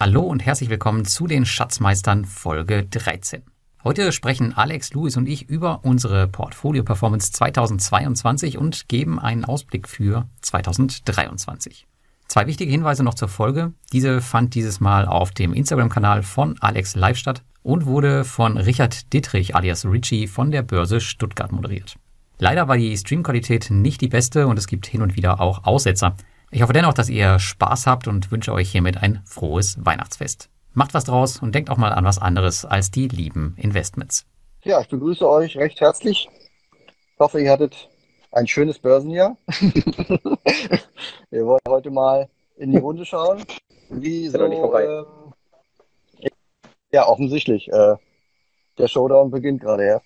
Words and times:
Hallo 0.00 0.22
und 0.22 0.44
herzlich 0.44 0.70
willkommen 0.70 1.04
zu 1.04 1.28
den 1.28 1.46
Schatzmeistern 1.46 2.24
Folge 2.24 2.84
13. 2.84 3.44
Heute 3.84 4.10
sprechen 4.10 4.52
Alex, 4.52 4.92
Louis 4.92 5.16
und 5.16 5.28
ich 5.28 5.48
über 5.48 5.84
unsere 5.84 6.26
Portfolio-Performance 6.26 7.30
2022 7.30 8.58
und 8.58 8.88
geben 8.88 9.20
einen 9.20 9.44
Ausblick 9.44 9.88
für 9.88 10.28
2023. 10.42 11.86
Zwei 12.26 12.48
wichtige 12.48 12.72
Hinweise 12.72 13.04
noch 13.04 13.14
zur 13.14 13.28
Folge. 13.28 13.72
Diese 13.92 14.20
fand 14.20 14.56
dieses 14.56 14.80
Mal 14.80 15.06
auf 15.06 15.30
dem 15.30 15.54
Instagram-Kanal 15.54 16.24
von 16.24 16.56
Alex 16.60 16.96
live 16.96 17.16
statt 17.16 17.44
und 17.62 17.86
wurde 17.86 18.24
von 18.24 18.58
Richard 18.58 19.12
Dittrich 19.12 19.54
alias 19.54 19.86
Richie 19.86 20.26
von 20.26 20.50
der 20.50 20.62
Börse 20.62 21.00
Stuttgart 21.00 21.52
moderiert. 21.52 21.94
Leider 22.40 22.66
war 22.66 22.76
die 22.76 22.96
Streamqualität 22.96 23.70
nicht 23.70 24.00
die 24.00 24.08
beste 24.08 24.48
und 24.48 24.58
es 24.58 24.66
gibt 24.66 24.86
hin 24.86 25.02
und 25.02 25.14
wieder 25.14 25.40
auch 25.40 25.64
Aussetzer. 25.64 26.16
Ich 26.54 26.62
hoffe 26.62 26.72
dennoch, 26.72 26.94
dass 26.94 27.08
ihr 27.08 27.40
Spaß 27.40 27.88
habt 27.88 28.06
und 28.06 28.30
wünsche 28.30 28.52
euch 28.52 28.70
hiermit 28.70 29.02
ein 29.02 29.20
frohes 29.24 29.76
Weihnachtsfest. 29.84 30.50
Macht 30.72 30.94
was 30.94 31.02
draus 31.02 31.42
und 31.42 31.52
denkt 31.52 31.68
auch 31.68 31.78
mal 31.78 31.92
an 31.92 32.04
was 32.04 32.20
anderes 32.20 32.64
als 32.64 32.92
die 32.92 33.08
lieben 33.08 33.56
Investments. 33.58 34.24
Ja, 34.62 34.80
ich 34.80 34.88
begrüße 34.88 35.28
euch 35.28 35.56
recht 35.56 35.80
herzlich. 35.80 36.28
Ich 37.12 37.18
hoffe, 37.18 37.40
ihr 37.40 37.50
hattet 37.50 37.88
ein 38.30 38.46
schönes 38.46 38.78
Börsenjahr. 38.78 39.36
Wir 41.30 41.44
wollen 41.44 41.58
heute 41.66 41.90
mal 41.90 42.28
in 42.54 42.70
die 42.70 42.78
Runde 42.78 43.04
schauen. 43.04 43.42
Wie 43.90 44.28
so, 44.28 44.38
ähm, 44.44 45.06
ja, 46.92 47.08
offensichtlich. 47.08 47.66
Äh, 47.66 47.96
der 48.78 48.86
Showdown 48.86 49.32
beginnt 49.32 49.60
gerade, 49.60 49.88
ja. 49.88 50.00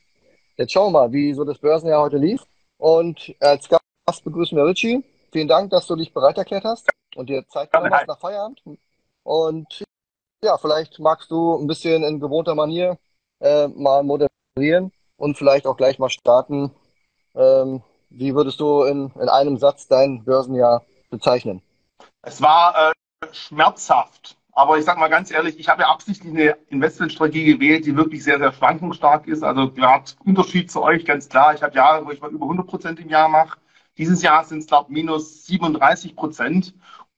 Jetzt 0.57 0.73
schauen 0.73 0.95
wir 0.95 1.01
mal, 1.01 1.13
wie 1.13 1.35
so 1.35 1.45
das 1.45 1.59
Börsenjahr 1.59 2.01
heute 2.01 2.17
lief. 2.17 2.41
Und 2.79 3.37
als 3.39 3.69
Gast 3.69 4.25
begrüßen 4.25 4.57
wir 4.57 4.65
Richie. 4.65 5.05
Vielen 5.31 5.49
Dank, 5.49 5.71
dass 5.71 5.87
du 5.87 5.97
dich 5.97 6.13
bereit 6.13 6.39
erklärt 6.39 6.65
hast 6.65 6.89
und 7.15 7.29
dir 7.29 7.47
Zeit 7.49 7.71
genommen 7.71 7.93
hast 7.93 8.07
nach 8.07 8.19
Feierabend. 8.19 8.63
Und 9.23 9.85
ja, 10.43 10.57
vielleicht 10.57 10.99
magst 10.99 11.31
du 11.31 11.57
ein 11.57 11.67
bisschen 11.67 12.03
in 12.03 12.21
gewohnter 12.21 12.55
Manier 12.55 12.99
äh, 13.41 13.69
mal 13.69 14.03
moderieren 14.03 14.93
und 15.17 15.37
vielleicht 15.37 15.67
auch 15.67 15.77
gleich 15.77 15.99
mal 15.99 16.11
starten. 16.11 16.71
Ähm, 17.35 17.83
wie 18.11 18.35
würdest 18.35 18.61
du 18.61 18.85
in, 18.85 19.13
in 19.21 19.29
einem 19.29 19.59
Satz 19.59 19.87
dein 19.87 20.25
Börsenjahr 20.25 20.85
bezeichnen? 21.11 21.63
Es 22.23 22.41
war 22.41 22.91
äh, 22.91 23.27
schmerzhaft. 23.33 24.37
Aber 24.53 24.77
ich 24.77 24.85
sage 24.85 24.99
mal 24.99 25.09
ganz 25.09 25.31
ehrlich, 25.31 25.57
ich 25.59 25.69
habe 25.69 25.83
ja 25.83 25.89
absichtlich 25.89 26.33
eine 26.33 26.57
Investmentstrategie 26.69 27.45
gewählt, 27.45 27.87
die 27.87 27.97
wirklich 27.97 28.25
sehr, 28.25 28.39
sehr 28.39 28.53
schwankungsstark 28.53 29.29
ist. 29.29 29.45
Also 29.45 29.71
habt 29.81 30.17
Unterschied 30.25 30.71
zu 30.71 30.83
euch, 30.83 31.05
ganz 31.05 31.29
klar. 31.29 31.55
Ich 31.55 31.63
habe 31.63 31.77
Jahre, 31.77 32.05
wo 32.05 32.11
ich 32.11 32.21
mal 32.21 32.31
über 32.31 32.47
100 32.47 32.67
Prozent 32.67 32.99
im 32.99 33.09
Jahr 33.09 33.29
mache. 33.29 33.59
Dieses 33.99 34.23
Jahr 34.23 34.45
sind 34.45 34.61
es, 34.61 34.67
glaube 34.67 34.87
ich, 34.89 34.95
minus 34.95 35.45
37 35.47 36.15
Prozent. 36.15 36.75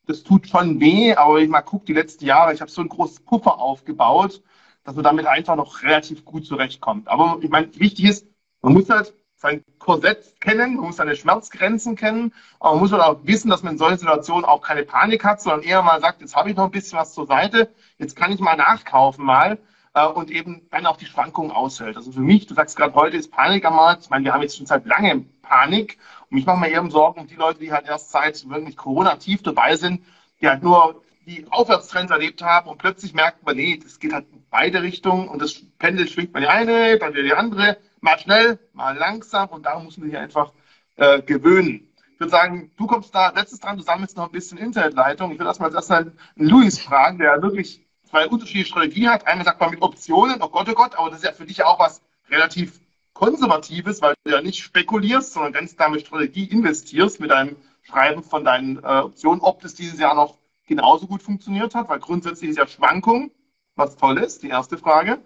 Das 0.06 0.24
tut 0.24 0.48
schon 0.48 0.80
weh, 0.80 1.14
aber 1.14 1.38
ich 1.38 1.48
mal 1.48 1.60
gucke, 1.60 1.84
die 1.84 1.92
letzten 1.92 2.24
Jahre, 2.24 2.54
ich 2.54 2.60
habe 2.60 2.70
so 2.70 2.80
einen 2.80 2.88
großen 2.88 3.24
Puffer 3.24 3.58
aufgebaut, 3.58 4.42
dass 4.82 4.94
man 4.94 5.04
damit 5.04 5.26
einfach 5.26 5.56
noch 5.56 5.82
relativ 5.82 6.24
gut 6.24 6.46
zurechtkommt. 6.46 7.06
Aber 7.08 7.38
ich 7.42 7.50
meine, 7.50 7.68
wichtig 7.78 8.06
ist, 8.06 8.26
man 8.62 8.72
muss 8.72 8.88
halt 8.88 9.14
sein 9.36 9.62
Korsett 9.78 10.40
kennen, 10.40 10.76
man 10.76 10.86
muss 10.86 10.96
seine 10.96 11.16
Schmerzgrenzen 11.16 11.96
kennen, 11.96 12.32
aber 12.58 12.72
man 12.72 12.80
muss 12.80 12.92
halt 12.92 13.02
auch 13.02 13.20
wissen, 13.24 13.50
dass 13.50 13.62
man 13.62 13.74
in 13.74 13.78
solchen 13.78 13.98
Situationen 13.98 14.44
auch 14.44 14.60
keine 14.62 14.82
Panik 14.82 15.24
hat, 15.24 15.40
sondern 15.40 15.62
eher 15.62 15.82
mal 15.82 16.00
sagt, 16.00 16.20
jetzt 16.20 16.34
habe 16.36 16.50
ich 16.50 16.56
noch 16.56 16.64
ein 16.64 16.70
bisschen 16.70 16.98
was 16.98 17.14
zur 17.14 17.26
Seite, 17.26 17.70
jetzt 17.98 18.16
kann 18.16 18.32
ich 18.32 18.40
mal 18.40 18.56
nachkaufen 18.56 19.24
mal 19.24 19.58
äh, 19.94 20.06
und 20.06 20.30
eben 20.30 20.68
dann 20.70 20.86
auch 20.86 20.96
die 20.96 21.06
Schwankungen 21.06 21.52
aushält. 21.52 21.96
Also 21.96 22.12
für 22.12 22.20
mich, 22.20 22.46
du 22.46 22.54
sagst 22.54 22.76
gerade, 22.76 22.94
heute 22.94 23.16
ist 23.16 23.30
Panik 23.30 23.64
am 23.64 23.76
Markt. 23.76 24.04
Ich 24.04 24.10
meine, 24.10 24.24
wir 24.24 24.32
haben 24.32 24.42
jetzt 24.42 24.56
schon 24.56 24.66
seit 24.66 24.86
langem 24.86 25.30
Panik. 25.50 25.98
Und 26.30 26.38
ich 26.38 26.46
mache 26.46 26.60
mir 26.60 26.70
eben 26.70 26.90
Sorgen 26.90 27.20
um 27.20 27.26
die 27.26 27.34
Leute, 27.34 27.58
die 27.58 27.72
halt 27.72 27.86
erst 27.86 28.10
seit 28.12 28.48
wirklich 28.48 28.76
Corona-tief 28.76 29.42
dabei 29.42 29.76
sind, 29.76 30.04
die 30.40 30.48
halt 30.48 30.62
nur 30.62 31.02
die 31.26 31.44
Aufwärtstrends 31.50 32.12
erlebt 32.12 32.42
haben 32.42 32.68
und 32.70 32.78
plötzlich 32.78 33.12
merkt 33.14 33.44
man, 33.44 33.56
nee, 33.56 33.78
das 33.82 33.98
geht 33.98 34.12
halt 34.12 34.26
in 34.32 34.42
beide 34.48 34.82
Richtungen 34.82 35.28
und 35.28 35.42
das 35.42 35.60
Pendel 35.78 36.08
schwingt 36.08 36.32
mal 36.32 36.40
die 36.40 36.46
eine, 36.46 36.98
dann 36.98 37.12
wieder 37.12 37.24
die 37.24 37.34
andere, 37.34 37.76
mal 38.00 38.18
schnell, 38.18 38.58
mal 38.72 38.96
langsam 38.96 39.48
und 39.50 39.66
da 39.66 39.78
muss 39.78 39.98
man 39.98 40.08
sich 40.08 40.18
einfach 40.18 40.52
äh, 40.96 41.20
gewöhnen. 41.20 41.88
Ich 42.14 42.20
würde 42.20 42.30
sagen, 42.30 42.70
du 42.76 42.86
kommst 42.86 43.14
da 43.14 43.30
letztes 43.30 43.60
dran, 43.60 43.76
du 43.76 43.82
sammelst 43.82 44.16
noch 44.16 44.26
ein 44.26 44.32
bisschen 44.32 44.58
Internetleitung. 44.58 45.32
Ich 45.32 45.38
würde 45.38 45.48
erstmal 45.48 45.72
erstmal 45.74 46.12
einen 46.36 46.48
Luis 46.48 46.78
fragen, 46.78 47.18
der 47.18 47.42
wirklich 47.42 47.86
zwei 48.04 48.26
unterschiedliche 48.26 48.68
Strategie 48.68 49.08
hat. 49.08 49.26
Einmal 49.26 49.44
sagt 49.44 49.60
man 49.60 49.70
mit 49.70 49.82
Optionen, 49.82 50.42
oh 50.42 50.48
Gott, 50.48 50.68
oh 50.68 50.74
Gott, 50.74 50.96
aber 50.96 51.10
das 51.10 51.20
ist 51.20 51.24
ja 51.24 51.32
für 51.32 51.46
dich 51.46 51.64
auch 51.64 51.78
was 51.78 52.02
relativ 52.30 52.80
Konservatives, 53.20 54.00
weil 54.00 54.14
du 54.24 54.32
ja 54.32 54.40
nicht 54.40 54.62
spekulierst, 54.62 55.34
sondern 55.34 55.52
ganz 55.52 55.76
klar 55.76 55.90
mit 55.90 56.00
Strategie 56.00 56.46
investierst, 56.46 57.20
mit 57.20 57.30
einem 57.30 57.56
Schreiben 57.82 58.22
von 58.22 58.44
deinen 58.44 58.82
äh, 58.82 59.00
Optionen, 59.00 59.42
ob 59.42 59.60
das 59.60 59.74
dieses 59.74 60.00
Jahr 60.00 60.14
noch 60.14 60.38
genauso 60.66 61.06
gut 61.06 61.22
funktioniert 61.22 61.74
hat, 61.74 61.90
weil 61.90 61.98
grundsätzlich 61.98 62.48
ist 62.48 62.56
ja 62.56 62.66
Schwankung 62.66 63.30
was 63.76 63.96
Tolles, 63.96 64.38
die 64.38 64.48
erste 64.48 64.78
Frage. 64.78 65.18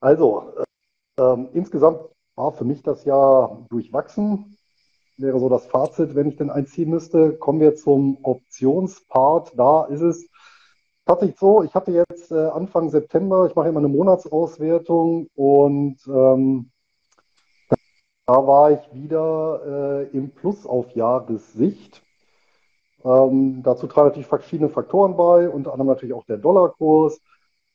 Also, 0.00 0.52
äh, 1.16 1.22
äh, 1.22 1.46
insgesamt 1.54 2.00
war 2.36 2.52
für 2.52 2.64
mich 2.64 2.82
das 2.82 3.06
Jahr 3.06 3.64
durchwachsen. 3.70 4.58
Wäre 5.16 5.40
so 5.40 5.48
das 5.48 5.64
Fazit, 5.66 6.14
wenn 6.14 6.28
ich 6.28 6.36
denn 6.36 6.50
einziehen 6.50 6.90
müsste. 6.90 7.32
Kommen 7.32 7.60
wir 7.60 7.76
zum 7.76 8.18
Optionspart. 8.22 9.52
Da 9.56 9.84
ist 9.84 10.02
es 10.02 10.28
tatsächlich 11.06 11.38
so, 11.38 11.62
ich 11.62 11.74
hatte 11.74 11.92
jetzt 11.92 12.30
äh, 12.30 12.48
Anfang 12.48 12.90
September, 12.90 13.46
ich 13.46 13.54
mache 13.54 13.68
immer 13.68 13.78
eine 13.78 13.88
Monatsauswertung 13.88 15.28
und 15.34 15.96
ähm, 16.06 16.71
da 18.32 18.46
war 18.46 18.70
ich 18.70 18.94
wieder 18.94 20.08
äh, 20.10 20.16
im 20.16 20.30
Plus 20.30 20.64
auf 20.64 20.90
Jahressicht. 20.92 22.02
Ähm, 23.04 23.62
dazu 23.62 23.86
tragen 23.86 24.08
natürlich 24.08 24.26
verschiedene 24.26 24.70
Faktoren 24.70 25.18
bei, 25.18 25.50
unter 25.50 25.72
anderem 25.72 25.88
natürlich 25.88 26.14
auch 26.14 26.24
der 26.24 26.38
Dollarkurs. 26.38 27.20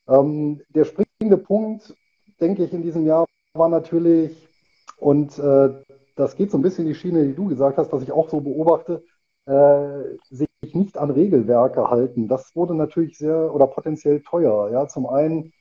Ähm, 0.07 0.62
der 0.69 0.85
springende 0.85 1.38
Punkt, 1.38 1.95
denke 2.41 2.63
ich, 2.63 2.73
in 2.73 2.81
diesem 2.81 3.06
Jahr 3.06 3.25
war 3.53 3.69
natürlich, 3.69 4.50
und 4.97 5.38
äh, 5.38 5.75
das 6.16 6.35
geht 6.35 6.50
so 6.50 6.57
ein 6.57 6.63
bisschen 6.63 6.85
in 6.88 6.94
die 6.94 7.00
Schiene, 7.00 7.24
die 7.28 7.35
du 7.35 7.45
gesagt 7.50 7.78
hast, 7.78 7.94
dass 7.94 8.01
ich 8.01 8.12
auch 8.12 8.29
so 8.29 8.41
beobachte, 8.41 9.03
äh, 9.45 10.18
sich 10.31 10.50
nicht 10.74 10.97
an 10.97 11.12
Regelwerke 11.12 11.91
halten. 11.91 12.28
Das 12.28 12.56
wurde 12.56 12.74
natürlich 12.74 13.19
sehr 13.19 13.53
oder 13.53 13.68
potenziell 13.68 14.22
teuer. 14.22 14.72
Ja, 14.72 14.88
zum 14.88 15.06
einen, 15.06 15.53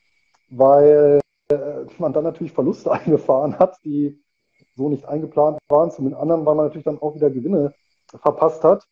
weil 0.48 1.20
äh, 1.50 1.84
man 1.98 2.14
dann 2.14 2.24
natürlich 2.24 2.54
Verluste 2.54 2.92
eingefahren 2.92 3.58
hat, 3.58 3.76
die 3.84 4.22
so 4.76 4.88
nicht 4.88 5.06
eingeplant 5.06 5.58
waren. 5.68 5.90
Zum 5.90 6.14
anderen, 6.14 6.46
weil 6.46 6.54
man 6.54 6.66
natürlich 6.66 6.84
dann 6.84 7.00
auch 7.00 7.14
wieder 7.14 7.30
Gewinne 7.30 7.74
verpasst 8.08 8.62
hat. 8.62 8.84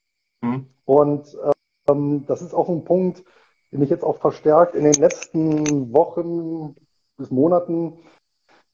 Mhm. 0.42 0.66
Und 0.84 1.36
ähm, 1.88 2.24
das 2.26 2.42
ist 2.42 2.54
auch 2.54 2.68
ein 2.68 2.84
Punkt, 2.84 3.24
den 3.72 3.82
ich 3.82 3.90
jetzt 3.90 4.04
auch 4.04 4.18
verstärkt 4.18 4.74
in 4.74 4.84
den 4.84 4.94
letzten 4.94 5.92
Wochen 5.92 6.74
bis 7.16 7.30
Monaten 7.30 7.98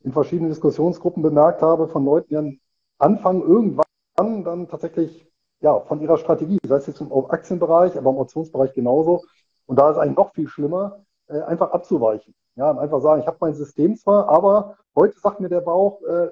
in 0.03 0.13
verschiedenen 0.13 0.51
Diskussionsgruppen 0.51 1.23
bemerkt 1.23 1.63
habe 1.63 1.89
von 1.89 2.05
Leuten, 2.05 2.29
die 2.29 2.35
dann 2.35 2.61
anfangen, 2.99 3.43
irgendwann 3.43 3.85
dann 4.17 4.69
tatsächlich 4.69 5.27
ja, 5.61 5.79
von 5.81 6.01
ihrer 6.01 6.17
Strategie, 6.17 6.59
sei 6.67 6.77
es 6.77 6.87
jetzt 6.87 7.01
im 7.01 7.13
Aktienbereich, 7.13 7.97
aber 7.97 8.11
im 8.11 8.17
Optionsbereich 8.17 8.73
genauso. 8.73 9.25
Und 9.67 9.79
da 9.79 9.91
ist 9.91 9.99
eigentlich 9.99 10.17
noch 10.17 10.33
viel 10.33 10.49
schlimmer, 10.49 11.05
äh, 11.29 11.41
einfach 11.43 11.73
abzuweichen. 11.73 12.35
Ja, 12.57 12.71
und 12.71 12.79
einfach 12.79 13.01
sagen, 13.01 13.21
ich 13.21 13.27
habe 13.27 13.37
mein 13.41 13.55
System 13.55 13.97
zwar, 13.97 14.29
aber 14.29 14.77
heute 14.97 15.19
sagt 15.19 15.41
mir 15.41 15.49
der 15.49 15.61
Bauch, 15.61 16.03
äh, 16.03 16.29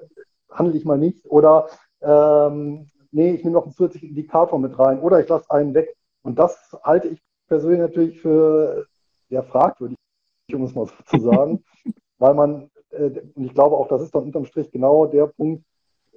handle 0.49 0.77
ich 0.77 0.85
mal 0.85 0.97
nicht. 0.97 1.25
Oder 1.29 1.67
ähm, 2.01 2.89
nee, 3.11 3.31
ich 3.31 3.43
nehme 3.43 3.55
noch 3.55 3.63
einen 3.63 3.73
zusätzlichen 3.73 4.09
Indikator 4.09 4.59
mit 4.59 4.77
rein 4.77 4.99
oder 4.99 5.19
ich 5.19 5.27
lasse 5.27 5.49
einen 5.51 5.73
weg. 5.73 5.95
Und 6.21 6.39
das 6.39 6.77
halte 6.83 7.07
ich 7.09 7.21
persönlich 7.47 7.79
natürlich 7.79 8.21
für 8.21 8.85
ja, 9.29 9.41
fragwürdig, 9.43 9.97
um 10.53 10.63
es 10.63 10.75
mal 10.75 10.87
so 10.87 10.93
zu 11.05 11.23
sagen, 11.23 11.63
weil 12.17 12.33
man, 12.33 12.69
äh, 12.91 13.21
und 13.35 13.43
ich 13.43 13.53
glaube 13.53 13.75
auch, 13.75 13.87
das 13.87 14.01
ist 14.01 14.13
dann 14.13 14.23
unterm 14.23 14.45
Strich 14.45 14.71
genau 14.71 15.05
der 15.05 15.27
Punkt, 15.27 15.63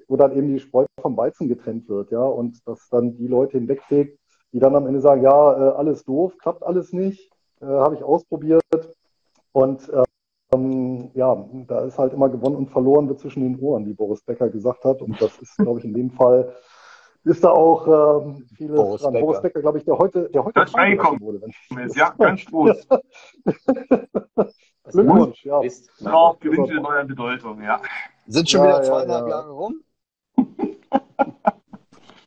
wo 0.08 0.16
dann 0.16 0.36
eben 0.36 0.48
die 0.48 0.60
Spreu 0.60 0.86
vom 1.00 1.16
Weizen 1.16 1.48
getrennt 1.48 1.88
wird, 1.88 2.10
ja, 2.10 2.22
und 2.22 2.66
dass 2.66 2.88
dann 2.90 3.16
die 3.16 3.26
Leute 3.26 3.58
hinwegfegt, 3.58 4.18
die 4.52 4.58
dann 4.58 4.76
am 4.76 4.86
Ende 4.86 5.00
sagen, 5.00 5.22
ja, 5.22 5.30
äh, 5.30 5.72
alles 5.74 6.04
doof, 6.04 6.36
klappt 6.38 6.62
alles 6.62 6.92
nicht, 6.92 7.30
äh, 7.60 7.66
habe 7.66 7.94
ich 7.94 8.02
ausprobiert 8.02 8.62
und 9.52 9.88
ähm, 10.54 11.10
ja, 11.14 11.44
da 11.66 11.80
ist 11.84 11.98
halt 11.98 12.12
immer 12.12 12.28
gewonnen 12.28 12.56
und 12.56 12.70
verloren 12.70 13.08
wird 13.08 13.20
zwischen 13.20 13.42
den 13.42 13.58
Ohren, 13.58 13.86
wie 13.86 13.94
Boris 13.94 14.22
Becker 14.22 14.48
gesagt 14.48 14.84
hat. 14.84 15.02
Und 15.02 15.20
das 15.20 15.38
ist, 15.38 15.56
glaube 15.56 15.80
ich, 15.80 15.84
in 15.84 15.94
dem 15.94 16.10
Fall 16.10 16.54
ist 17.24 17.44
da 17.44 17.50
auch 17.50 17.86
ähm, 18.24 18.46
vieles 18.56 18.76
Boris 18.76 19.02
dran. 19.02 19.12
Becker. 19.12 19.26
Boris 19.26 19.42
Becker, 19.42 19.60
glaube 19.60 19.78
ich, 19.78 19.84
der 19.84 19.98
heute, 19.98 20.28
der 20.30 20.44
heute 20.44 20.74
reingekommen 20.74 21.20
wurde. 21.20 21.40
Wenn 21.70 21.88
ich 21.88 21.96
ja, 21.96 22.10
ganz 22.18 22.44
groß. 22.44 22.88
Glückwunsch, 24.90 25.44
ja. 25.44 25.60
Genau, 25.98 26.36
gewinnt 26.40 26.68
wieder 26.68 26.80
neue 26.80 27.04
Bedeutung, 27.04 27.62
ja. 27.62 27.80
Sind 28.26 28.50
schon 28.50 28.62
ja, 28.62 28.68
wieder 28.68 28.82
zweieinhalb 28.82 29.22
ja, 29.22 29.28
ja. 29.28 29.36
Jahre 29.36 29.50
rum? 29.52 29.84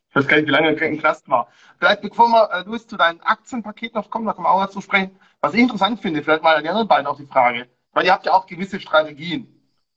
ich 0.08 0.14
weiß 0.14 0.28
gar 0.28 0.36
nicht, 0.36 0.46
wie 0.46 0.52
lange 0.52 0.74
der 0.74 0.88
ein 0.88 0.98
Knast 0.98 1.28
war. 1.28 1.48
Vielleicht, 1.78 2.00
bevor 2.00 2.28
wir, 2.28 2.50
äh, 2.50 2.62
Luis, 2.64 2.86
zu 2.86 2.96
deinem 2.96 3.20
Aktienpaket 3.20 3.94
noch 3.94 4.08
kommen, 4.10 4.24
da 4.24 4.32
kommen 4.32 4.46
wir 4.46 4.50
auch 4.50 4.64
dazu 4.64 4.80
sprechen. 4.80 5.18
Was 5.40 5.52
ich 5.52 5.60
interessant 5.60 6.00
finde, 6.00 6.22
vielleicht 6.22 6.42
mal 6.42 6.56
an 6.56 6.62
die 6.62 6.70
anderen 6.70 6.88
beiden 6.88 7.06
auch 7.06 7.18
die 7.18 7.26
Frage. 7.26 7.68
Weil 7.96 8.04
ihr 8.04 8.12
habt 8.12 8.26
ja 8.26 8.34
auch 8.34 8.46
gewisse 8.46 8.78
Strategien. 8.78 9.48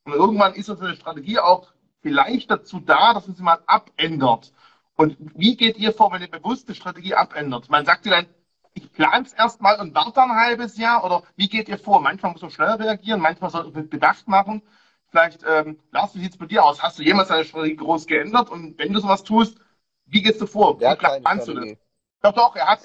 Und 0.04 0.14
irgendwann 0.14 0.54
ist 0.54 0.70
unsere 0.70 0.96
Strategie 0.96 1.38
auch 1.38 1.70
vielleicht 2.00 2.50
dazu 2.50 2.80
da, 2.80 3.12
dass 3.12 3.26
man 3.26 3.36
sie 3.36 3.42
mal 3.42 3.58
abändert. 3.66 4.54
Und 4.96 5.18
wie 5.34 5.54
geht 5.54 5.76
ihr 5.76 5.92
vor, 5.92 6.10
wenn 6.10 6.22
ihr 6.22 6.30
bewusste 6.30 6.74
Strategie 6.74 7.14
abändert? 7.14 7.68
Man 7.68 7.84
sagt 7.84 8.06
ihr 8.06 8.12
dann, 8.12 8.26
ich 8.72 8.90
plane 8.90 9.26
es 9.26 9.34
erstmal 9.34 9.78
und 9.78 9.94
warte 9.94 10.22
ein 10.22 10.34
halbes 10.34 10.78
Jahr? 10.78 11.04
Oder 11.04 11.24
wie 11.36 11.50
geht 11.50 11.68
ihr 11.68 11.76
vor? 11.76 12.00
Manchmal 12.00 12.32
muss 12.32 12.40
man 12.40 12.50
schnell 12.50 12.70
reagieren, 12.70 13.20
manchmal 13.20 13.50
soll 13.50 13.70
man 13.70 13.90
Bedacht 13.90 14.26
machen. 14.26 14.62
Vielleicht, 15.10 15.44
ähm, 15.46 15.78
Lars, 15.90 16.14
wie 16.14 16.20
sieht 16.20 16.32
es 16.32 16.38
bei 16.38 16.46
dir 16.46 16.64
aus? 16.64 16.82
Hast 16.82 16.98
du 16.98 17.02
jemals 17.02 17.28
deine 17.28 17.44
Strategie 17.44 17.76
groß 17.76 18.06
geändert? 18.06 18.48
Und 18.48 18.78
wenn 18.78 18.94
du 18.94 19.00
sowas 19.00 19.24
tust, 19.24 19.58
wie 20.06 20.22
gehst 20.22 20.40
du 20.40 20.46
vor? 20.46 20.80
Wie 20.80 20.84
planst 21.20 21.48
du 21.48 21.52
das? 21.52 21.76
Doch, 22.22 22.32
doch, 22.32 22.56
er 22.56 22.66
hat 22.66 22.80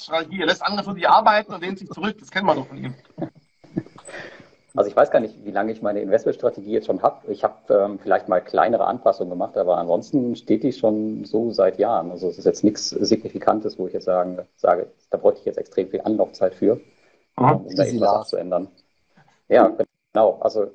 Strategie. 0.00 0.40
Er 0.40 0.46
lässt 0.46 0.64
andere 0.64 0.82
für 0.82 0.94
dich 0.94 1.08
arbeiten 1.08 1.54
und 1.54 1.60
lehnt 1.60 1.78
sich 1.78 1.88
zurück. 1.90 2.16
Das 2.18 2.32
kennen 2.32 2.48
wir 2.48 2.56
doch 2.56 2.66
von 2.66 2.76
ihm. 2.76 2.96
Also 4.78 4.90
ich 4.90 4.96
weiß 4.96 5.10
gar 5.10 5.18
nicht, 5.18 5.44
wie 5.44 5.50
lange 5.50 5.72
ich 5.72 5.82
meine 5.82 6.00
Investmentstrategie 6.00 6.70
jetzt 6.70 6.86
schon 6.86 7.02
habe. 7.02 7.32
Ich 7.32 7.42
habe 7.42 7.56
ähm, 7.68 7.98
vielleicht 7.98 8.28
mal 8.28 8.40
kleinere 8.40 8.86
Anpassungen 8.86 9.28
gemacht, 9.30 9.56
aber 9.56 9.76
ansonsten 9.76 10.36
steht 10.36 10.62
die 10.62 10.72
schon 10.72 11.24
so 11.24 11.50
seit 11.50 11.80
Jahren. 11.80 12.12
Also 12.12 12.28
es 12.28 12.38
ist 12.38 12.44
jetzt 12.44 12.62
nichts 12.62 12.90
Signifikantes, 12.90 13.76
wo 13.76 13.88
ich 13.88 13.92
jetzt 13.92 14.04
sagen, 14.04 14.38
sage, 14.54 14.86
da 15.10 15.18
bräuchte 15.18 15.40
ich 15.40 15.46
jetzt 15.46 15.58
extrem 15.58 15.88
viel 15.88 16.00
Anlaufzeit 16.02 16.54
für, 16.54 16.80
Aha, 17.34 17.54
um 17.54 17.74
da 17.74 17.82
etwas 17.82 18.28
zu 18.28 18.36
ändern. 18.36 18.68
Ja, 19.48 19.76
genau. 20.12 20.38
Also 20.40 20.70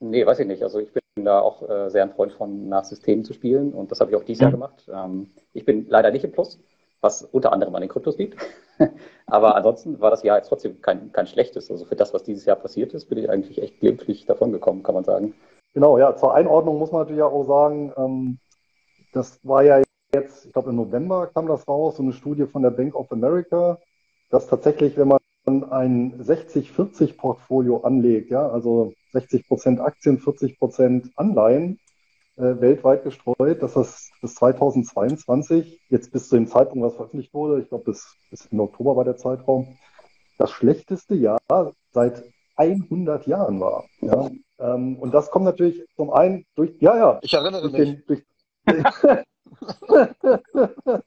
nee, 0.00 0.26
weiß 0.26 0.40
ich 0.40 0.48
nicht. 0.48 0.64
Also 0.64 0.80
ich 0.80 0.92
bin 0.92 1.24
da 1.24 1.38
auch 1.38 1.62
äh, 1.68 1.88
sehr 1.88 2.02
ein 2.02 2.10
Freund 2.10 2.32
von 2.32 2.68
nach 2.68 2.84
Systemen 2.84 3.24
zu 3.24 3.32
spielen 3.32 3.72
und 3.72 3.92
das 3.92 4.00
habe 4.00 4.10
ich 4.10 4.16
auch 4.16 4.24
dieses 4.24 4.40
Jahr 4.40 4.50
mhm. 4.50 4.54
gemacht. 4.54 4.90
Ähm, 4.92 5.30
ich 5.52 5.64
bin 5.64 5.86
leider 5.88 6.10
nicht 6.10 6.24
im 6.24 6.32
Plus 6.32 6.58
was 7.00 7.22
unter 7.22 7.52
anderem 7.52 7.74
an 7.74 7.82
den 7.82 7.90
Kryptos 7.90 8.18
liegt. 8.18 8.36
Aber 9.26 9.54
ansonsten 9.54 10.00
war 10.00 10.10
das 10.10 10.22
Jahr 10.22 10.38
jetzt 10.38 10.48
trotzdem 10.48 10.80
kein, 10.80 11.12
kein 11.12 11.26
schlechtes. 11.26 11.70
Also 11.70 11.84
für 11.84 11.96
das, 11.96 12.14
was 12.14 12.22
dieses 12.22 12.44
Jahr 12.44 12.56
passiert 12.56 12.94
ist, 12.94 13.08
bin 13.08 13.18
ich 13.18 13.30
eigentlich 13.30 13.60
echt 13.62 13.80
glimpflich 13.80 14.26
davon 14.26 14.52
gekommen, 14.52 14.82
kann 14.82 14.94
man 14.94 15.04
sagen. 15.04 15.34
Genau, 15.74 15.98
ja, 15.98 16.16
zur 16.16 16.34
Einordnung 16.34 16.78
muss 16.78 16.92
man 16.92 17.02
natürlich 17.02 17.22
auch 17.22 17.44
sagen, 17.44 17.92
ähm, 17.96 18.38
das 19.12 19.38
war 19.42 19.62
ja 19.62 19.82
jetzt, 20.14 20.46
ich 20.46 20.52
glaube 20.52 20.70
im 20.70 20.76
November 20.76 21.26
kam 21.26 21.46
das 21.46 21.66
raus, 21.68 21.96
so 21.96 22.02
eine 22.02 22.12
Studie 22.12 22.46
von 22.46 22.62
der 22.62 22.70
Bank 22.70 22.94
of 22.94 23.12
America, 23.12 23.78
dass 24.30 24.46
tatsächlich, 24.46 24.96
wenn 24.96 25.08
man 25.08 25.18
ein 25.46 26.20
60-40-Portfolio 26.20 27.82
anlegt, 27.82 28.30
ja, 28.30 28.48
also 28.48 28.92
60 29.12 29.46
Prozent 29.46 29.80
Aktien, 29.80 30.18
40 30.18 30.58
Prozent 30.58 31.10
Anleihen, 31.16 31.78
äh, 32.36 32.60
weltweit 32.60 33.04
gestreut, 33.04 33.62
dass 33.62 33.74
das 33.74 34.10
bis 34.20 34.34
2022, 34.34 35.80
jetzt 35.88 36.12
bis 36.12 36.28
zu 36.28 36.36
dem 36.36 36.46
Zeitpunkt, 36.46 36.84
was 36.84 36.94
veröffentlicht 36.94 37.32
wurde, 37.34 37.62
ich 37.62 37.68
glaube 37.68 37.84
bis, 37.84 38.14
bis 38.30 38.46
im 38.46 38.60
Oktober 38.60 38.96
war 38.96 39.04
der 39.04 39.16
Zeitraum, 39.16 39.76
das 40.38 40.50
schlechteste 40.50 41.14
Jahr 41.14 41.38
seit 41.92 42.24
100 42.56 43.26
Jahren 43.26 43.60
war. 43.60 43.84
Ja? 44.00 44.30
Ähm, 44.58 44.96
und 44.96 45.12
das 45.12 45.30
kommt 45.30 45.44
natürlich 45.44 45.84
zum 45.96 46.10
einen 46.10 46.44
durch, 46.54 46.74
ja, 46.80 46.96
ja. 46.96 47.18
Ich 47.22 47.34
erinnere 47.34 47.70
mich. 47.70 47.72
Den, 47.72 48.02
durch, 48.06 48.22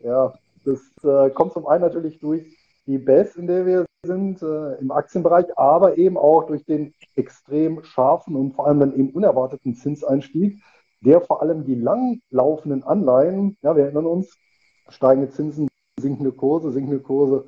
ja, 0.00 0.34
das 0.64 0.80
äh, 1.04 1.30
kommt 1.30 1.52
zum 1.52 1.66
einen 1.66 1.82
natürlich 1.82 2.18
durch 2.18 2.56
die 2.90 2.98
Best, 2.98 3.36
in 3.36 3.46
der 3.46 3.66
wir 3.66 3.86
sind 4.04 4.42
äh, 4.42 4.74
im 4.76 4.90
Aktienbereich, 4.90 5.46
aber 5.56 5.96
eben 5.96 6.18
auch 6.18 6.46
durch 6.46 6.64
den 6.64 6.92
extrem 7.14 7.84
scharfen 7.84 8.34
und 8.34 8.54
vor 8.54 8.66
allem 8.66 8.80
dann 8.80 8.94
eben 8.96 9.10
unerwarteten 9.10 9.74
Zinseinstieg, 9.76 10.60
der 11.00 11.20
vor 11.20 11.40
allem 11.40 11.64
die 11.64 11.76
langlaufenden 11.76 12.82
Anleihen, 12.82 13.56
ja, 13.62 13.76
wir 13.76 13.84
erinnern 13.84 14.06
uns, 14.06 14.36
steigende 14.88 15.30
Zinsen, 15.30 15.68
sinkende 16.00 16.32
Kurse, 16.32 16.72
sinkende 16.72 17.00
Kurse, 17.00 17.46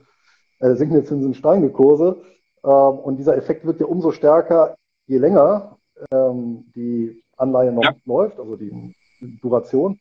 äh, 0.61 0.75
sinkende 0.75 1.05
Zinsen, 1.05 1.35
steigende 1.35 1.71
Kurse. 1.71 2.23
Äh, 2.63 2.69
und 2.69 3.17
dieser 3.17 3.37
Effekt 3.37 3.67
wird 3.67 3.81
ja 3.81 3.87
umso 3.87 4.13
stärker, 4.13 4.77
je 5.07 5.19
länger 5.19 5.77
ähm, 6.13 6.71
die 6.77 7.25
Anleihe 7.37 7.73
noch 7.73 7.83
ja. 7.83 7.95
läuft, 8.05 8.39
also 8.39 8.55
die 8.55 8.95
Duration. 9.41 9.99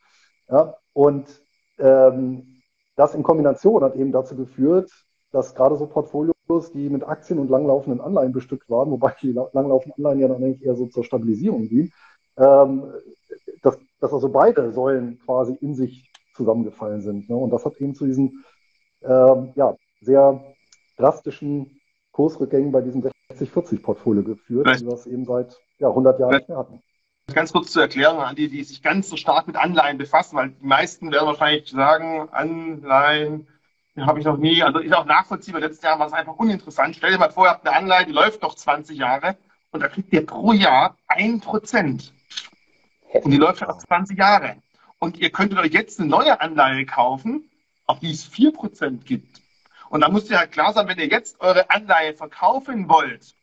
Ja, 0.48 0.76
und 0.92 1.26
ähm, 1.78 2.62
das 2.94 3.14
in 3.14 3.24
Kombination 3.24 3.82
hat 3.82 3.96
eben 3.96 4.12
dazu 4.12 4.36
geführt, 4.36 4.90
dass 5.32 5.54
gerade 5.54 5.76
so 5.76 5.86
Portfolios, 5.86 6.34
die 6.72 6.90
mit 6.90 7.02
Aktien 7.02 7.38
und 7.38 7.50
langlaufenden 7.50 8.00
Anleihen 8.00 8.32
bestückt 8.32 8.68
waren, 8.68 8.90
wobei 8.90 9.14
die 9.22 9.32
langlaufenden 9.32 9.94
Anleihen 9.96 10.20
ja 10.20 10.28
dann 10.28 10.42
eigentlich 10.42 10.64
eher 10.64 10.76
so 10.76 10.86
zur 10.86 11.04
Stabilisierung 11.04 11.68
dienen, 11.68 11.92
ähm, 12.36 12.92
dass, 13.62 13.78
dass 14.00 14.12
also 14.12 14.28
beide 14.28 14.72
Säulen 14.72 15.18
quasi 15.24 15.54
in 15.60 15.74
sich 15.74 16.10
zusammengefallen 16.34 17.00
sind. 17.00 17.28
Ne? 17.28 17.36
Und 17.36 17.50
das 17.50 17.64
hat 17.64 17.80
eben 17.80 17.94
zu 17.94 18.06
diesen 18.06 18.44
ähm, 19.02 19.52
ja, 19.54 19.74
sehr 20.00 20.42
drastischen 20.96 21.80
Kursrückgängen 22.12 22.72
bei 22.72 22.82
diesem 22.82 23.02
60-40-Portfolio 23.32 24.22
geführt, 24.22 24.68
die 24.78 24.86
wir 24.86 24.92
es 24.92 25.06
eben 25.06 25.24
seit 25.24 25.58
ja, 25.78 25.88
100 25.88 26.20
Jahren 26.20 26.36
nicht 26.36 26.48
mehr 26.48 26.58
hatten. 26.58 26.82
Ganz 27.32 27.52
kurz 27.52 27.72
zur 27.72 27.82
Erklärung 27.82 28.18
an 28.18 28.36
die, 28.36 28.48
die 28.48 28.64
sich 28.64 28.82
ganz 28.82 29.08
so 29.08 29.16
stark 29.16 29.46
mit 29.46 29.56
Anleihen 29.56 29.96
befassen, 29.96 30.36
weil 30.36 30.50
die 30.50 30.66
meisten 30.66 31.10
werden 31.12 31.26
wahrscheinlich 31.26 31.70
sagen, 31.70 32.28
Anleihen 32.30 33.46
habe 34.00 34.18
ich 34.20 34.24
noch 34.24 34.38
nie, 34.38 34.62
also 34.62 34.78
ist 34.78 34.94
auch 34.94 35.04
nachvollziehbar. 35.04 35.60
Letztes 35.60 35.82
Jahr 35.82 35.98
war 35.98 36.06
es 36.06 36.12
einfach 36.12 36.36
uninteressant. 36.36 36.96
Stell 36.96 37.12
dir 37.12 37.18
mal 37.18 37.30
vor, 37.30 37.46
ihr 37.46 37.50
habt 37.50 37.66
eine 37.66 37.76
Anleihe, 37.76 38.06
die 38.06 38.12
läuft 38.12 38.42
noch 38.42 38.54
20 38.54 38.96
Jahre 38.96 39.36
und 39.70 39.80
da 39.80 39.88
kriegt 39.88 40.12
ihr 40.12 40.24
pro 40.24 40.52
Jahr 40.52 40.96
ein 41.08 41.40
Prozent. 41.40 42.12
Und 43.12 43.30
die 43.30 43.36
läuft 43.36 43.58
schon 43.58 43.68
noch 43.68 43.78
20 43.78 44.18
Jahre. 44.18 44.56
Und 44.98 45.18
ihr 45.18 45.30
könntet 45.30 45.58
euch 45.58 45.72
jetzt 45.72 46.00
eine 46.00 46.08
neue 46.08 46.40
Anleihe 46.40 46.86
kaufen, 46.86 47.50
auf 47.86 47.98
die 47.98 48.12
es 48.12 48.30
4% 48.30 49.04
gibt. 49.04 49.42
Und 49.90 50.00
da 50.00 50.08
muss 50.08 50.30
ja 50.30 50.38
halt 50.38 50.52
klar 50.52 50.72
sein, 50.72 50.88
wenn 50.88 50.98
ihr 50.98 51.08
jetzt 51.08 51.40
eure 51.40 51.68
Anleihe 51.68 52.14
verkaufen 52.14 52.88
wollt, 52.88 53.34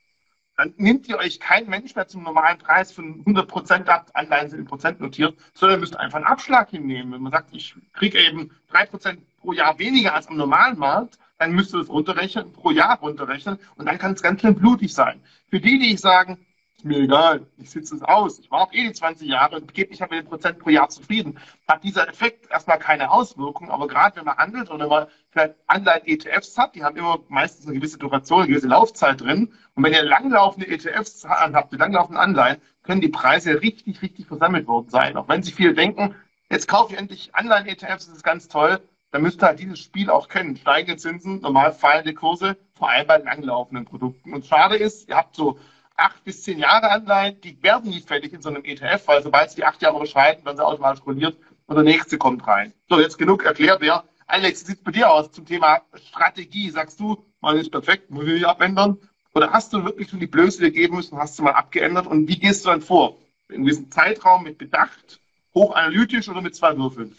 dann 0.60 0.74
nimmt 0.76 1.08
ihr 1.08 1.18
euch 1.18 1.40
kein 1.40 1.70
Mensch 1.70 1.96
mehr 1.96 2.10
zum 2.10 2.24
normalen 2.24 2.58
Preis 2.58 2.92
von 2.92 3.20
100 3.20 3.48
Prozent 3.48 3.88
ab, 3.88 4.10
Anleihen 4.14 4.50
sind 4.50 4.60
in 4.60 4.66
Prozent 4.66 5.00
notiert, 5.00 5.34
sondern 5.54 5.78
ihr 5.78 5.80
müsst 5.80 5.96
einfach 5.96 6.18
einen 6.18 6.26
Abschlag 6.26 6.70
hinnehmen. 6.70 7.14
Wenn 7.14 7.22
man 7.22 7.32
sagt, 7.32 7.54
ich 7.54 7.76
kriege 7.94 8.20
eben 8.20 8.52
3 8.72 8.86
Prozent 8.88 9.22
pro 9.40 9.54
Jahr 9.54 9.80
weniger 9.80 10.14
als 10.14 10.28
am 10.28 10.36
normalen 10.36 10.78
Markt, 10.78 11.18
dann 11.38 11.54
müsst 11.54 11.74
ihr 11.74 11.80
das 11.80 11.88
runterrechnen, 11.88 12.52
pro 12.52 12.72
Jahr 12.72 13.00
runterrechnen 13.00 13.58
und 13.78 13.86
dann 13.86 13.98
kann 13.98 14.12
es 14.14 14.22
ganz 14.22 14.42
schön 14.42 14.56
blutig 14.56 14.94
sein. 14.94 15.22
Für 15.50 15.62
die, 15.62 15.80
die 15.80 15.96
sagen, 15.96 16.46
ist 16.80 16.86
mir 16.86 17.00
egal, 17.00 17.46
ich 17.58 17.72
sitze 17.72 17.94
es 17.96 18.02
aus, 18.04 18.40
ich 18.40 18.50
warte 18.52 18.74
eh 18.74 18.88
die 18.88 18.94
20 18.94 19.28
Jahre 19.28 19.58
und 19.58 19.74
gebe 19.74 19.90
mich 19.90 20.00
mit 20.00 20.12
den 20.14 20.26
Prozent 20.26 20.60
pro 20.60 20.70
Jahr 20.70 20.88
zufrieden, 20.88 21.38
hat 21.68 21.84
dieser 21.84 22.08
Effekt 22.08 22.50
erstmal 22.50 22.80
keine 22.80 23.12
Auswirkung, 23.12 23.70
aber 23.70 23.90
gerade 23.90 24.16
wenn 24.16 24.24
man 24.24 24.38
handelt 24.38 24.70
oder 24.70 24.86
wenn 24.86 24.90
man 24.90 25.08
vielleicht 25.30 25.56
Anleihen-ETFs 25.68 26.58
hat, 26.58 26.76
die 26.76 26.84
haben 26.86 26.96
immer 26.96 27.20
meistens 27.28 27.68
eine 27.68 27.76
gewisse 27.76 27.98
Duration, 27.98 28.44
eine 28.44 28.48
gewisse 28.48 28.70
Laufzeit 28.70 29.20
drin 29.20 29.52
und 29.76 29.84
wenn 29.84 29.92
ihr 29.92 30.04
langlaufende 30.04 30.70
ETFs 30.70 31.28
habt, 31.28 31.72
mit 31.74 31.82
langlaufenden 31.82 32.18
Anleihen, 32.18 32.62
können 32.84 33.02
die 33.02 33.10
Preise 33.10 33.62
richtig, 33.62 34.02
richtig 34.02 34.28
versammelt 34.28 34.66
worden 34.66 34.90
sein. 34.90 35.18
Auch 35.18 35.28
wenn 35.28 35.44
sie 35.44 35.52
viel 35.52 35.74
denken, 35.74 36.16
jetzt 36.50 36.70
kaufe 36.70 36.94
ich 36.94 37.00
endlich 37.00 37.36
Anleihen-ETFs, 37.36 38.08
das 38.08 38.16
ist 38.16 38.24
ganz 38.24 38.48
toll, 38.48 38.80
dann 39.12 39.22
müsst 39.22 39.44
ihr 39.44 39.48
halt 39.48 39.60
dieses 39.60 39.80
Spiel 39.80 40.10
auch 40.10 40.30
kennen. 40.30 40.56
Steigende 40.56 40.96
Zinsen, 40.96 41.42
normal 41.42 41.74
fallende 41.74 42.14
Kurse, 42.14 42.56
vor 42.74 42.90
allem 42.90 43.06
bei 43.06 43.18
langlaufenden 43.18 43.84
Produkten. 43.84 44.34
Und 44.34 44.46
schade 44.46 44.78
ist, 44.78 45.10
ihr 45.10 45.18
habt 45.18 45.36
so 45.36 45.60
acht 46.00 46.24
bis 46.24 46.44
zehn 46.44 46.60
Jahre 46.60 46.90
Anleihen, 46.90 47.40
die 47.42 47.62
werden 47.62 47.90
nicht 47.90 48.08
fertig 48.08 48.34
in 48.34 48.42
so 48.42 48.50
einem 48.50 48.64
ETF, 48.64 49.08
weil 49.08 49.24
sobald 49.24 49.50
sie 49.50 49.58
die 49.58 49.66
acht 49.66 49.82
Jahre 49.82 49.98
überschreiten, 49.98 50.46
werden 50.46 50.58
sie 50.58 50.66
automatisch 50.66 51.06
rolliert 51.06 51.38
und 51.68 51.76
der 51.76 51.84
nächste 51.84 52.18
kommt 52.18 52.46
rein. 52.48 52.74
So, 52.90 53.00
jetzt 53.00 53.18
genug 53.18 53.46
erklärt. 53.46 53.84
Ja. 53.84 54.04
Alex, 54.28 54.62
wie 54.62 54.68
sieht 54.68 54.78
es 54.78 54.84
bei 54.84 54.92
dir 54.92 55.10
aus 55.10 55.32
zum 55.32 55.46
Thema 55.46 55.82
Strategie? 55.94 56.70
Sagst 56.70 57.00
du, 57.00 57.26
man 57.42 57.58
ist 57.58 57.72
perfekt, 57.72 58.10
muss 58.10 58.26
ich 58.26 58.48
abändern? 58.48 58.98
Oder 59.34 59.52
hast 59.52 59.74
du 59.74 59.84
wirklich 59.84 60.10
schon 60.10 60.20
die 60.20 60.28
Blöße 60.28 60.62
gegeben 60.62 60.96
müssen, 60.96 61.18
hast 61.18 61.38
du 61.38 61.44
mal 61.44 61.52
abgeändert? 61.52 62.08
Und 62.08 62.28
wie 62.28 62.40
gehst 62.40 62.66
du 62.66 62.70
dann 62.70 62.82
vor? 62.82 63.18
In 63.50 63.66
diesem 63.66 63.92
Zeitraum 63.92 64.44
mit 64.44 64.58
Bedacht, 64.58 65.20
hochanalytisch 65.54 66.30
oder 66.30 66.42
mit 66.42 66.56
zwei 66.56 66.76
Würfeln? 66.78 67.16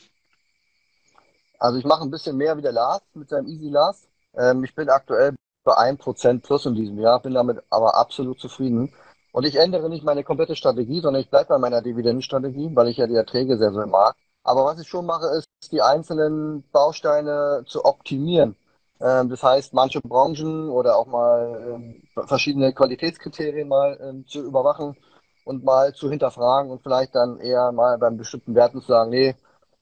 Also 1.58 1.78
ich 1.78 1.84
mache 1.84 2.02
ein 2.02 2.10
bisschen 2.10 2.36
mehr 2.36 2.56
wie 2.56 2.62
der 2.62 2.72
Lars 2.72 3.02
mit 3.14 3.28
seinem 3.28 3.46
Easy 3.46 3.68
Lars. 3.68 4.08
Ähm, 4.36 4.64
ich 4.64 4.74
bin 4.74 4.88
aktuell 4.88 5.34
bei 5.64 5.76
1% 5.76 6.42
plus 6.42 6.66
in 6.66 6.74
diesem 6.74 6.98
Jahr, 6.98 7.20
bin 7.20 7.34
damit 7.34 7.62
aber 7.70 7.96
absolut 7.96 8.40
zufrieden. 8.40 8.92
Und 9.32 9.46
ich 9.46 9.56
ändere 9.56 9.88
nicht 9.88 10.04
meine 10.04 10.24
komplette 10.24 10.56
Strategie, 10.56 11.00
sondern 11.00 11.22
ich 11.22 11.30
bleibe 11.30 11.48
bei 11.50 11.58
meiner 11.58 11.82
Dividendenstrategie, 11.82 12.70
weil 12.74 12.88
ich 12.88 12.96
ja 12.96 13.06
die 13.06 13.14
Erträge 13.14 13.58
sehr, 13.58 13.72
sehr 13.72 13.86
mag. 13.86 14.16
Aber 14.42 14.64
was 14.64 14.80
ich 14.80 14.88
schon 14.88 15.06
mache, 15.06 15.26
ist, 15.36 15.46
die 15.72 15.82
einzelnen 15.82 16.64
Bausteine 16.72 17.64
zu 17.66 17.84
optimieren. 17.84 18.56
Ähm, 19.00 19.28
das 19.28 19.42
heißt, 19.42 19.74
manche 19.74 20.00
Branchen 20.00 20.68
oder 20.70 20.96
auch 20.96 21.06
mal 21.06 21.62
ähm, 21.74 22.02
verschiedene 22.26 22.72
Qualitätskriterien 22.72 23.68
mal 23.68 23.98
ähm, 24.02 24.26
zu 24.26 24.40
überwachen 24.44 24.96
und 25.44 25.64
mal 25.64 25.94
zu 25.94 26.10
hinterfragen 26.10 26.70
und 26.70 26.82
vielleicht 26.82 27.14
dann 27.14 27.38
eher 27.40 27.72
mal 27.72 27.98
beim 27.98 28.16
bestimmten 28.16 28.54
Werten 28.54 28.80
zu 28.80 28.88
sagen, 28.88 29.10
nee, 29.10 29.34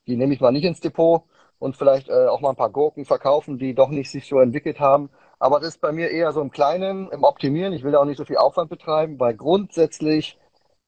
die 0.06 0.16
nehme 0.16 0.34
ich 0.34 0.40
mal 0.40 0.52
nicht 0.52 0.64
ins 0.64 0.80
Depot 0.80 1.24
und 1.58 1.76
vielleicht 1.76 2.08
äh, 2.08 2.26
auch 2.26 2.40
mal 2.40 2.50
ein 2.50 2.56
paar 2.56 2.70
Gurken 2.70 3.04
verkaufen, 3.04 3.58
die 3.58 3.74
doch 3.74 3.88
nicht 3.88 4.10
sich 4.10 4.28
so 4.28 4.38
entwickelt 4.40 4.80
haben. 4.80 5.10
Aber 5.38 5.60
das 5.60 5.70
ist 5.70 5.80
bei 5.80 5.92
mir 5.92 6.10
eher 6.10 6.32
so 6.32 6.40
im 6.40 6.50
Kleinen, 6.50 7.10
im 7.10 7.22
Optimieren. 7.22 7.72
Ich 7.72 7.84
will 7.84 7.92
da 7.92 8.00
auch 8.00 8.04
nicht 8.04 8.18
so 8.18 8.24
viel 8.24 8.36
Aufwand 8.36 8.70
betreiben, 8.70 9.20
weil 9.20 9.34
grundsätzlich, 9.34 10.38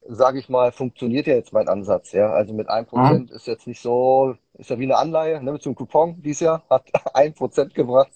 sage 0.06 0.38
ich 0.38 0.48
mal, 0.48 0.72
funktioniert 0.72 1.26
ja 1.26 1.34
jetzt 1.34 1.52
mein 1.52 1.68
Ansatz. 1.68 2.12
Ja, 2.12 2.30
also 2.30 2.52
mit 2.52 2.68
1% 2.68 3.18
mhm. 3.18 3.28
ist 3.34 3.46
jetzt 3.46 3.66
nicht 3.66 3.80
so, 3.80 4.34
ist 4.54 4.70
ja 4.70 4.78
wie 4.78 4.84
eine 4.84 4.96
Anleihe, 4.96 5.42
ne, 5.42 5.52
mit 5.52 5.62
so 5.62 5.70
einem 5.70 5.76
Coupon 5.76 6.20
dieses 6.22 6.40
Jahr, 6.40 6.64
hat 6.68 6.88
1% 7.14 7.74
gebracht. 7.74 8.10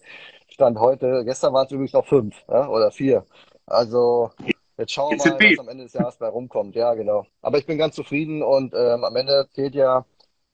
Stand 0.48 0.78
heute, 0.78 1.24
gestern 1.24 1.52
waren 1.52 1.66
es 1.66 1.72
übrigens 1.72 1.92
noch 1.92 2.06
5 2.06 2.34
ja, 2.48 2.68
oder 2.68 2.90
4. 2.90 3.24
Also 3.66 4.30
jetzt 4.76 4.92
schauen 4.92 5.18
wir 5.18 5.32
mal, 5.32 5.38
was 5.40 5.58
am 5.58 5.68
Ende 5.68 5.84
des 5.84 5.92
Jahres 5.94 6.16
bei 6.16 6.28
rumkommt. 6.28 6.74
Ja, 6.74 6.94
genau. 6.94 7.26
Aber 7.42 7.58
ich 7.58 7.66
bin 7.66 7.78
ganz 7.78 7.94
zufrieden 7.94 8.42
und 8.42 8.74
ähm, 8.74 9.04
am 9.04 9.16
Ende 9.16 9.48
zählt 9.52 9.74
ja, 9.74 10.04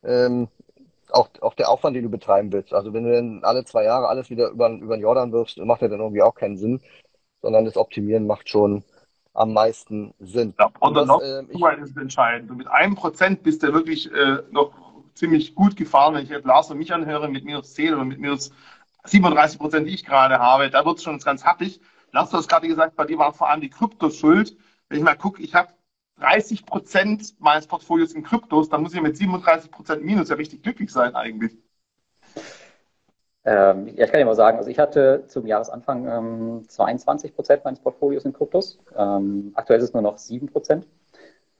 ähm, 0.03 0.49
auch, 1.15 1.29
auch 1.41 1.55
der 1.55 1.69
Aufwand, 1.69 1.97
den 1.97 2.05
du 2.05 2.11
betreiben 2.11 2.53
willst. 2.53 2.73
Also 2.73 2.93
wenn 2.93 3.05
du 3.05 3.13
dann 3.13 3.45
alle 3.45 3.65
zwei 3.65 3.85
Jahre 3.85 4.09
alles 4.09 4.31
wieder 4.31 4.51
über, 4.51 4.71
über 4.71 4.97
den 4.97 5.03
Jordan 5.03 5.33
wirfst, 5.33 5.59
macht 5.59 5.83
ja 5.83 5.89
dann 5.89 6.01
irgendwie 6.01 6.23
auch 6.23 6.35
keinen 6.35 6.57
Sinn, 6.57 6.81
sondern 7.43 7.65
das 7.65 7.77
Optimieren 7.77 8.27
macht 8.27 8.49
schon 8.49 8.85
am 9.35 9.53
meisten 9.53 10.13
Sinn. 10.19 10.55
Ja, 10.59 10.71
und 10.81 10.95
dann 10.95 11.07
noch, 11.07 11.23
äh, 11.23 11.43
ich, 11.49 11.83
ist 11.83 11.97
entscheidend. 11.97 12.51
Und 12.51 12.59
mit 12.59 12.69
einem 12.69 12.95
Prozent 12.95 13.43
bist 13.43 13.63
du 13.63 13.73
wirklich 13.73 14.13
äh, 14.13 14.39
noch 14.51 14.73
ziemlich 15.15 15.55
gut 15.55 15.77
gefahren, 15.77 16.15
wenn 16.15 16.25
ich 16.25 16.31
jetzt 16.31 16.47
Lars 16.47 16.71
und 16.71 16.79
mich 16.79 16.93
anhöre, 16.93 17.29
mit 17.29 17.45
minus 17.45 17.75
10 17.75 17.95
oder 17.95 18.05
mit 18.05 18.19
minus 18.19 18.51
37 19.05 19.59
Prozent, 19.59 19.87
die 19.87 19.95
ich 19.95 20.05
gerade 20.05 20.39
habe, 20.39 20.71
da 20.71 20.85
wird 20.85 20.99
es 20.99 21.05
schon 21.05 21.19
ganz 21.19 21.45
happig. 21.45 21.81
Lars, 22.13 22.31
du 22.31 22.39
hast 22.39 22.49
gerade 22.49 22.69
gesagt, 22.69 22.97
bei 22.97 23.05
dir 23.05 23.19
war 23.19 23.33
vor 23.33 23.49
allem 23.49 23.61
die 23.61 23.71
Kryptos 23.71 24.17
schuld. 24.17 24.57
Wenn 24.89 24.99
ich 24.99 25.05
mal 25.05 25.17
gucke, 25.17 25.43
ich 25.43 25.55
habe 25.55 25.73
30 26.21 26.67
Prozent 26.67 27.35
meines 27.41 27.67
Portfolios 27.67 28.13
in 28.13 28.23
Kryptos, 28.23 28.69
dann 28.69 28.83
muss 28.83 28.95
ich 28.95 29.01
mit 29.01 29.17
37 29.17 29.71
Prozent 29.71 30.05
Minus 30.05 30.29
ja 30.29 30.37
richtig 30.37 30.63
glücklich 30.63 30.93
sein 30.93 31.15
eigentlich. 31.15 31.57
Ähm, 33.45 33.89
ja, 33.97 34.05
ich 34.05 34.11
kann 34.11 34.21
ja 34.21 34.27
mal 34.27 34.37
sagen, 34.37 34.59
also 34.59 34.69
ich 34.69 34.79
hatte 34.79 35.25
zum 35.27 35.47
Jahresanfang 35.47 36.07
ähm, 36.07 36.69
22 36.69 37.35
Prozent 37.35 37.65
meines 37.65 37.81
Portfolios 37.81 38.25
in 38.25 38.35
Kryptos. 38.35 38.79
Ähm, 38.95 39.53
aktuell 39.55 39.79
ist 39.79 39.87
es 39.87 39.93
nur 39.95 40.03
noch 40.03 40.19
7 40.19 40.47
Prozent. 40.49 40.87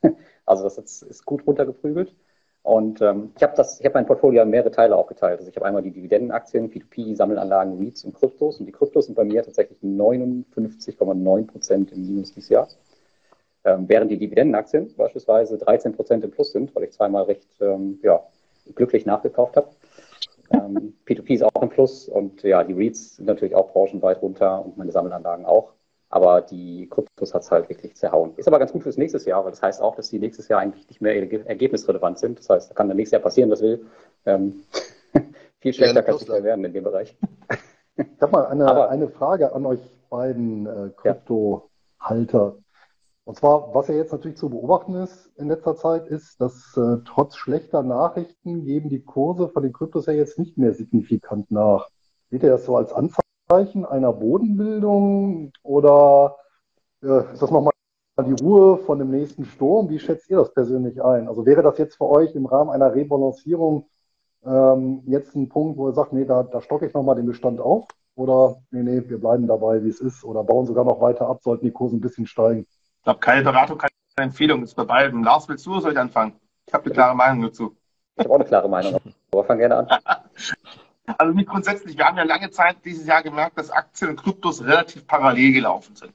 also 0.45 0.63
das 0.63 0.77
ist, 0.77 1.25
gut 1.25 1.45
runtergeprügelt. 1.47 2.15
Und 2.63 3.01
ähm, 3.01 3.31
ich 3.35 3.41
habe 3.41 3.55
das, 3.55 3.81
mein 3.93 4.05
Portfolio 4.05 4.43
in 4.43 4.51
mehrere 4.51 4.69
Teile 4.69 4.95
aufgeteilt. 4.95 5.39
Also 5.39 5.49
ich 5.49 5.55
habe 5.55 5.65
einmal 5.65 5.81
die 5.81 5.91
Dividendenaktien, 5.91 6.69
P2P, 6.71 7.15
Sammelanlagen, 7.15 7.79
REITs 7.79 8.05
und 8.05 8.13
Kryptos. 8.13 8.59
Und 8.59 8.67
die 8.67 8.71
Kryptos 8.71 9.07
sind 9.07 9.15
bei 9.15 9.23
mir 9.23 9.43
tatsächlich 9.43 9.79
59,9 9.81 11.47
Prozent 11.47 11.91
im 11.91 12.05
Minus 12.05 12.33
dieses 12.33 12.49
Jahr. 12.49 12.67
Ähm, 13.63 13.87
während 13.87 14.09
die 14.09 14.17
Dividendenaktien 14.17 14.93
beispielsweise 14.97 15.57
13 15.57 15.93
Prozent 15.93 16.23
im 16.23 16.31
Plus 16.31 16.51
sind, 16.51 16.75
weil 16.75 16.83
ich 16.83 16.91
zweimal 16.91 17.23
recht 17.23 17.47
ähm, 17.61 17.99
ja, 18.01 18.23
glücklich 18.73 19.05
nachgekauft 19.05 19.55
habe. 19.55 19.69
Ähm, 20.51 20.93
P2P 21.05 21.33
ist 21.35 21.43
auch 21.43 21.61
im 21.61 21.69
Plus 21.69 22.07
und 22.07 22.41
ja, 22.43 22.63
die 22.63 22.73
REITs 22.73 23.17
sind 23.17 23.25
natürlich 23.25 23.55
auch 23.55 23.71
branchenweit 23.71 24.21
runter 24.21 24.65
und 24.65 24.77
meine 24.77 24.91
Sammelanlagen 24.91 25.45
auch. 25.45 25.73
Aber 26.09 26.41
die 26.41 26.89
Kryptos 26.89 27.33
hat 27.33 27.43
es 27.43 27.51
halt 27.51 27.69
wirklich 27.69 27.95
zerhauen. 27.95 28.33
Ist 28.35 28.47
aber 28.47 28.59
ganz 28.59 28.73
gut 28.73 28.83
fürs 28.83 28.97
nächste 28.97 29.17
Jahr, 29.29 29.45
weil 29.45 29.51
das 29.51 29.61
heißt 29.61 29.81
auch, 29.81 29.95
dass 29.95 30.09
die 30.09 30.19
nächstes 30.19 30.49
Jahr 30.49 30.59
eigentlich 30.59 30.87
nicht 30.89 30.99
mehr 30.99 31.15
ergebnisrelevant 31.15 32.19
sind. 32.19 32.39
Das 32.39 32.49
heißt, 32.49 32.69
da 32.69 32.73
kann 32.73 32.89
dann 32.89 32.97
nächstes 32.97 33.13
Jahr 33.13 33.21
passieren, 33.21 33.49
was 33.49 33.61
will. 33.61 33.85
Ähm, 34.25 34.63
viel 35.59 35.73
schlechter 35.73 36.03
kann 36.03 36.15
es 36.15 36.21
nicht 36.21 36.29
mehr 36.29 36.43
werden 36.43 36.65
in 36.65 36.73
dem 36.73 36.83
Bereich. 36.83 37.15
Ich 37.95 38.21
habe 38.21 38.31
mal 38.31 38.45
eine, 38.47 38.65
aber, 38.65 38.89
eine 38.89 39.07
Frage 39.07 39.53
an 39.53 39.65
euch 39.65 39.79
beiden 40.09 40.65
äh, 40.65 40.89
Kryptohalter. 40.97 42.55
Ja. 42.57 42.60
Und 43.31 43.37
zwar, 43.37 43.73
was 43.73 43.87
ja 43.87 43.95
jetzt 43.95 44.11
natürlich 44.11 44.35
zu 44.35 44.49
beobachten 44.49 44.93
ist 44.93 45.31
in 45.37 45.47
letzter 45.47 45.77
Zeit, 45.77 46.05
ist, 46.07 46.41
dass 46.41 46.75
äh, 46.75 46.97
trotz 47.05 47.37
schlechter 47.37 47.81
Nachrichten 47.81 48.65
geben 48.65 48.89
die 48.89 49.05
Kurse 49.05 49.47
von 49.47 49.63
den 49.63 49.71
Kryptos 49.71 50.05
ja 50.07 50.11
jetzt 50.11 50.37
nicht 50.37 50.57
mehr 50.57 50.73
signifikant 50.73 51.49
nach. 51.49 51.87
Seht 52.29 52.43
ihr 52.43 52.49
das 52.49 52.65
so 52.65 52.75
als 52.75 52.91
Anzeichen 52.91 53.85
einer 53.85 54.11
Bodenbildung 54.11 55.53
oder 55.63 56.35
äh, 57.01 57.31
ist 57.31 57.41
das 57.41 57.51
nochmal 57.51 57.71
die 58.19 58.43
Ruhe 58.43 58.79
von 58.79 58.99
dem 58.99 59.11
nächsten 59.11 59.45
Sturm? 59.45 59.87
Wie 59.87 59.99
schätzt 59.99 60.29
ihr 60.29 60.35
das 60.35 60.53
persönlich 60.53 61.01
ein? 61.01 61.29
Also 61.29 61.45
wäre 61.45 61.63
das 61.63 61.77
jetzt 61.77 61.95
für 61.95 62.09
euch 62.09 62.35
im 62.35 62.47
Rahmen 62.47 62.69
einer 62.69 62.93
Rebalancierung 62.93 63.87
ähm, 64.43 65.03
jetzt 65.05 65.37
ein 65.37 65.47
Punkt, 65.47 65.77
wo 65.77 65.87
ihr 65.87 65.93
sagt, 65.93 66.11
nee, 66.11 66.25
da, 66.25 66.43
da 66.43 66.59
stocke 66.59 66.85
ich 66.85 66.93
nochmal 66.93 67.15
den 67.15 67.27
Bestand 67.27 67.61
auf? 67.61 67.87
Oder 68.15 68.57
nee, 68.71 68.83
nee, 68.83 69.07
wir 69.07 69.21
bleiben 69.21 69.47
dabei, 69.47 69.85
wie 69.85 69.89
es 69.89 70.01
ist 70.01 70.25
oder 70.25 70.43
bauen 70.43 70.65
sogar 70.65 70.83
noch 70.83 70.99
weiter 70.99 71.29
ab, 71.29 71.39
sollten 71.43 71.63
die 71.63 71.71
Kurse 71.71 71.95
ein 71.95 72.01
bisschen 72.01 72.25
steigen? 72.25 72.67
Ich 73.01 73.05
glaube, 73.05 73.19
keine 73.19 73.41
Beratung, 73.41 73.79
keine 73.79 73.91
Empfehlung 74.17 74.61
ist 74.61 74.75
bei 74.75 74.83
beiden. 74.83 75.23
Lars, 75.23 75.49
willst 75.49 75.65
du 75.65 75.71
oder 75.71 75.81
soll 75.81 75.93
ich 75.93 75.97
anfangen? 75.97 76.39
Ich 76.67 76.73
habe 76.73 76.85
eine 76.85 76.93
klare 76.93 77.15
Meinung 77.15 77.41
dazu. 77.41 77.75
Ich 78.15 78.25
habe 78.25 78.29
auch 78.29 78.35
eine 78.35 78.45
klare 78.45 78.69
Meinung, 78.69 79.01
aber 79.31 79.43
fang 79.43 79.57
gerne 79.57 79.77
an. 79.77 79.87
also 81.17 81.33
nicht 81.33 81.49
grundsätzlich, 81.49 81.97
wir 81.97 82.05
haben 82.05 82.17
ja 82.17 82.25
lange 82.25 82.51
Zeit 82.51 82.77
dieses 82.85 83.07
Jahr 83.07 83.23
gemerkt, 83.23 83.57
dass 83.57 83.71
Aktien 83.71 84.11
und 84.11 84.17
Kryptos 84.17 84.63
relativ 84.63 85.07
parallel 85.07 85.51
gelaufen 85.51 85.95
sind. 85.95 86.13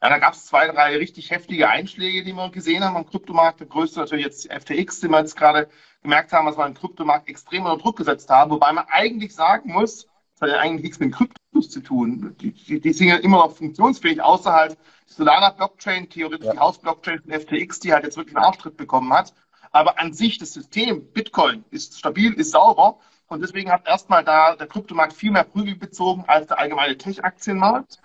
Ja, 0.00 0.10
da 0.10 0.18
gab 0.18 0.34
es 0.34 0.46
zwei, 0.46 0.68
drei 0.68 0.96
richtig 0.96 1.32
heftige 1.32 1.68
Einschläge, 1.70 2.22
die 2.22 2.32
wir 2.32 2.50
gesehen 2.50 2.84
haben 2.84 2.96
am 2.96 3.10
Kryptomarkt. 3.10 3.58
Der 3.58 3.66
größte 3.66 3.98
natürlich 3.98 4.26
jetzt 4.26 4.44
die 4.44 4.50
FTX, 4.50 5.00
den 5.00 5.10
wir 5.10 5.18
jetzt 5.18 5.34
gerade 5.34 5.68
gemerkt 6.02 6.32
haben, 6.32 6.46
dass 6.46 6.56
wir 6.56 6.66
im 6.66 6.74
Kryptomarkt 6.74 7.28
extrem 7.28 7.64
unter 7.64 7.82
Druck 7.82 7.96
gesetzt 7.96 8.30
haben. 8.30 8.52
Wobei 8.52 8.72
man 8.72 8.84
eigentlich 8.88 9.34
sagen 9.34 9.72
muss, 9.72 10.06
das 10.38 10.48
hat 10.48 10.56
ja 10.56 10.62
eigentlich 10.62 10.82
nichts 10.82 11.00
mit 11.00 11.14
Kryptos 11.14 11.70
zu 11.70 11.80
tun. 11.80 12.36
Die, 12.40 12.52
die, 12.52 12.80
die 12.80 12.92
sind 12.92 13.08
ja 13.08 13.16
immer 13.16 13.38
noch 13.38 13.56
funktionsfähig, 13.56 14.22
außer 14.22 14.52
halt 14.52 14.78
Solana-Blockchain, 15.06 16.08
theoretisch 16.08 16.46
ja. 16.46 16.52
die 16.52 16.58
Haus-Blockchain 16.58 17.20
von 17.20 17.32
FTX, 17.32 17.80
die 17.80 17.92
halt 17.92 18.04
jetzt 18.04 18.16
wirklich 18.16 18.36
einen 18.36 18.44
Auftritt 18.44 18.76
bekommen 18.76 19.12
hat. 19.12 19.34
Aber 19.72 19.98
an 19.98 20.12
sich 20.12 20.38
das 20.38 20.52
System, 20.52 21.12
Bitcoin, 21.12 21.64
ist 21.70 21.98
stabil, 21.98 22.32
ist 22.34 22.52
sauber. 22.52 22.98
Und 23.26 23.42
deswegen 23.42 23.70
hat 23.70 23.86
erstmal 23.86 24.24
da 24.24 24.56
der 24.56 24.66
Kryptomarkt 24.66 25.12
viel 25.12 25.30
mehr 25.30 25.44
Prügel 25.44 25.74
bezogen 25.74 26.24
als 26.26 26.46
der 26.46 26.58
allgemeine 26.58 26.96
Tech-Aktienmarkt. 26.96 27.98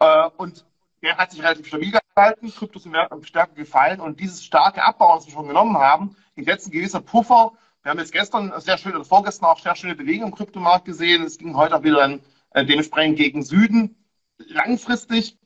Äh, 0.00 0.28
und 0.36 0.66
der 1.02 1.16
hat 1.16 1.30
sich 1.30 1.42
relativ 1.42 1.66
stabil 1.68 1.92
gehalten. 1.92 2.52
Kryptos 2.52 2.82
sind 2.82 2.96
stärker 3.22 3.54
gefallen. 3.54 4.00
Und 4.00 4.20
dieses 4.20 4.44
starke 4.44 4.82
Abbau, 4.82 5.16
was 5.16 5.26
wir 5.26 5.32
schon 5.32 5.48
genommen 5.48 5.78
haben, 5.78 6.16
ist 6.34 6.48
jetzt 6.48 6.66
ein 6.66 6.72
gewisser 6.72 7.00
Puffer. 7.00 7.52
Wir 7.86 7.90
haben 7.90 8.00
jetzt 8.00 8.12
gestern 8.12 8.52
sehr 8.60 8.78
schön 8.78 8.96
oder 8.96 9.04
vorgestern 9.04 9.46
auch 9.46 9.60
sehr 9.60 9.76
schöne 9.76 9.94
Bewegung 9.94 10.30
im 10.30 10.34
Kryptomarkt 10.34 10.86
gesehen. 10.86 11.22
Es 11.22 11.38
ging 11.38 11.54
heute 11.54 11.76
auch 11.76 11.84
wieder 11.84 11.98
dann 11.98 12.20
äh, 12.50 12.66
dementsprechend 12.66 13.16
gegen 13.16 13.44
Süden. 13.44 13.94
Langfristig 14.38 15.38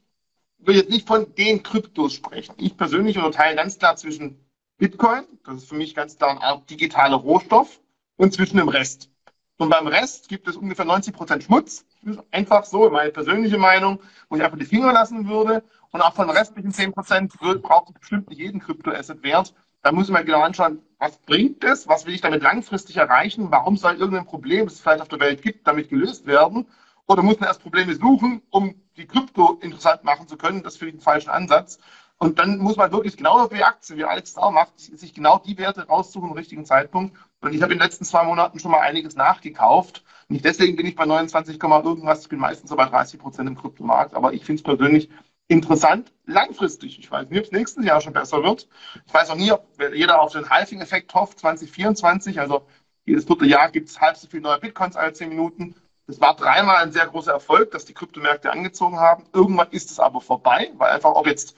will 0.57 0.77
jetzt 0.77 0.89
nicht 0.89 1.07
von 1.07 1.35
den 1.35 1.63
Kryptos 1.63 2.15
sprechen. 2.15 2.55
Ich 2.57 2.79
persönlich 2.79 3.19
unterteile 3.19 3.57
ganz 3.57 3.79
klar 3.79 3.97
zwischen 3.97 4.43
Bitcoin, 4.79 5.25
das 5.45 5.57
ist 5.57 5.69
für 5.69 5.75
mich 5.75 5.95
ganz 5.95 6.17
klar 6.17 6.43
Art 6.43 6.71
digitaler 6.71 7.17
Rohstoff, 7.17 7.79
und 8.17 8.33
zwischen 8.33 8.57
dem 8.57 8.71
Rest. 8.71 9.11
Und 9.59 9.69
beim 9.69 9.87
Rest 9.87 10.31
gibt 10.31 10.49
es 10.49 10.57
ungefähr 10.57 10.87
90 10.87 11.15
Prozent 11.15 11.43
Schmutz. 11.45 11.85
Einfach 12.31 12.65
so, 12.65 12.89
meine 12.89 13.11
persönliche 13.11 13.59
Meinung, 13.59 14.01
wo 14.31 14.37
ich 14.37 14.43
einfach 14.43 14.57
die 14.57 14.65
Finger 14.65 14.95
lassen 14.95 15.29
würde. 15.29 15.63
Und 15.91 16.01
auch 16.01 16.15
von 16.15 16.27
den 16.27 16.39
restlichen 16.39 16.73
10 16.73 16.93
Prozent 16.93 17.35
braucht 17.39 17.91
es 17.91 18.01
bestimmt 18.01 18.31
nicht 18.31 18.39
jeden 18.39 18.61
Kryptoasset-Wert. 18.61 19.53
Da 19.83 19.93
muss 19.93 20.09
man 20.09 20.27
genau 20.27 20.43
anschauen, 20.43 20.83
was 20.99 21.17
bringt 21.19 21.65
es, 21.65 21.89
was 21.89 22.05
will 22.05 22.15
ich 22.15 22.21
damit 22.21 22.43
langfristig 22.43 22.99
erreichen, 22.99 23.51
warum 23.51 23.77
soll 23.79 23.95
irgendein 23.95 24.27
Problem, 24.27 24.67
das 24.67 24.75
es 24.75 24.81
vielleicht 24.81 25.01
auf 25.01 25.09
der 25.09 25.21
Welt 25.21 25.41
gibt, 25.43 25.67
damit 25.67 25.89
gelöst 25.89 26.27
werden. 26.27 26.67
Oder 27.07 27.23
muss 27.23 27.41
man 27.41 27.49
erst 27.49 27.63
Probleme 27.63 27.95
suchen, 27.95 28.43
um 28.51 28.75
die 28.97 29.07
Krypto 29.07 29.59
interessant 29.63 30.05
machen 30.05 30.29
zu 30.29 30.37
können? 30.37 30.63
Das 30.63 30.77
finde 30.77 30.91
ich 30.91 30.95
einen 30.95 31.03
falschen 31.03 31.31
Ansatz. 31.31 31.79
Und 32.19 32.39
dann 32.39 32.59
muss 32.59 32.77
man 32.77 32.93
wirklich 32.93 33.17
genau 33.17 33.51
wie 33.51 33.65
Aktien, 33.65 33.99
wie 33.99 34.05
Alex 34.05 34.37
auch 34.37 34.51
macht, 34.51 34.79
sich 34.79 35.15
genau 35.15 35.39
die 35.39 35.57
Werte 35.57 35.87
raussuchen 35.89 36.29
im 36.29 36.37
richtigen 36.37 36.67
Zeitpunkt. 36.67 37.17
Und 37.41 37.55
ich 37.55 37.63
habe 37.63 37.73
in 37.73 37.79
den 37.79 37.85
letzten 37.85 38.05
zwei 38.05 38.25
Monaten 38.25 38.59
schon 38.59 38.71
mal 38.71 38.81
einiges 38.81 39.17
nachgekauft. 39.17 40.05
Nicht 40.29 40.45
deswegen 40.45 40.77
bin 40.77 40.85
ich 40.85 40.97
bei 40.97 41.07
29, 41.07 41.59
irgendwas. 41.61 42.21
Ich 42.21 42.29
bin 42.29 42.39
meistens 42.39 42.69
so 42.69 42.77
bei 42.77 42.85
30 42.85 43.19
Prozent 43.19 43.49
im 43.49 43.57
Kryptomarkt. 43.57 44.15
Aber 44.15 44.35
ich 44.35 44.45
finde 44.45 44.61
es 44.61 44.63
persönlich 44.63 45.09
interessant, 45.51 46.13
langfristig. 46.27 46.99
Ich 47.01 47.11
weiß 47.11 47.29
nicht, 47.29 47.39
ob 47.41 47.45
es 47.47 47.53
nächstes 47.53 47.85
Jahr 47.85 48.01
schon 48.01 48.13
besser 48.13 48.43
wird. 48.43 48.69
Ich 49.07 49.13
weiß 49.13 49.31
auch 49.31 49.37
nie, 49.37 49.51
ob 49.51 49.67
jeder 49.93 50.21
auf 50.23 50.33
den 50.33 50.49
Halving-Effekt 50.49 51.13
hofft, 51.13 51.41
2024. 51.41 52.39
Also 52.39 52.67
jedes 53.05 53.25
vierte 53.25 53.47
Jahr 53.47 53.71
gibt 53.71 53.89
es 53.89 54.01
halb 54.01 54.17
so 54.17 54.29
viele 54.29 54.45
neue 54.45 54.61
Bitcoins 54.61 54.97
alle 54.97 55.13
zehn 55.13 55.29
Minuten. 55.29 55.75
Es 56.07 56.21
war 56.21 56.37
dreimal 56.37 56.77
ein 56.77 56.93
sehr 56.93 57.07
großer 57.07 57.33
Erfolg, 57.33 57.73
dass 57.73 57.85
die 57.85 57.95
Kryptomärkte 57.95 58.53
angezogen 58.53 58.99
haben. 59.01 59.25
Irgendwann 59.33 59.71
ist 59.71 59.91
es 59.91 59.99
aber 59.99 60.21
vorbei, 60.21 60.71
weil 60.77 60.93
einfach, 60.93 61.11
ob 61.15 61.27
jetzt 61.27 61.57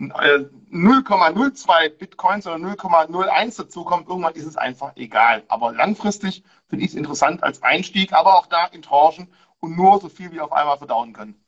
0,02 0.00 1.84
äh, 1.84 1.88
Bitcoins 1.90 2.46
oder 2.46 2.56
0,01 2.56 3.58
dazukommt, 3.58 4.08
irgendwann 4.08 4.34
ist 4.34 4.46
es 4.46 4.56
einfach 4.56 4.92
egal. 4.96 5.44
Aber 5.48 5.72
langfristig 5.72 6.44
finde 6.68 6.84
ich 6.84 6.92
es 6.92 6.96
interessant 6.96 7.42
als 7.42 7.62
Einstieg, 7.62 8.12
aber 8.14 8.36
auch 8.36 8.46
da 8.46 8.66
in 8.66 8.82
Tranchen 8.82 9.28
und 9.60 9.76
nur 9.76 10.00
so 10.00 10.08
viel 10.08 10.32
wie 10.32 10.40
auf 10.40 10.52
einmal 10.52 10.78
verdauen 10.78 11.12
können. 11.12 11.43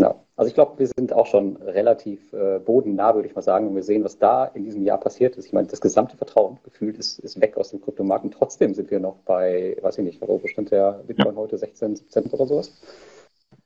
Ja, 0.00 0.14
also 0.36 0.48
ich 0.48 0.54
glaube, 0.54 0.78
wir 0.78 0.86
sind 0.86 1.12
auch 1.12 1.26
schon 1.26 1.56
relativ 1.56 2.32
äh, 2.32 2.60
bodennah, 2.60 3.16
würde 3.16 3.26
ich 3.26 3.34
mal 3.34 3.42
sagen, 3.42 3.66
und 3.66 3.74
wir 3.74 3.82
sehen, 3.82 4.04
was 4.04 4.16
da 4.16 4.44
in 4.44 4.62
diesem 4.62 4.84
Jahr 4.84 5.00
passiert 5.00 5.36
ist. 5.36 5.46
Ich 5.46 5.52
meine, 5.52 5.66
das 5.66 5.80
gesamte 5.80 6.16
Vertrauen 6.16 6.58
gefühlt 6.62 6.98
ist, 6.98 7.18
ist 7.18 7.40
weg 7.40 7.56
aus 7.56 7.70
dem 7.70 7.80
Kryptomarkt 7.80 8.24
und 8.24 8.32
trotzdem 8.32 8.74
sind 8.74 8.92
wir 8.92 9.00
noch 9.00 9.16
bei, 9.24 9.76
weiß 9.82 9.98
ich 9.98 10.04
nicht, 10.04 10.20
wo 10.20 10.38
bestimmt 10.38 10.70
der 10.70 11.02
Bitcoin 11.04 11.34
heute 11.34 11.58
16, 11.58 11.96
17 11.96 12.26
oder 12.26 12.46
sowas. 12.46 12.80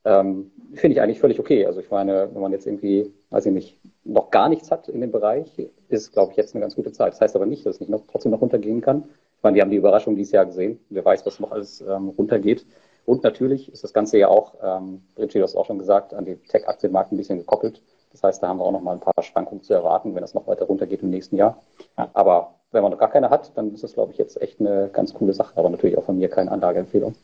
Ähm, 0.07 0.51
Finde 0.75 0.95
ich 0.95 1.03
eigentlich 1.03 1.21
völlig 1.21 1.39
okay. 1.39 1.67
Also 1.67 1.81
ich 1.81 1.91
meine, 1.91 2.31
wenn 2.33 2.41
man 2.41 2.53
jetzt 2.53 2.67
irgendwie, 2.67 3.13
weiß 3.29 3.45
ich 3.47 3.53
nicht, 3.53 3.79
noch 4.05 4.31
gar 4.31 4.49
nichts 4.49 4.71
hat 4.71 4.89
in 4.89 5.03
dem 5.03 5.13
Bereich, 5.13 5.69
ist, 5.89 6.13
glaube 6.13 6.33
ich, 6.33 6.39
jetzt 6.39 6.55
eine 6.55 6.63
ganz 6.63 6.77
gute 6.77 6.93
Zeit. 6.93 7.13
Das 7.13 7.21
heißt 7.21 7.37
aber 7.37 7.47
nicht, 7.47 7.67
dass 7.67 7.75
es 7.75 7.81
nicht 7.81 7.91
noch, 7.91 8.05
trotzdem 8.11 8.33
noch 8.33 8.41
runtergehen 8.41 8.81
kann. 8.81 9.05
Ich 9.37 9.43
meine, 9.43 9.57
wir 9.57 9.63
haben 9.63 9.71
die 9.71 9.77
Überraschung 9.77 10.17
dieses 10.17 10.33
Jahr 10.33 10.47
gesehen. 10.47 10.81
Wer 10.89 11.05
weiß, 11.05 11.27
was 11.27 11.41
noch 11.41 11.53
alles 11.53 11.83
ähm, 11.83 12.09
runtergeht. 12.09 12.65
Und 13.05 13.25
natürlich 13.25 13.73
ist 13.73 13.83
das 13.83 13.93
Ganze 13.93 14.19
ja 14.19 14.29
auch, 14.29 14.55
ähm, 14.63 15.03
Richie, 15.19 15.39
du 15.39 15.45
hast 15.45 15.57
auch 15.57 15.67
schon 15.67 15.79
gesagt, 15.79 16.15
an 16.15 16.25
die 16.25 16.37
Tech-Aktienmarkt 16.37 17.13
ein 17.13 17.17
bisschen 17.17 17.39
gekoppelt. 17.39 17.83
Das 18.13 18.23
heißt, 18.23 18.43
da 18.43 18.49
haben 18.49 18.59
wir 18.59 18.65
auch 18.65 18.73
noch 18.73 18.83
mal 18.83 18.93
ein 18.93 19.01
paar 19.01 19.23
Schwankungen 19.23 19.63
zu 19.65 19.73
erwarten, 19.73 20.15
wenn 20.15 20.21
das 20.21 20.35
noch 20.35 20.47
weiter 20.47 20.67
runtergeht 20.67 21.03
im 21.03 21.11
nächsten 21.11 21.37
Jahr. 21.37 21.63
Aber 21.97 22.55
wenn 22.71 22.83
man 22.83 22.93
noch 22.93 22.99
gar 22.99 23.11
keine 23.11 23.31
hat, 23.31 23.57
dann 23.57 23.73
ist 23.73 23.83
das, 23.83 23.95
glaube 23.95 24.13
ich, 24.13 24.19
jetzt 24.19 24.41
echt 24.41 24.61
eine 24.61 24.91
ganz 24.93 25.15
coole 25.15 25.33
Sache. 25.33 25.57
Aber 25.57 25.71
natürlich 25.71 25.97
auch 25.99 26.05
von 26.05 26.19
mir 26.19 26.29
keine 26.29 26.53
Anlageempfehlung. 26.53 27.15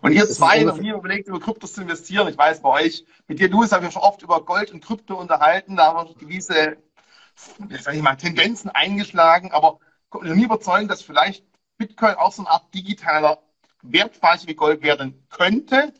Und 0.00 0.12
ihr 0.12 0.26
zwei 0.26 0.62
noch 0.62 0.78
nie 0.78 0.90
überlegt, 0.90 1.28
über 1.28 1.40
Kryptos 1.40 1.72
zu 1.72 1.82
investieren. 1.82 2.28
Ich 2.28 2.38
weiß 2.38 2.60
bei 2.60 2.84
euch, 2.84 3.04
mit 3.26 3.40
dir, 3.40 3.48
Louis, 3.48 3.72
haben 3.72 3.82
wir 3.82 3.90
schon 3.90 4.02
oft 4.02 4.22
über 4.22 4.44
Gold 4.44 4.72
und 4.72 4.84
Krypto 4.84 5.18
unterhalten. 5.18 5.76
Da 5.76 5.94
haben 5.94 6.08
wir 6.08 6.14
gewisse, 6.14 6.76
sag 7.80 7.94
ich 7.94 8.02
mal, 8.02 8.16
Tendenzen 8.16 8.70
eingeschlagen. 8.70 9.50
Aber 9.52 9.78
mir 10.20 10.34
nie 10.34 10.44
überzeugen, 10.44 10.88
dass 10.88 11.02
vielleicht 11.02 11.44
Bitcoin 11.78 12.14
auch 12.14 12.32
so 12.32 12.42
eine 12.42 12.50
Art 12.50 12.72
digitaler 12.74 13.38
Wertspeicher 13.82 14.48
wie 14.48 14.54
Gold 14.54 14.82
werden 14.82 15.26
könnte? 15.30 15.92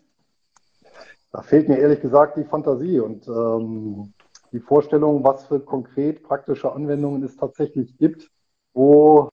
Da 1.33 1.43
fehlt 1.43 1.69
mir 1.69 1.79
ehrlich 1.79 2.01
gesagt 2.01 2.37
die 2.37 2.45
Fantasie 2.45 3.01
und 3.01 3.29
ähm, 3.29 4.13
die 4.53 4.61
Vorstellung, 4.61 5.23
was 5.25 5.47
für 5.47 5.61
konkret 5.61 6.23
praktische 6.23 6.73
Anwendungen 6.73 7.23
es 7.23 7.37
tatsächlich 7.37 7.97
gibt, 7.99 8.31
wo 8.73 9.29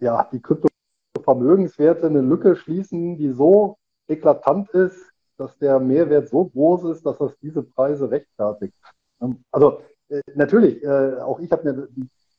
ja, 0.00 0.28
die 0.32 0.42
Kryptovermögenswerte 0.42 2.06
eine 2.06 2.20
Lücke 2.20 2.56
schließen, 2.56 3.16
die 3.16 3.30
so 3.30 3.76
eklatant 4.08 4.70
ist, 4.70 5.12
dass 5.36 5.56
der 5.58 5.80
Mehrwert 5.80 6.28
so 6.28 6.46
groß 6.46 6.84
ist, 6.84 7.06
dass 7.06 7.18
das 7.18 7.36
diese 7.40 7.62
Preise 7.62 8.10
rechtfertigt. 8.10 8.74
Ähm, 9.20 9.44
also 9.50 9.80
äh, 10.08 10.20
natürlich, 10.34 10.82
äh, 10.82 11.16
auch 11.20 11.38
ich 11.40 11.50
habe 11.50 11.64
mir 11.64 11.88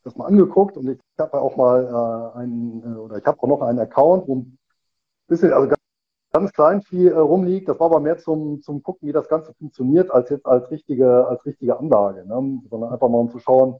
das 0.04 0.16
mal 0.16 0.26
angeguckt 0.26 0.78
und 0.78 0.90
ich 0.90 1.00
habe 1.20 1.42
auch 1.42 1.56
mal 1.56 1.86
äh, 1.86 2.38
einen, 2.38 2.84
äh, 2.84 2.98
oder 2.98 3.18
ich 3.18 3.26
habe 3.26 3.42
auch 3.42 3.48
noch 3.48 3.62
einen 3.62 3.80
Account, 3.80 4.28
wo 4.28 4.46
bisschen, 5.28 5.54
also 5.54 5.68
ganz, 5.68 5.82
ganz 6.32 6.54
klein 6.54 6.82
viel 6.82 7.12
äh, 7.12 7.18
rumliegt. 7.18 7.70
Das 7.70 7.80
war 7.80 7.88
aber 7.88 8.00
mehr 8.00 8.18
zum, 8.18 8.62
zum 8.62 8.84
Gucken, 8.84 9.08
wie 9.08 9.14
das 9.14 9.28
Ganze 9.28 9.54
funktioniert, 9.54 10.12
als 10.12 10.30
jetzt 10.30 10.46
als 10.46 10.70
richtige, 10.72 11.28
als 11.28 11.46
richtige 11.46 11.78
Anlage, 11.78 12.26
ne? 12.26 12.62
sondern 12.70 12.92
einfach 12.92 13.10
mal 13.10 13.20
um 13.20 13.32
zu 13.32 13.40
schauen, 13.40 13.76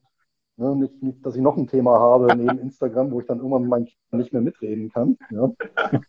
ne? 0.58 0.76
nicht, 0.76 1.02
nicht, 1.04 1.26
dass 1.26 1.36
ich 1.36 1.42
noch 1.42 1.58
ein 1.58 1.68
Thema 1.68 2.00
habe 2.00 2.36
neben 2.36 2.60
Instagram, 2.60 3.12
wo 3.12 3.20
ich 3.20 3.28
dann 3.28 3.38
irgendwann 3.38 3.64
mit 3.64 3.70
meinen 3.72 3.86
Kindern 3.86 4.20
nicht 4.20 4.34
mehr 4.34 4.42
mitreden 4.42 4.92
kann. 4.92 5.18
Ja? 5.32 5.52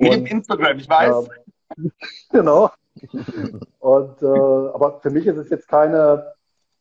Neben 0.00 0.26
Instagram, 0.26 0.78
ich 0.78 0.88
weiß. 0.88 1.28
Äh, 1.28 1.90
genau. 2.30 2.70
Und, 3.80 4.22
äh, 4.22 4.26
aber 4.26 5.00
für 5.00 5.10
mich 5.10 5.26
ist 5.26 5.36
es 5.36 5.50
jetzt 5.50 5.68
keine 5.68 6.32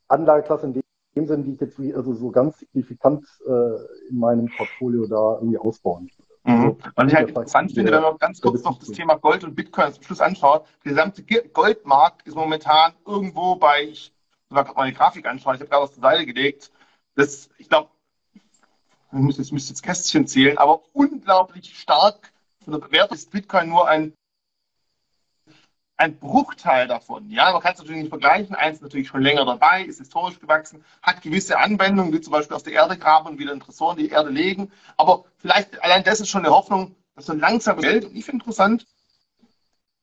Anlageklasse 0.08 0.68
in 0.68 0.82
dem 1.16 1.28
Sinn, 1.28 1.44
die 1.44 1.54
ich 1.54 1.60
jetzt 1.60 1.80
wie, 1.80 1.94
also 1.94 2.14
so 2.14 2.30
ganz 2.30 2.60
signifikant 2.60 3.26
äh, 3.48 4.10
in 4.10 4.20
meinem 4.20 4.50
Portfolio 4.56 5.08
da 5.08 5.36
irgendwie 5.36 5.58
ausbauen 5.58 6.10
Mhm. 6.48 6.78
Was 6.96 7.08
ich 7.10 7.16
halt 7.16 7.28
interessant 7.28 7.74
finde, 7.74 7.92
wenn 7.92 8.02
man 8.02 8.18
ganz 8.18 8.40
kurz 8.40 8.64
noch 8.64 8.80
das 8.80 8.92
Thema 8.92 9.16
Gold 9.16 9.44
und 9.44 9.54
Bitcoin 9.54 9.92
zum 9.92 10.02
Schluss 10.04 10.22
anschaut, 10.22 10.66
der 10.86 10.94
gesamte 10.94 11.22
Goldmarkt 11.24 12.26
ist 12.26 12.36
momentan 12.36 12.94
irgendwo 13.06 13.56
bei, 13.56 13.84
ich 13.84 14.14
habe 14.50 14.74
mal 14.74 14.90
die 14.90 14.96
Grafik 14.96 15.26
anschauen, 15.26 15.56
ich 15.56 15.60
habe 15.60 15.70
gerade 15.70 15.84
was 15.84 15.94
zur 15.94 16.04
Seite 16.04 16.26
gelegt, 16.26 16.72
das, 17.16 17.50
ich 17.58 17.68
glaube, 17.68 17.90
ich 19.12 19.20
müsste 19.20 19.42
jetzt, 19.42 19.52
müsste 19.52 19.72
jetzt 19.72 19.84
Kästchen 19.84 20.26
zählen, 20.26 20.58
aber 20.58 20.84
unglaublich 20.94 21.78
stark 21.78 22.32
von 22.64 22.72
der 22.72 22.80
Bewertung 22.80 23.18
ist 23.18 23.30
Bitcoin 23.30 23.68
nur 23.68 23.90
ein 23.90 24.14
ein 25.98 26.20
Bruchteil 26.20 26.88
davon. 26.88 27.30
Ja, 27.30 27.52
man 27.52 27.62
kann 27.62 27.74
es 27.74 27.80
natürlich 27.80 28.02
nicht 28.04 28.10
vergleichen. 28.10 28.56
Eins 28.56 28.78
ist 28.78 28.84
natürlich 28.84 29.08
schon 29.08 29.22
länger 29.22 29.46
dabei, 29.46 29.84
ist 29.84 29.98
historisch 29.98 30.40
gewachsen, 30.40 30.86
hat 31.02 31.22
gewisse 31.24 31.58
Anwendungen, 31.58 32.14
wie 32.14 32.22
zum 32.22 32.32
Beispiel 32.32 32.56
aus 32.56 32.64
der 32.64 32.74
Erde 32.74 32.98
graben 32.98 33.28
und 33.28 33.40
wieder 33.40 33.52
in 33.52 33.60
Tresoren 33.60 33.98
die 33.98 34.10
Erde 34.10 34.30
legen. 34.30 34.72
Aber 34.96 35.26
vielleicht 35.38 35.82
allein 35.84 36.04
das 36.04 36.20
ist 36.20 36.30
schon 36.30 36.46
eine 36.46 36.54
Hoffnung, 36.54 36.96
dass 37.16 37.26
so 37.26 37.34
ein 37.34 37.40
langsames 37.40 37.84
Geld, 37.84 38.06
und 38.06 38.16
ich 38.16 38.26
finde 38.26 38.44
interessant, 38.44 38.86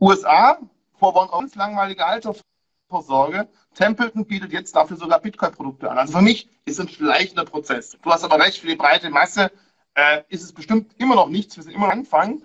USA, 0.00 0.58
vor 0.98 1.32
uns 1.32 1.54
langweilige 1.54 2.04
Altersvorsorge, 2.04 3.48
Templeton 3.74 4.26
bietet 4.26 4.52
jetzt 4.52 4.74
dafür 4.74 4.96
sogar 4.96 5.20
Bitcoin-Produkte 5.20 5.90
an. 5.90 5.98
Also 5.98 6.14
für 6.18 6.22
mich 6.22 6.48
ist 6.64 6.78
es 6.78 6.80
ein 6.80 6.88
schleichender 6.88 7.44
Prozess. 7.44 7.96
Du 8.02 8.10
hast 8.10 8.24
aber 8.24 8.40
recht, 8.40 8.58
für 8.58 8.66
die 8.66 8.76
breite 8.76 9.10
Masse 9.10 9.52
äh, 9.94 10.22
ist 10.28 10.42
es 10.42 10.52
bestimmt 10.52 10.92
immer 10.98 11.14
noch 11.14 11.28
nichts. 11.28 11.56
Wir 11.56 11.62
sind 11.62 11.72
immer 11.72 11.86
am 11.86 12.00
Anfang. 12.00 12.42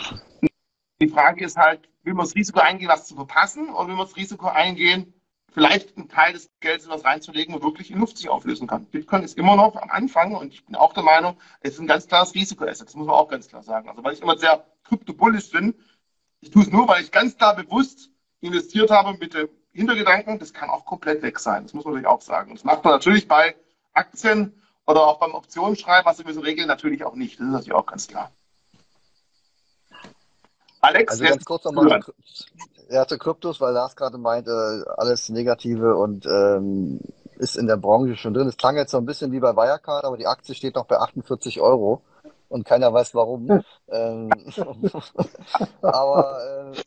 Die 1.02 1.08
Frage 1.08 1.46
ist 1.46 1.58
halt, 1.58 1.90
will 2.04 2.14
man 2.14 2.26
das 2.26 2.36
Risiko 2.36 2.60
eingehen, 2.60 2.90
was 2.90 3.08
zu 3.08 3.16
verpassen, 3.16 3.70
oder 3.70 3.88
will 3.88 3.96
man 3.96 4.08
das 4.08 4.16
Risiko 4.16 4.48
eingehen, 4.48 5.14
vielleicht 5.52 5.98
einen 5.98 6.10
Teil 6.10 6.34
des 6.34 6.50
Geldes 6.60 6.86
in 6.86 6.92
was 6.92 7.04
reinzulegen 7.04 7.56
und 7.56 7.64
wirklich 7.64 7.92
in 7.92 8.00
Luft 8.00 8.18
sich 8.18 8.30
auflösen 8.30 8.68
kann. 8.68 8.86
Bitcoin 8.86 9.24
ist 9.24 9.38
immer 9.38 9.56
noch 9.56 9.76
am 9.76 9.90
Anfang 9.90 10.36
und 10.36 10.54
ich 10.54 10.66
bin 10.66 10.76
auch 10.76 10.94
der 10.94 11.04
Meinung, 11.04 11.38
es 11.62 11.74
ist 11.74 11.80
ein 11.80 11.88
ganz 11.88 12.08
klares 12.08 12.34
Risikoasset. 12.36 12.88
Das 12.88 12.96
muss 12.96 13.08
man 13.08 13.16
auch 13.16 13.28
ganz 13.28 13.48
klar 13.48 13.64
sagen. 13.64 13.90
Also 13.90 14.04
weil 14.04 14.14
ich 14.14 14.22
immer 14.22 14.38
sehr 14.38 14.66
kryptobullisch 14.84 15.52
bin, 15.52 15.76
ich 16.42 16.52
tue 16.52 16.64
es 16.64 16.70
nur, 16.70 16.88
weil 16.88 17.04
ich 17.04 17.12
ganz 17.12 17.38
klar 17.38 17.56
bewusst 17.56 18.12
investiert 18.42 18.92
habe 18.92 19.18
mit 19.18 19.34
dem 19.34 19.50
Hintergedanken, 19.72 20.40
das 20.40 20.54
kann 20.54 20.70
auch 20.70 20.86
komplett 20.86 21.22
weg 21.22 21.40
sein. 21.40 21.64
Das 21.64 21.74
muss 21.74 21.86
man 21.86 21.94
natürlich 21.94 22.10
auch 22.10 22.22
sagen. 22.22 22.54
Das 22.54 22.64
macht 22.64 22.84
man 22.84 22.94
natürlich 22.94 23.28
bei 23.28 23.56
Aktien 23.94 24.54
oder 24.88 25.06
auch 25.06 25.20
beim 25.20 25.34
Optionsschreiben, 25.34 26.06
was 26.06 26.26
wir 26.26 26.34
so 26.34 26.42
regeln, 26.42 26.68
natürlich 26.68 27.04
auch 27.04 27.16
nicht. 27.16 27.40
Das 27.40 27.48
ist 27.48 27.54
natürlich 27.54 27.74
auch 27.74 27.86
ganz 27.86 28.08
klar. 28.08 28.32
Alex, 30.82 31.12
also 31.12 31.24
ganz 31.24 31.46
kurz 31.46 31.66
nochmal 31.66 32.02
ja, 32.90 33.06
zu 33.06 33.18
Kryptos, 33.18 33.62
weil 33.62 33.74
Lars 33.74 33.96
gerade 33.96 34.18
meinte, 34.18 34.86
alles 34.98 35.30
Negative 35.30 35.96
und 35.96 36.26
ähm, 36.26 37.00
ist 37.38 37.56
in 37.56 37.68
der 37.68 37.78
Branche 37.78 38.16
schon 38.16 38.34
drin. 38.34 38.48
Es 38.48 38.58
klang 38.58 38.76
jetzt 38.76 38.92
so 38.92 38.98
ein 38.98 39.06
bisschen 39.06 39.32
wie 39.32 39.40
bei 39.40 39.56
Wirecard, 39.56 40.04
aber 40.04 40.18
die 40.18 40.28
Aktie 40.28 40.56
steht 40.56 40.76
noch 40.76 40.86
bei 40.86 40.98
48 40.98 41.62
Euro 41.62 42.02
und 42.50 42.66
keiner 42.66 42.92
weiß 42.94 43.16
warum. 43.16 43.62
ähm, 43.88 44.30
aber, 45.82 46.74
äh, 46.74 46.82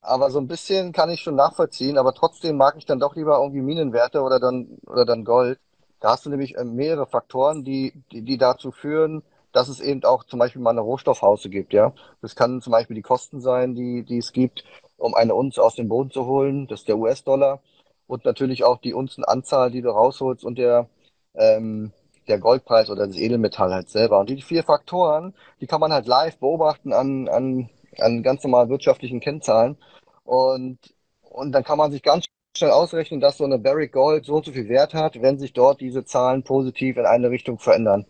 aber 0.00 0.30
so 0.30 0.38
ein 0.38 0.46
bisschen 0.46 0.92
kann 0.92 1.10
ich 1.10 1.20
schon 1.20 1.34
nachvollziehen, 1.34 1.98
aber 1.98 2.14
trotzdem 2.14 2.56
mag 2.56 2.76
ich 2.76 2.86
dann 2.86 3.00
doch 3.00 3.16
lieber 3.16 3.38
irgendwie 3.38 3.62
Minenwerte 3.62 4.20
oder 4.22 4.38
dann, 4.38 4.78
oder 4.86 5.04
dann 5.04 5.24
Gold. 5.24 5.58
Da 6.00 6.10
hast 6.10 6.26
du 6.26 6.30
nämlich 6.30 6.56
äh, 6.56 6.64
mehrere 6.64 7.06
Faktoren, 7.06 7.64
die, 7.64 7.92
die, 8.12 8.22
die 8.22 8.36
dazu 8.36 8.70
führen, 8.70 9.22
dass 9.52 9.68
es 9.68 9.80
eben 9.80 10.04
auch 10.04 10.24
zum 10.24 10.38
Beispiel 10.38 10.62
mal 10.62 10.70
eine 10.70 10.80
Rohstoffhause 10.80 11.48
gibt, 11.50 11.72
ja. 11.72 11.92
Das 12.22 12.36
kann 12.36 12.60
zum 12.60 12.72
Beispiel 12.72 12.96
die 12.96 13.02
Kosten 13.02 13.40
sein, 13.40 13.74
die, 13.74 14.04
die 14.04 14.18
es 14.18 14.32
gibt, 14.32 14.64
um 14.96 15.14
eine 15.14 15.34
Unze 15.34 15.62
aus 15.62 15.74
dem 15.74 15.88
Boden 15.88 16.10
zu 16.10 16.26
holen, 16.26 16.66
das 16.68 16.80
ist 16.80 16.88
der 16.88 16.98
US-Dollar. 16.98 17.60
Und 18.06 18.24
natürlich 18.24 18.64
auch 18.64 18.78
die 18.78 18.94
Unzenanzahl, 18.94 19.70
die 19.70 19.82
du 19.82 19.90
rausholst 19.90 20.44
und 20.44 20.58
der, 20.58 20.88
ähm, 21.34 21.92
der 22.28 22.38
Goldpreis 22.38 22.90
oder 22.90 23.06
das 23.06 23.16
Edelmetall 23.16 23.72
halt 23.72 23.88
selber. 23.90 24.20
Und 24.20 24.30
die 24.30 24.40
vier 24.42 24.62
Faktoren, 24.64 25.34
die 25.60 25.66
kann 25.66 25.80
man 25.80 25.92
halt 25.92 26.06
live 26.06 26.38
beobachten 26.38 26.92
an, 26.92 27.28
an, 27.28 27.68
an 27.98 28.22
ganz 28.22 28.42
normalen 28.44 28.68
wirtschaftlichen 28.70 29.20
Kennzahlen. 29.20 29.76
Und, 30.24 30.78
und 31.22 31.52
dann 31.52 31.64
kann 31.64 31.78
man 31.78 31.90
sich 31.92 32.02
ganz 32.02 32.24
schnell 32.56 32.70
ausrechnen, 32.70 33.20
dass 33.20 33.36
so 33.38 33.44
eine 33.44 33.58
Barrick 33.58 33.92
Gold 33.92 34.24
so 34.24 34.36
und 34.36 34.44
so 34.44 34.52
viel 34.52 34.68
Wert 34.68 34.94
hat, 34.94 35.20
wenn 35.20 35.38
sich 35.38 35.52
dort 35.52 35.80
diese 35.80 36.04
Zahlen 36.04 36.42
positiv 36.42 36.96
in 36.96 37.06
eine 37.06 37.30
Richtung 37.30 37.58
verändern. 37.58 38.06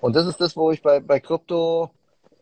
Und 0.00 0.14
das 0.16 0.26
ist 0.26 0.40
das, 0.40 0.56
wo 0.56 0.70
ich 0.70 0.82
bei, 0.82 1.00
bei 1.00 1.20
Krypto, 1.20 1.90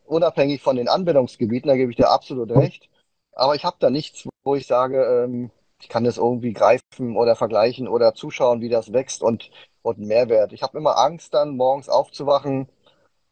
unabhängig 0.04 0.62
von 0.62 0.76
den 0.76 0.88
Anwendungsgebieten, 0.88 1.68
da 1.68 1.76
gebe 1.76 1.90
ich 1.90 1.96
dir 1.96 2.10
absolut 2.10 2.50
recht, 2.50 2.88
aber 3.32 3.54
ich 3.54 3.64
habe 3.64 3.76
da 3.80 3.90
nichts, 3.90 4.28
wo 4.44 4.54
ich 4.54 4.66
sage, 4.66 5.02
ähm, 5.04 5.50
ich 5.80 5.88
kann 5.88 6.04
das 6.04 6.16
irgendwie 6.18 6.52
greifen 6.52 7.16
oder 7.16 7.36
vergleichen 7.36 7.88
oder 7.88 8.14
zuschauen, 8.14 8.60
wie 8.60 8.68
das 8.68 8.92
wächst 8.92 9.22
und, 9.22 9.50
und 9.82 9.98
einen 9.98 10.06
Mehrwert. 10.08 10.52
Ich 10.52 10.62
habe 10.62 10.78
immer 10.78 10.98
Angst, 10.98 11.34
dann 11.34 11.56
morgens 11.56 11.88
aufzuwachen 11.88 12.68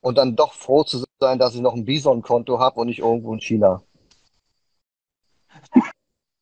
und 0.01 0.19
dann 0.19 0.37
doch 0.37 0.53
froh 0.53 0.85
zu 0.85 1.05
sein, 1.21 1.39
dass 1.39 1.55
ich 1.55 1.61
noch 1.61 1.75
ein 1.75 1.85
Bison-Konto 1.85 2.59
habe 2.59 2.81
und 2.81 2.89
nicht 2.89 2.99
irgendwo 2.99 3.33
in 3.33 3.41
China. 3.41 3.83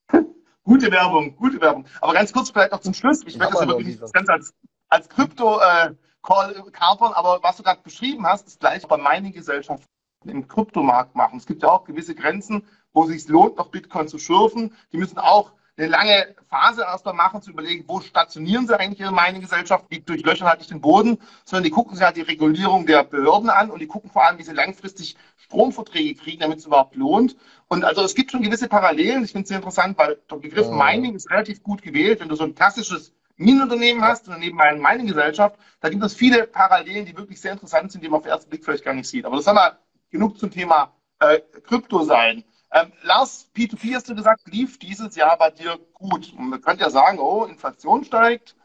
Gute 0.65 0.91
Werbung, 0.93 1.37
gute 1.37 1.61
Werbung. 1.61 1.85
Aber 2.01 2.13
ganz 2.13 2.33
kurz 2.33 2.51
vielleicht 2.51 2.71
noch 2.71 2.81
zum 2.81 2.95
Schluss. 2.95 3.25
Ich 3.27 3.37
möchte 3.37 3.53
das 3.53 3.63
ja 3.63 3.69
wirklich 3.69 4.01
nicht 4.01 4.13
ganz 4.13 4.29
als, 4.29 4.55
als 4.89 5.09
Krypto 5.09 5.59
äh, 5.61 5.93
Call 6.23 6.55
Carbon, 6.73 7.13
aber 7.13 7.43
was 7.43 7.57
du 7.57 7.63
gerade 7.63 7.83
beschrieben 7.83 8.27
hast, 8.27 8.47
ist 8.47 8.61
gleich 8.61 8.87
bei 8.87 8.97
Mining-Gesellschaften 8.97 9.87
im 10.25 10.47
Kryptomarkt 10.47 11.17
machen. 11.17 11.39
Es 11.39 11.47
gibt 11.47 11.63
ja 11.63 11.71
auch 11.71 11.85
gewisse 11.85 12.15
Grenzen, 12.15 12.67
wo 12.93 13.05
es 13.05 13.09
sich 13.09 13.29
lohnt, 13.29 13.57
noch 13.57 13.71
Bitcoin 13.71 14.07
zu 14.07 14.19
schürfen. 14.19 14.77
Die 14.93 14.99
müssen 14.99 15.19
auch 15.19 15.53
eine 15.77 15.89
lange 15.89 16.35
Phase 16.49 16.83
erstmal 16.83 17.15
machen, 17.15 17.41
zu 17.41 17.51
überlegen, 17.51 17.85
wo 17.89 18.01
stationieren 18.01 18.67
sie 18.67 18.79
eigentlich 18.79 19.01
ihre 19.01 19.13
Mining-Gesellschaft. 19.13 19.87
Die 19.91 20.05
durchlöchern 20.05 20.47
halt 20.47 20.59
nicht 20.59 20.71
den 20.71 20.83
Boden, 20.83 21.19
sondern 21.45 21.65
die 21.65 21.71
gucken 21.71 21.97
sich 21.97 22.05
halt 22.05 22.17
die 22.17 22.23
Regulierung 22.23 22.87
der 22.87 23.05
Behörden 23.05 23.49
an 23.49 23.71
und 23.71 23.81
die 23.81 23.87
gucken 23.87 24.11
vor 24.11 24.25
allem, 24.25 24.39
wie 24.39 24.43
sie 24.43 24.53
langfristig 24.53 25.17
Stromverträge 25.37 26.15
kriegen, 26.15 26.41
damit 26.41 26.59
es 26.59 26.67
überhaupt 26.67 26.95
lohnt. 26.95 27.37
Und 27.69 27.85
also 27.85 28.03
es 28.03 28.15
gibt 28.15 28.31
schon 28.31 28.43
gewisse 28.43 28.69
Parallelen. 28.69 29.25
Ich 29.25 29.33
finde 29.33 29.45
es 29.45 29.49
sehr 29.49 29.59
interessant, 29.59 29.97
weil 29.97 30.19
der 30.31 30.37
Begriff 30.37 30.69
Mining 30.69 31.15
ist 31.15 31.31
relativ 31.31 31.63
gut 31.63 31.81
gewählt. 31.83 32.21
Wenn 32.21 32.29
du 32.29 32.37
so 32.37 32.45
ein 32.45 32.55
klassisches 32.55 33.15
Minenunternehmen 33.43 34.03
hast 34.03 34.29
und 34.29 34.39
neben 34.41 34.61
einer 34.61 34.79
Mining-Gesellschaft, 34.79 35.57
da 35.81 35.89
gibt 35.89 36.03
es 36.03 36.15
viele 36.15 36.47
Parallelen, 36.47 37.07
die 37.07 37.17
wirklich 37.17 37.41
sehr 37.41 37.53
interessant 37.53 37.93
sind, 37.93 38.03
die 38.03 38.09
man 38.09 38.19
auf 38.19 38.25
den 38.25 38.33
ersten 38.33 38.51
Blick 38.51 38.65
vielleicht 38.65 38.85
gar 38.85 38.95
nicht 38.95 39.09
sieht. 39.09 39.25
Aber 39.25 39.37
das 39.37 39.47
haben 39.47 39.57
wir 39.57 39.79
genug 40.11 40.39
zum 40.39 40.51
Thema 40.51 40.93
äh, 41.19 41.41
Krypto 41.65 42.05
sein. 42.05 42.45
Ähm, 42.73 42.93
Lars, 43.03 43.51
P2P 43.55 43.95
hast 43.95 44.09
du 44.09 44.15
gesagt, 44.15 44.43
lief 44.51 44.79
dieses 44.79 45.15
Jahr 45.15 45.37
bei 45.37 45.51
dir 45.51 45.79
gut. 45.93 46.33
Und 46.33 46.49
man 46.49 46.61
könnte 46.63 46.85
ja 46.85 46.91
sagen, 46.91 47.19
oh, 47.19 47.45
Inflation 47.45 48.05
steigt, 48.05 48.57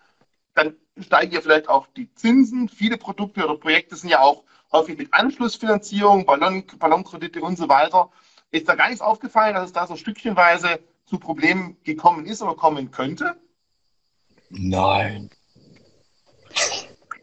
dann 0.53 0.75
steigen 0.97 1.33
ja 1.33 1.41
vielleicht 1.41 1.69
auch 1.69 1.87
die 1.87 2.13
Zinsen. 2.13 2.69
Viele 2.69 2.97
Produkte 2.97 3.43
oder 3.43 3.57
Projekte 3.57 3.95
sind 3.95 4.09
ja 4.09 4.21
auch 4.21 4.43
häufig 4.71 4.97
mit 4.97 5.13
Anschlussfinanzierung, 5.13 6.25
Ballon, 6.25 6.63
Ballonkredite 6.79 7.41
und 7.41 7.57
so 7.57 7.69
weiter. 7.69 8.09
Ist 8.51 8.69
da 8.69 8.75
gar 8.75 8.87
nichts 8.87 9.01
aufgefallen, 9.01 9.55
dass 9.55 9.65
es 9.65 9.73
da 9.73 9.87
so 9.87 9.95
stückchenweise 9.95 10.79
zu 11.05 11.19
Problemen 11.19 11.77
gekommen 11.83 12.25
ist 12.25 12.41
oder 12.41 12.55
kommen 12.55 12.91
könnte? 12.91 13.35
Nein. 14.49 15.29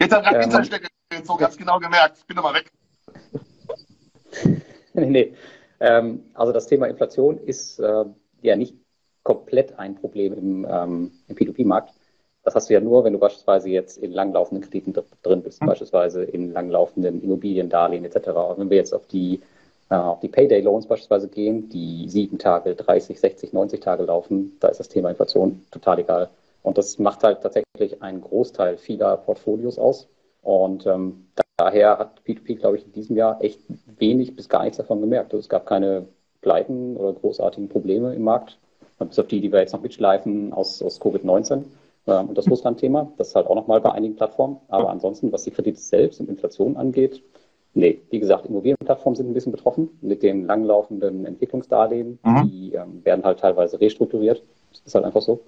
Jetzt 0.00 0.12
hat 0.12 0.24
gerade 0.24 0.36
ähm, 0.38 0.42
Interstecker 0.42 0.88
so 1.22 1.36
ganz 1.36 1.56
genau 1.56 1.78
gemerkt. 1.78 2.18
Ich 2.18 2.26
bin 2.26 2.36
nochmal 2.36 2.54
weg. 2.54 2.70
nee, 4.94 5.06
nee. 5.06 5.34
Ähm, 5.80 6.24
also 6.34 6.52
das 6.52 6.66
Thema 6.66 6.86
Inflation 6.86 7.38
ist 7.38 7.78
äh, 7.78 8.04
ja 8.42 8.56
nicht 8.56 8.74
komplett 9.22 9.78
ein 9.78 9.94
Problem 9.94 10.32
im, 10.34 10.66
ähm, 10.68 11.12
im 11.28 11.36
P2P-Markt. 11.36 11.94
Das 12.44 12.54
hast 12.54 12.68
du 12.68 12.74
ja 12.74 12.80
nur, 12.80 13.04
wenn 13.04 13.14
du 13.14 13.18
beispielsweise 13.18 13.70
jetzt 13.70 13.96
in 13.96 14.12
langlaufenden 14.12 14.62
Krediten 14.62 14.92
drin 15.22 15.42
bist, 15.42 15.62
mhm. 15.62 15.66
beispielsweise 15.66 16.24
in 16.24 16.52
langlaufenden 16.52 17.22
Immobiliendarlehen 17.22 18.04
etc. 18.04 18.28
Und 18.28 18.58
wenn 18.58 18.70
wir 18.70 18.76
jetzt 18.76 18.92
auf 18.92 19.06
die, 19.06 19.40
äh, 19.88 19.94
auf 19.94 20.20
die 20.20 20.28
Payday-Loans 20.28 20.86
beispielsweise 20.86 21.28
gehen, 21.28 21.70
die 21.70 22.08
sieben 22.08 22.38
Tage, 22.38 22.74
30, 22.74 23.18
60, 23.18 23.52
90 23.54 23.80
Tage 23.80 24.02
laufen, 24.04 24.56
da 24.60 24.68
ist 24.68 24.78
das 24.78 24.88
Thema 24.88 25.08
Inflation 25.08 25.64
total 25.70 26.00
egal. 26.00 26.30
Und 26.64 26.78
das 26.78 26.98
macht 26.98 27.22
halt 27.22 27.42
tatsächlich 27.42 28.02
einen 28.02 28.22
Großteil 28.22 28.78
vieler 28.78 29.18
Portfolios 29.18 29.78
aus. 29.78 30.08
Und 30.40 30.86
ähm, 30.86 31.26
daher 31.58 31.98
hat 31.98 32.22
P2P, 32.26 32.56
glaube 32.56 32.78
ich, 32.78 32.86
in 32.86 32.92
diesem 32.92 33.16
Jahr 33.16 33.44
echt 33.44 33.60
wenig 33.98 34.34
bis 34.34 34.48
gar 34.48 34.64
nichts 34.64 34.78
davon 34.78 35.02
gemerkt. 35.02 35.32
Also 35.32 35.40
es 35.40 35.50
gab 35.50 35.66
keine 35.66 36.08
Pleiten 36.40 36.96
oder 36.96 37.12
großartigen 37.12 37.68
Probleme 37.68 38.14
im 38.14 38.22
Markt. 38.22 38.58
Bis 38.98 39.18
auf 39.18 39.26
die, 39.26 39.42
die 39.42 39.52
wir 39.52 39.60
jetzt 39.60 39.74
noch 39.74 39.82
mitschleifen 39.82 40.54
aus, 40.54 40.82
aus 40.82 41.02
Covid-19 41.02 41.64
ähm, 42.06 42.28
und 42.28 42.38
das 42.38 42.50
Russland-Thema. 42.50 43.12
Das 43.18 43.28
ist 43.28 43.34
halt 43.34 43.46
auch 43.46 43.56
nochmal 43.56 43.82
bei 43.82 43.92
einigen 43.92 44.16
Plattformen. 44.16 44.56
Aber 44.68 44.88
ansonsten, 44.88 45.32
was 45.32 45.44
die 45.44 45.50
Kredite 45.50 45.78
selbst 45.78 46.18
und 46.18 46.30
Inflation 46.30 46.78
angeht, 46.78 47.22
nee, 47.74 48.00
wie 48.08 48.20
gesagt, 48.20 48.46
Immobilienplattformen 48.46 49.16
sind 49.16 49.28
ein 49.28 49.34
bisschen 49.34 49.52
betroffen 49.52 49.90
mit 50.00 50.22
den 50.22 50.46
langlaufenden 50.46 51.26
Entwicklungsdarlehen. 51.26 52.18
Mhm. 52.22 52.50
Die 52.50 52.72
ähm, 52.72 53.04
werden 53.04 53.22
halt 53.22 53.40
teilweise 53.40 53.78
restrukturiert. 53.78 54.42
Das 54.72 54.80
ist 54.86 54.94
halt 54.94 55.04
einfach 55.04 55.22
so. 55.22 55.40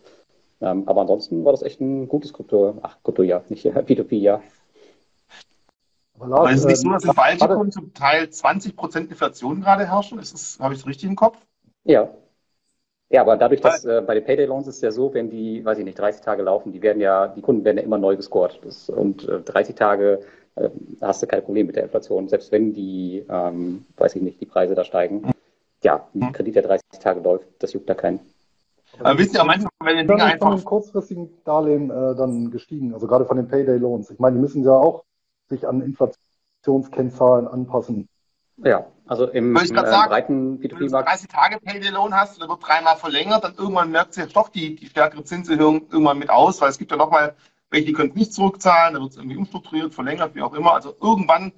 Ähm, 0.61 0.88
aber 0.88 1.03
ansonsten 1.03 1.45
war 1.45 1.53
das 1.53 1.62
echt 1.62 1.81
ein 1.81 2.09
gutes 2.09 2.33
Krypto, 2.33 2.79
ach, 2.83 2.99
Krypto-Jahr, 3.03 3.45
nicht 3.49 3.66
P2P-Jahr. 3.66 4.42
Aber, 6.19 6.29
Lars, 6.29 6.40
aber 6.40 6.51
ist 6.51 6.61
es 6.61 6.66
nicht 6.66 6.81
so, 6.81 6.90
dass 6.90 7.05
in 7.05 7.14
Baltikum 7.14 7.71
zum 7.71 7.92
Teil 7.92 8.25
20% 8.25 9.11
Inflation 9.11 9.61
gerade 9.61 9.87
herrschen? 9.87 10.19
Ist 10.19 10.33
das, 10.33 10.59
habe 10.61 10.75
ich 10.75 10.81
es 10.81 10.87
richtig 10.87 11.09
im 11.09 11.16
Kopf? 11.16 11.38
Ja. 11.85 12.09
Ja, 13.09 13.21
aber 13.21 13.37
dadurch, 13.37 13.61
dass 13.61 13.85
äh, 13.85 14.03
bei 14.05 14.14
den 14.14 14.25
Payday 14.25 14.47
Loans 14.47 14.66
ist 14.66 14.77
es 14.77 14.83
ja 14.83 14.90
so, 14.90 15.14
wenn 15.14 15.31
die, 15.31 15.64
weiß 15.64 15.79
ich 15.79 15.85
nicht, 15.85 15.99
30 15.99 16.23
Tage 16.23 16.42
laufen, 16.42 16.73
die 16.73 16.83
werden 16.83 17.01
ja, 17.01 17.29
die 17.29 17.40
Kunden 17.40 17.64
werden 17.64 17.77
ja 17.77 17.85
immer 17.85 17.99
neu 17.99 18.16
gescored. 18.16 18.59
Das, 18.64 18.88
und 18.88 19.29
äh, 19.29 19.42
30 19.42 19.77
Tage 19.77 20.21
äh, 20.57 20.71
hast 21.01 21.23
du 21.23 21.27
kein 21.29 21.45
Problem 21.45 21.66
mit 21.66 21.77
der 21.77 21.85
Inflation, 21.85 22.29
selbst 22.29 22.51
wenn 22.51 22.73
die, 22.73 23.25
ähm, 23.29 23.87
weiß 23.97 24.16
ich 24.16 24.23
nicht, 24.23 24.40
die 24.40 24.47
Preise 24.47 24.75
da 24.75 24.85
steigen. 24.85 25.31
Ja, 25.85 26.09
ein 26.14 26.33
Kredit, 26.33 26.57
der 26.57 26.62
30 26.62 26.83
Tage 26.99 27.21
läuft, 27.21 27.47
das 27.61 27.75
juckt 27.75 27.88
da 27.88 27.95
keinen. 27.95 28.19
Aber 29.01 29.19
wisst 29.19 29.35
ihr 29.35 29.43
auch 29.43 29.47
manchmal, 29.47 29.71
wenn 29.83 29.99
die 29.99 30.07
Dinge 30.07 30.25
einfach. 30.25 30.49
von 30.49 30.57
den 30.57 30.65
kurzfristigen 30.65 31.31
Darlehen 31.45 31.91
äh, 31.91 32.15
dann 32.15 32.51
gestiegen, 32.51 32.95
also 32.95 33.07
gerade 33.07 33.27
von 33.27 33.37
den 33.37 33.49
Payday 33.49 33.79
Loans. 33.79 34.11
Ich 34.11 34.19
meine, 34.19 34.37
die 34.37 34.41
müssen 34.41 34.65
ja 34.65 34.73
auch 34.73 35.05
sich 35.49 35.67
an 35.67 35.83
Inflationskennzahlen 35.83 37.47
anpassen. 37.47 38.09
Ja, 38.59 38.87
also 39.07 39.27
im, 39.27 39.55
im 39.55 39.57
äh, 39.57 39.67
sagen, 39.67 40.09
breiten 40.09 40.59
P2P-Markt. 40.59 40.81
Wenn 40.81 40.89
du 40.89 41.05
30 41.05 41.29
Tage 41.29 41.59
Payday 41.61 41.91
Loan 41.91 42.15
hast, 42.15 42.41
der 42.41 42.49
wird 42.49 42.67
dreimal 42.67 42.97
verlängert, 42.97 43.45
dann 43.45 43.55
irgendwann 43.55 43.91
merkt 43.91 44.15
sich 44.15 44.33
doch 44.33 44.49
die, 44.49 44.77
die 44.77 44.87
stärkere 44.87 45.25
Zinserhöhung 45.25 45.87
irgendwann 45.91 46.19
mit 46.19 46.31
aus, 46.31 46.61
weil 46.61 46.71
es 46.71 46.79
gibt 46.79 46.91
ja 46.91 46.97
nochmal, 46.97 47.37
welche 47.71 47.87
die 47.87 47.93
können 47.93 48.15
nicht 48.15 48.33
zurückzahlen, 48.33 48.95
dann 48.95 49.03
wird 49.03 49.13
es 49.13 49.19
irgendwie 49.19 49.37
umstrukturiert, 49.37 49.95
verlängert, 49.95 50.35
wie 50.35 50.43
auch 50.43 50.55
immer. 50.55 50.73
Also 50.73 50.95
irgendwann, 51.01 51.53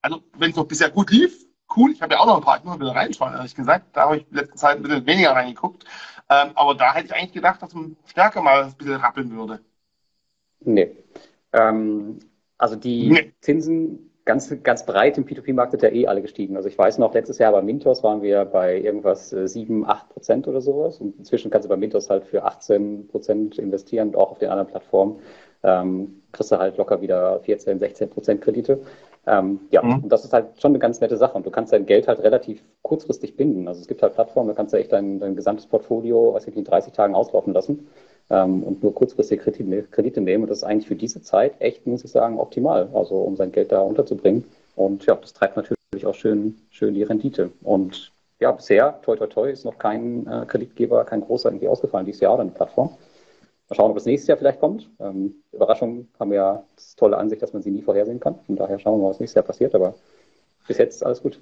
also 0.00 0.22
wenn 0.38 0.50
es 0.50 0.56
noch 0.56 0.66
bisher 0.66 0.90
gut 0.90 1.10
lief, 1.10 1.43
cool. 1.76 1.92
Ich 1.92 2.02
habe 2.02 2.14
ja 2.14 2.20
auch 2.20 2.26
noch 2.26 2.36
ein 2.36 2.42
paar, 2.42 2.58
ich 2.58 2.64
muss 2.64 2.78
wieder 2.78 2.94
reinschauen, 2.94 3.34
ehrlich 3.34 3.54
gesagt. 3.54 3.86
Da 3.92 4.02
habe 4.02 4.18
ich 4.18 4.30
in 4.30 4.36
letzter 4.36 4.56
Zeit 4.56 4.76
ein 4.76 4.82
bisschen 4.82 5.06
weniger 5.06 5.32
reingeguckt. 5.32 5.84
Ähm, 6.30 6.50
aber 6.54 6.74
da 6.74 6.94
hätte 6.94 7.06
ich 7.06 7.14
eigentlich 7.14 7.32
gedacht, 7.32 7.62
dass 7.62 7.74
man 7.74 7.96
stärker 8.06 8.40
mal 8.42 8.64
ein 8.64 8.74
bisschen 8.74 8.96
rappeln 8.96 9.30
würde. 9.36 9.60
Nee. 10.60 10.96
Ähm, 11.52 12.18
also 12.58 12.76
die 12.76 13.10
nee. 13.10 13.32
Zinsen 13.40 14.10
ganz, 14.24 14.54
ganz 14.62 14.86
breit 14.86 15.18
im 15.18 15.26
P2P-Markt 15.26 15.72
sind 15.72 15.82
ja 15.82 15.90
eh 15.90 16.06
alle 16.06 16.22
gestiegen. 16.22 16.56
Also 16.56 16.68
ich 16.68 16.78
weiß 16.78 16.98
noch, 16.98 17.12
letztes 17.12 17.38
Jahr 17.38 17.52
bei 17.52 17.62
Mintos 17.62 18.02
waren 18.02 18.22
wir 18.22 18.44
bei 18.44 18.78
irgendwas 18.78 19.30
7, 19.30 19.82
äh, 19.82 19.86
8 19.86 20.08
Prozent 20.08 20.48
oder 20.48 20.60
sowas. 20.60 20.98
Und 20.98 21.18
inzwischen 21.18 21.50
kannst 21.50 21.66
du 21.66 21.68
bei 21.68 21.76
Mintos 21.76 22.08
halt 22.08 22.24
für 22.24 22.44
18 22.44 23.08
Prozent 23.08 23.58
investieren, 23.58 24.14
auch 24.14 24.30
auf 24.30 24.38
den 24.38 24.48
anderen 24.50 24.68
Plattformen. 24.68 25.20
Ähm, 25.62 26.22
kriegst 26.32 26.52
du 26.52 26.58
halt 26.58 26.76
locker 26.76 27.00
wieder 27.00 27.40
14, 27.40 27.78
16 27.78 28.10
Prozent 28.10 28.40
Kredite. 28.40 28.80
Ähm, 29.26 29.60
ja, 29.70 29.82
mhm. 29.82 30.04
und 30.04 30.08
das 30.10 30.24
ist 30.24 30.32
halt 30.32 30.60
schon 30.60 30.72
eine 30.72 30.78
ganz 30.78 31.00
nette 31.00 31.16
Sache. 31.16 31.36
Und 31.36 31.46
du 31.46 31.50
kannst 31.50 31.72
dein 31.72 31.86
Geld 31.86 32.08
halt 32.08 32.20
relativ 32.20 32.62
kurzfristig 32.82 33.36
binden. 33.36 33.68
Also 33.68 33.80
es 33.80 33.88
gibt 33.88 34.02
halt 34.02 34.14
Plattformen, 34.14 34.48
da 34.48 34.54
kannst 34.54 34.72
du 34.72 34.78
echt 34.78 34.92
dein, 34.92 35.20
dein 35.20 35.36
gesamtes 35.36 35.66
Portfolio, 35.66 36.34
weiß 36.34 36.46
ich 36.46 36.56
in 36.56 36.64
30 36.64 36.92
Tagen 36.92 37.14
auslaufen 37.14 37.52
lassen 37.52 37.88
ähm, 38.30 38.62
und 38.62 38.82
nur 38.82 38.94
kurzfristig 38.94 39.40
Kredite, 39.40 39.84
Kredite 39.90 40.20
nehmen. 40.20 40.44
Und 40.44 40.50
das 40.50 40.58
ist 40.58 40.64
eigentlich 40.64 40.88
für 40.88 40.96
diese 40.96 41.22
Zeit 41.22 41.54
echt, 41.60 41.86
muss 41.86 42.04
ich 42.04 42.10
sagen, 42.10 42.38
optimal. 42.38 42.88
Also 42.92 43.16
um 43.16 43.36
sein 43.36 43.52
Geld 43.52 43.72
da 43.72 43.80
unterzubringen. 43.80 44.44
Und 44.76 45.06
ja, 45.06 45.14
das 45.14 45.32
treibt 45.32 45.56
natürlich 45.56 46.06
auch 46.06 46.14
schön, 46.14 46.56
schön 46.70 46.94
die 46.94 47.04
Rendite. 47.04 47.50
Und 47.62 48.12
ja, 48.40 48.52
bisher, 48.52 49.00
toi 49.02 49.16
toi 49.16 49.26
toi, 49.26 49.50
ist 49.50 49.64
noch 49.64 49.78
kein 49.78 50.26
äh, 50.26 50.44
Kreditgeber, 50.46 51.04
kein 51.04 51.22
großer 51.22 51.48
irgendwie 51.48 51.68
ausgefallen 51.68 52.04
dieses 52.04 52.20
Jahr 52.20 52.34
oder 52.34 52.42
eine 52.42 52.50
Plattform. 52.50 52.90
Mal 53.74 53.82
schauen, 53.82 53.90
ob 53.90 53.96
das 53.96 54.06
nächste 54.06 54.28
Jahr 54.28 54.38
vielleicht 54.38 54.60
kommt. 54.60 54.88
Ähm, 55.00 55.34
Überraschungen 55.50 56.08
haben 56.20 56.32
ja 56.32 56.62
das 56.76 56.94
tolle 56.94 57.16
Ansicht, 57.16 57.42
dass 57.42 57.52
man 57.52 57.62
sie 57.62 57.72
nie 57.72 57.82
vorhersehen 57.82 58.20
kann. 58.20 58.38
Von 58.46 58.54
daher 58.54 58.78
schauen 58.78 59.00
wir 59.00 59.04
mal, 59.04 59.10
was 59.10 59.18
nächstes 59.20 59.34
Jahr 59.34 59.44
passiert. 59.44 59.74
Aber 59.74 59.94
bis 60.68 60.78
jetzt 60.78 61.04
alles 61.04 61.20
gut. 61.20 61.40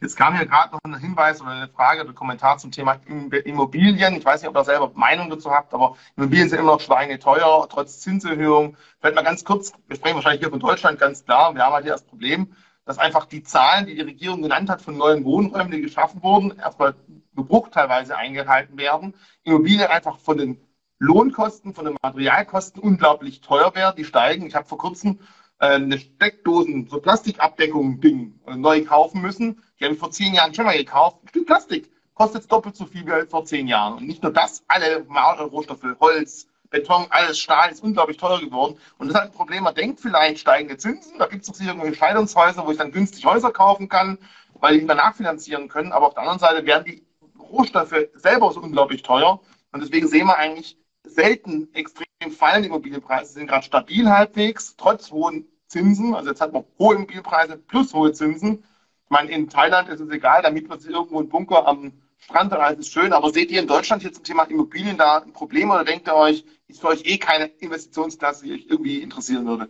Jetzt 0.00 0.16
kam 0.16 0.34
hier 0.34 0.46
gerade 0.46 0.72
noch 0.72 0.80
ein 0.84 0.98
Hinweis 0.98 1.40
oder 1.40 1.50
eine 1.50 1.68
Frage 1.68 2.02
oder 2.02 2.14
Kommentar 2.14 2.56
zum 2.56 2.70
Thema 2.70 2.98
Immobilien. 3.44 4.14
Ich 4.14 4.24
weiß 4.24 4.40
nicht, 4.40 4.48
ob 4.48 4.56
ihr 4.56 4.64
selber 4.64 4.90
Meinung 4.94 5.28
dazu 5.30 5.50
habt, 5.50 5.72
aber 5.74 5.96
Immobilien 6.16 6.48
sind 6.48 6.58
immer 6.58 6.72
noch 6.72 6.80
schweineteuer, 6.80 7.66
trotz 7.70 8.00
Zinserhöhung. 8.00 8.76
Vielleicht 9.00 9.14
mal 9.14 9.22
ganz 9.22 9.44
kurz, 9.44 9.72
wir 9.86 9.96
sprechen 9.96 10.16
wahrscheinlich 10.16 10.40
hier 10.40 10.50
von 10.50 10.60
Deutschland 10.60 10.98
ganz 10.98 11.24
klar. 11.24 11.54
Wir 11.54 11.64
haben 11.64 11.72
halt 11.74 11.84
hier 11.84 11.92
das 11.92 12.02
Problem, 12.02 12.52
dass 12.84 12.98
einfach 12.98 13.26
die 13.26 13.42
Zahlen, 13.42 13.86
die 13.86 13.94
die 13.94 14.02
Regierung 14.02 14.42
genannt 14.42 14.70
hat 14.70 14.80
von 14.80 14.96
neuen 14.96 15.24
Wohnräumen, 15.24 15.70
die 15.70 15.82
geschaffen 15.82 16.22
wurden, 16.22 16.58
erstmal 16.58 16.94
gebrucht 17.34 17.72
teilweise 17.72 18.16
eingehalten 18.16 18.78
werden. 18.78 19.14
Immobilien 19.44 19.88
einfach 19.88 20.18
von 20.18 20.38
den 20.38 20.65
Lohnkosten, 20.98 21.74
von 21.74 21.84
den 21.84 21.96
Materialkosten 22.02 22.82
unglaublich 22.82 23.40
teuer 23.40 23.74
werden. 23.74 23.96
Die 23.96 24.04
steigen. 24.04 24.46
Ich 24.46 24.54
habe 24.54 24.66
vor 24.66 24.78
kurzem 24.78 25.20
äh, 25.58 25.74
eine 25.74 25.98
Steckdosen, 25.98 26.88
so 26.88 27.00
Plastikabdeckung-Ding 27.00 28.40
äh, 28.46 28.56
neu 28.56 28.84
kaufen 28.84 29.20
müssen. 29.20 29.62
Die 29.78 29.84
habe 29.84 29.94
ich 29.94 30.00
vor 30.00 30.10
zehn 30.10 30.34
Jahren 30.34 30.54
schon 30.54 30.64
mal 30.64 30.76
gekauft. 30.76 31.18
Ein 31.22 31.28
Stück 31.28 31.46
Plastik 31.46 31.90
kostet 32.14 32.50
doppelt 32.50 32.76
so 32.76 32.86
viel 32.86 33.06
wie 33.06 33.26
vor 33.26 33.44
zehn 33.44 33.68
Jahren. 33.68 33.98
Und 33.98 34.06
nicht 34.06 34.22
nur 34.22 34.32
das, 34.32 34.64
alle 34.68 35.06
Rohstoffe, 35.06 35.84
Holz, 36.00 36.48
Beton, 36.70 37.06
alles 37.10 37.38
Stahl 37.38 37.70
ist 37.70 37.82
unglaublich 37.82 38.16
teuer 38.16 38.40
geworden. 38.40 38.78
Und 38.98 39.08
das 39.08 39.14
ist 39.14 39.20
halt 39.20 39.32
ein 39.32 39.36
Problem. 39.36 39.64
Man 39.64 39.74
denkt 39.74 40.00
vielleicht 40.00 40.40
steigende 40.40 40.76
Zinsen. 40.76 41.18
Da 41.18 41.26
gibt 41.26 41.42
es 41.42 41.48
doch 41.48 41.54
sicher 41.54 41.70
irgendwelche 41.70 41.96
Scheidungshäuser, 41.96 42.66
wo 42.66 42.72
ich 42.72 42.78
dann 42.78 42.90
günstig 42.90 43.24
Häuser 43.24 43.52
kaufen 43.52 43.88
kann, 43.88 44.18
weil 44.54 44.78
die 44.78 44.84
mehr 44.84 44.96
nachfinanzieren 44.96 45.68
können. 45.68 45.92
Aber 45.92 46.06
auf 46.06 46.14
der 46.14 46.22
anderen 46.22 46.40
Seite 46.40 46.66
werden 46.66 46.84
die 46.84 47.06
Rohstoffe 47.38 47.94
selber 48.14 48.52
so 48.52 48.60
unglaublich 48.60 49.02
teuer. 49.02 49.40
Und 49.72 49.82
deswegen 49.82 50.08
sehen 50.08 50.26
wir 50.26 50.36
eigentlich 50.36 50.78
selten 51.06 51.68
extrem 51.74 52.06
fallende 52.30 52.68
Immobilienpreise, 52.68 53.32
sind 53.32 53.46
gerade 53.46 53.64
stabil 53.64 54.08
halbwegs, 54.08 54.76
trotz 54.76 55.10
hohen 55.10 55.46
Zinsen. 55.66 56.14
Also 56.14 56.30
jetzt 56.30 56.40
hat 56.40 56.52
man 56.52 56.64
hohe 56.78 56.96
Immobilienpreise 56.96 57.56
plus 57.56 57.94
hohe 57.94 58.12
Zinsen. 58.12 58.64
Ich 59.04 59.10
meine, 59.10 59.30
in 59.30 59.48
Thailand 59.48 59.88
ist 59.88 60.00
es 60.00 60.10
egal, 60.10 60.42
da 60.42 60.50
mietet 60.50 60.68
man 60.68 60.80
sich 60.80 60.90
irgendwo 60.90 61.18
einen 61.18 61.28
Bunker 61.28 61.66
am 61.66 61.92
Strand, 62.18 62.52
da 62.52 62.68
ist 62.70 62.80
es 62.80 62.88
schön. 62.88 63.12
Aber 63.12 63.30
seht 63.30 63.50
ihr 63.50 63.60
in 63.60 63.68
Deutschland 63.68 64.02
hier 64.02 64.12
zum 64.12 64.24
Thema 64.24 64.44
Immobilien 64.44 64.96
da 64.96 65.18
ein 65.18 65.32
Problem 65.32 65.70
oder 65.70 65.84
denkt 65.84 66.08
ihr 66.08 66.16
euch, 66.16 66.44
ist 66.66 66.80
für 66.80 66.88
euch 66.88 67.04
eh 67.04 67.18
keine 67.18 67.46
Investitionsklasse, 67.46 68.46
die 68.46 68.52
euch 68.52 68.66
irgendwie 68.68 69.02
interessieren 69.02 69.46
würde? 69.46 69.68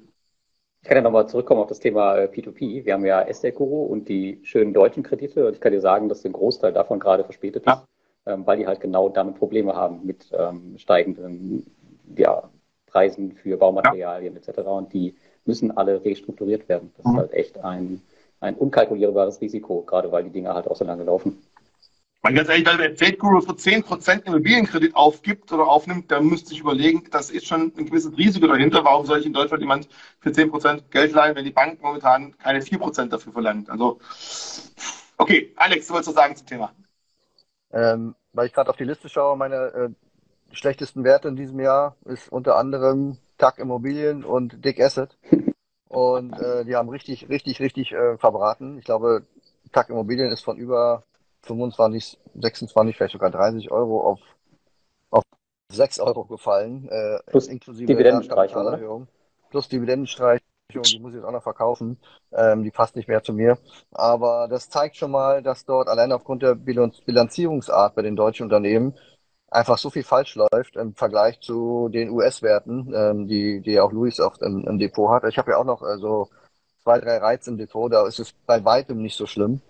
Ich 0.82 0.88
kann 0.88 0.96
ja 0.96 1.02
nochmal 1.02 1.28
zurückkommen 1.28 1.60
auf 1.60 1.68
das 1.68 1.80
Thema 1.80 2.14
P2P. 2.14 2.80
Äh, 2.80 2.84
Wir 2.86 2.94
haben 2.94 3.04
ja 3.04 3.26
SDECO 3.30 3.64
und 3.64 4.08
die 4.08 4.40
schönen 4.44 4.72
deutschen 4.72 5.02
Kredite 5.02 5.46
und 5.46 5.54
ich 5.54 5.60
kann 5.60 5.72
dir 5.72 5.80
sagen, 5.80 6.08
dass 6.08 6.22
der 6.22 6.30
Großteil 6.30 6.72
davon 6.72 7.00
gerade 7.00 7.24
verspätet 7.24 7.64
ist. 7.64 7.66
Ja 7.66 7.84
weil 8.26 8.58
die 8.58 8.66
halt 8.66 8.80
genau 8.80 9.08
damit 9.08 9.36
Probleme 9.36 9.74
haben 9.74 10.04
mit 10.04 10.26
ähm, 10.32 10.76
steigenden 10.78 11.66
ja, 12.16 12.50
Preisen 12.86 13.32
für 13.32 13.56
Baumaterialien 13.56 14.34
ja. 14.34 14.40
etc. 14.40 14.58
Und 14.60 14.92
die 14.92 15.14
müssen 15.44 15.76
alle 15.76 16.04
restrukturiert 16.04 16.68
werden. 16.68 16.92
Das 16.96 17.06
mhm. 17.06 17.12
ist 17.12 17.18
halt 17.18 17.32
echt 17.32 17.58
ein, 17.64 18.02
ein 18.40 18.54
unkalkulierbares 18.54 19.40
Risiko, 19.40 19.82
gerade 19.82 20.10
weil 20.12 20.24
die 20.24 20.30
Dinge 20.30 20.54
halt 20.54 20.66
auch 20.66 20.76
so 20.76 20.84
lange 20.84 21.04
laufen. 21.04 21.42
Man 22.22 22.34
ganz 22.34 22.48
ehrlich, 22.48 22.66
wenn 22.66 22.78
der 22.78 22.96
Trade 22.96 23.16
Guru 23.18 23.40
für 23.40 23.52
10% 23.52 24.26
Immobilienkredit 24.26 24.96
aufgibt 24.96 25.52
oder 25.52 25.68
aufnimmt, 25.68 26.10
dann 26.10 26.26
müsste 26.26 26.54
ich 26.54 26.60
überlegen, 26.60 27.04
das 27.12 27.30
ist 27.30 27.46
schon 27.46 27.72
ein 27.76 27.86
gewisses 27.86 28.18
Risiko 28.18 28.48
dahinter. 28.48 28.84
Warum 28.84 29.06
soll 29.06 29.20
ich 29.20 29.26
in 29.26 29.32
Deutschland 29.32 29.62
jemand 29.62 29.88
für 30.18 30.30
10% 30.30 30.90
Geld 30.90 31.12
leihen, 31.12 31.36
wenn 31.36 31.44
die 31.44 31.52
Bank 31.52 31.80
momentan 31.80 32.36
keine 32.38 32.60
4% 32.60 33.10
dafür 33.10 33.32
verlangt? 33.32 33.70
Also, 33.70 34.00
okay, 35.18 35.52
Alex, 35.54 35.86
du 35.86 35.92
wolltest 35.92 36.08
was 36.08 36.16
sagen 36.16 36.34
zum 36.34 36.46
Thema? 36.48 36.72
Ähm, 37.72 38.14
weil 38.32 38.46
ich 38.46 38.52
gerade 38.52 38.70
auf 38.70 38.76
die 38.76 38.84
Liste 38.84 39.08
schaue, 39.08 39.36
meine 39.36 39.56
äh, 39.56 39.88
schlechtesten 40.52 41.04
Werte 41.04 41.28
in 41.28 41.36
diesem 41.36 41.60
Jahr 41.60 41.96
ist 42.04 42.30
unter 42.30 42.56
anderem 42.56 43.18
TAC 43.38 43.58
Immobilien 43.58 44.24
und 44.24 44.64
Dick 44.64 44.80
Asset. 44.80 45.16
Und 45.88 46.38
äh, 46.40 46.64
die 46.64 46.74
haben 46.74 46.88
richtig, 46.88 47.28
richtig, 47.28 47.60
richtig 47.60 47.92
äh, 47.92 48.18
verbraten. 48.18 48.76
Ich 48.76 48.84
glaube, 48.84 49.22
TAC 49.72 49.88
Immobilien 49.88 50.30
ist 50.30 50.42
von 50.42 50.56
über 50.56 51.04
25, 51.42 52.18
26, 52.34 52.96
vielleicht 52.96 53.12
sogar 53.12 53.30
30 53.30 53.70
Euro 53.70 54.00
auf, 54.00 54.20
auf 55.10 55.22
6 55.72 56.00
Euro 56.00 56.24
gefallen. 56.24 56.88
Äh, 56.88 57.20
Plus 57.30 57.46
inklusive 57.46 57.86
Dividendenstreichung. 57.86 59.06
Plus 59.50 59.68
Dividendenstreichung 59.68 60.45
die 60.72 60.98
muss 60.98 61.12
ich 61.12 61.16
jetzt 61.16 61.24
auch 61.24 61.32
noch 61.32 61.42
verkaufen. 61.42 61.98
Ähm, 62.32 62.62
die 62.64 62.70
passt 62.70 62.96
nicht 62.96 63.08
mehr 63.08 63.22
zu 63.22 63.32
mir. 63.32 63.58
Aber 63.92 64.48
das 64.48 64.68
zeigt 64.68 64.96
schon 64.96 65.10
mal, 65.10 65.42
dass 65.42 65.64
dort 65.64 65.88
allein 65.88 66.12
aufgrund 66.12 66.42
der 66.42 66.54
Bilanzierungsart 66.54 67.94
bei 67.94 68.02
den 68.02 68.16
deutschen 68.16 68.44
Unternehmen 68.44 68.94
einfach 69.50 69.78
so 69.78 69.90
viel 69.90 70.02
falsch 70.02 70.34
läuft 70.34 70.76
im 70.76 70.94
Vergleich 70.94 71.40
zu 71.40 71.88
den 71.88 72.10
US-Werten, 72.10 72.92
ähm, 72.94 73.28
die, 73.28 73.60
die 73.60 73.80
auch 73.80 73.92
Luis 73.92 74.20
oft 74.20 74.42
im, 74.42 74.66
im 74.66 74.78
Depot 74.78 75.10
hat. 75.10 75.24
Ich 75.24 75.38
habe 75.38 75.52
ja 75.52 75.58
auch 75.58 75.64
noch 75.64 75.82
äh, 75.82 75.98
so 75.98 76.28
zwei, 76.82 76.98
drei 76.98 77.18
Reiz 77.18 77.46
im 77.46 77.56
Depot, 77.56 77.92
da 77.92 78.06
ist 78.06 78.18
es 78.18 78.32
bei 78.46 78.64
weitem 78.64 79.02
nicht 79.02 79.16
so 79.16 79.26
schlimm. 79.26 79.60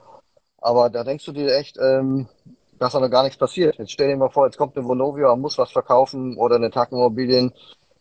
Aber 0.59 0.91
da 0.91 1.05
denkst 1.05 1.25
du 1.27 1.33
dir 1.33 1.55
echt, 1.55 1.79
ähm, 1.79 2.27
dass 2.79 2.93
da 2.93 3.01
noch 3.01 3.11
gar 3.11 3.23
nichts 3.23 3.39
passiert. 3.39 3.77
Jetzt 3.79 3.93
stell 3.93 4.09
dir 4.09 4.17
mal 4.17 4.31
vor, 4.31 4.47
jetzt 4.47 4.57
kommt 4.57 4.77
eine 4.77 4.87
Vonovia 4.87 5.31
und 5.31 5.41
muss 5.41 5.59
was 5.59 5.71
verkaufen 5.71 6.37
oder 6.37 6.57
eine 6.57 6.71
TAC 6.71 6.93
Immobilien, 6.93 7.53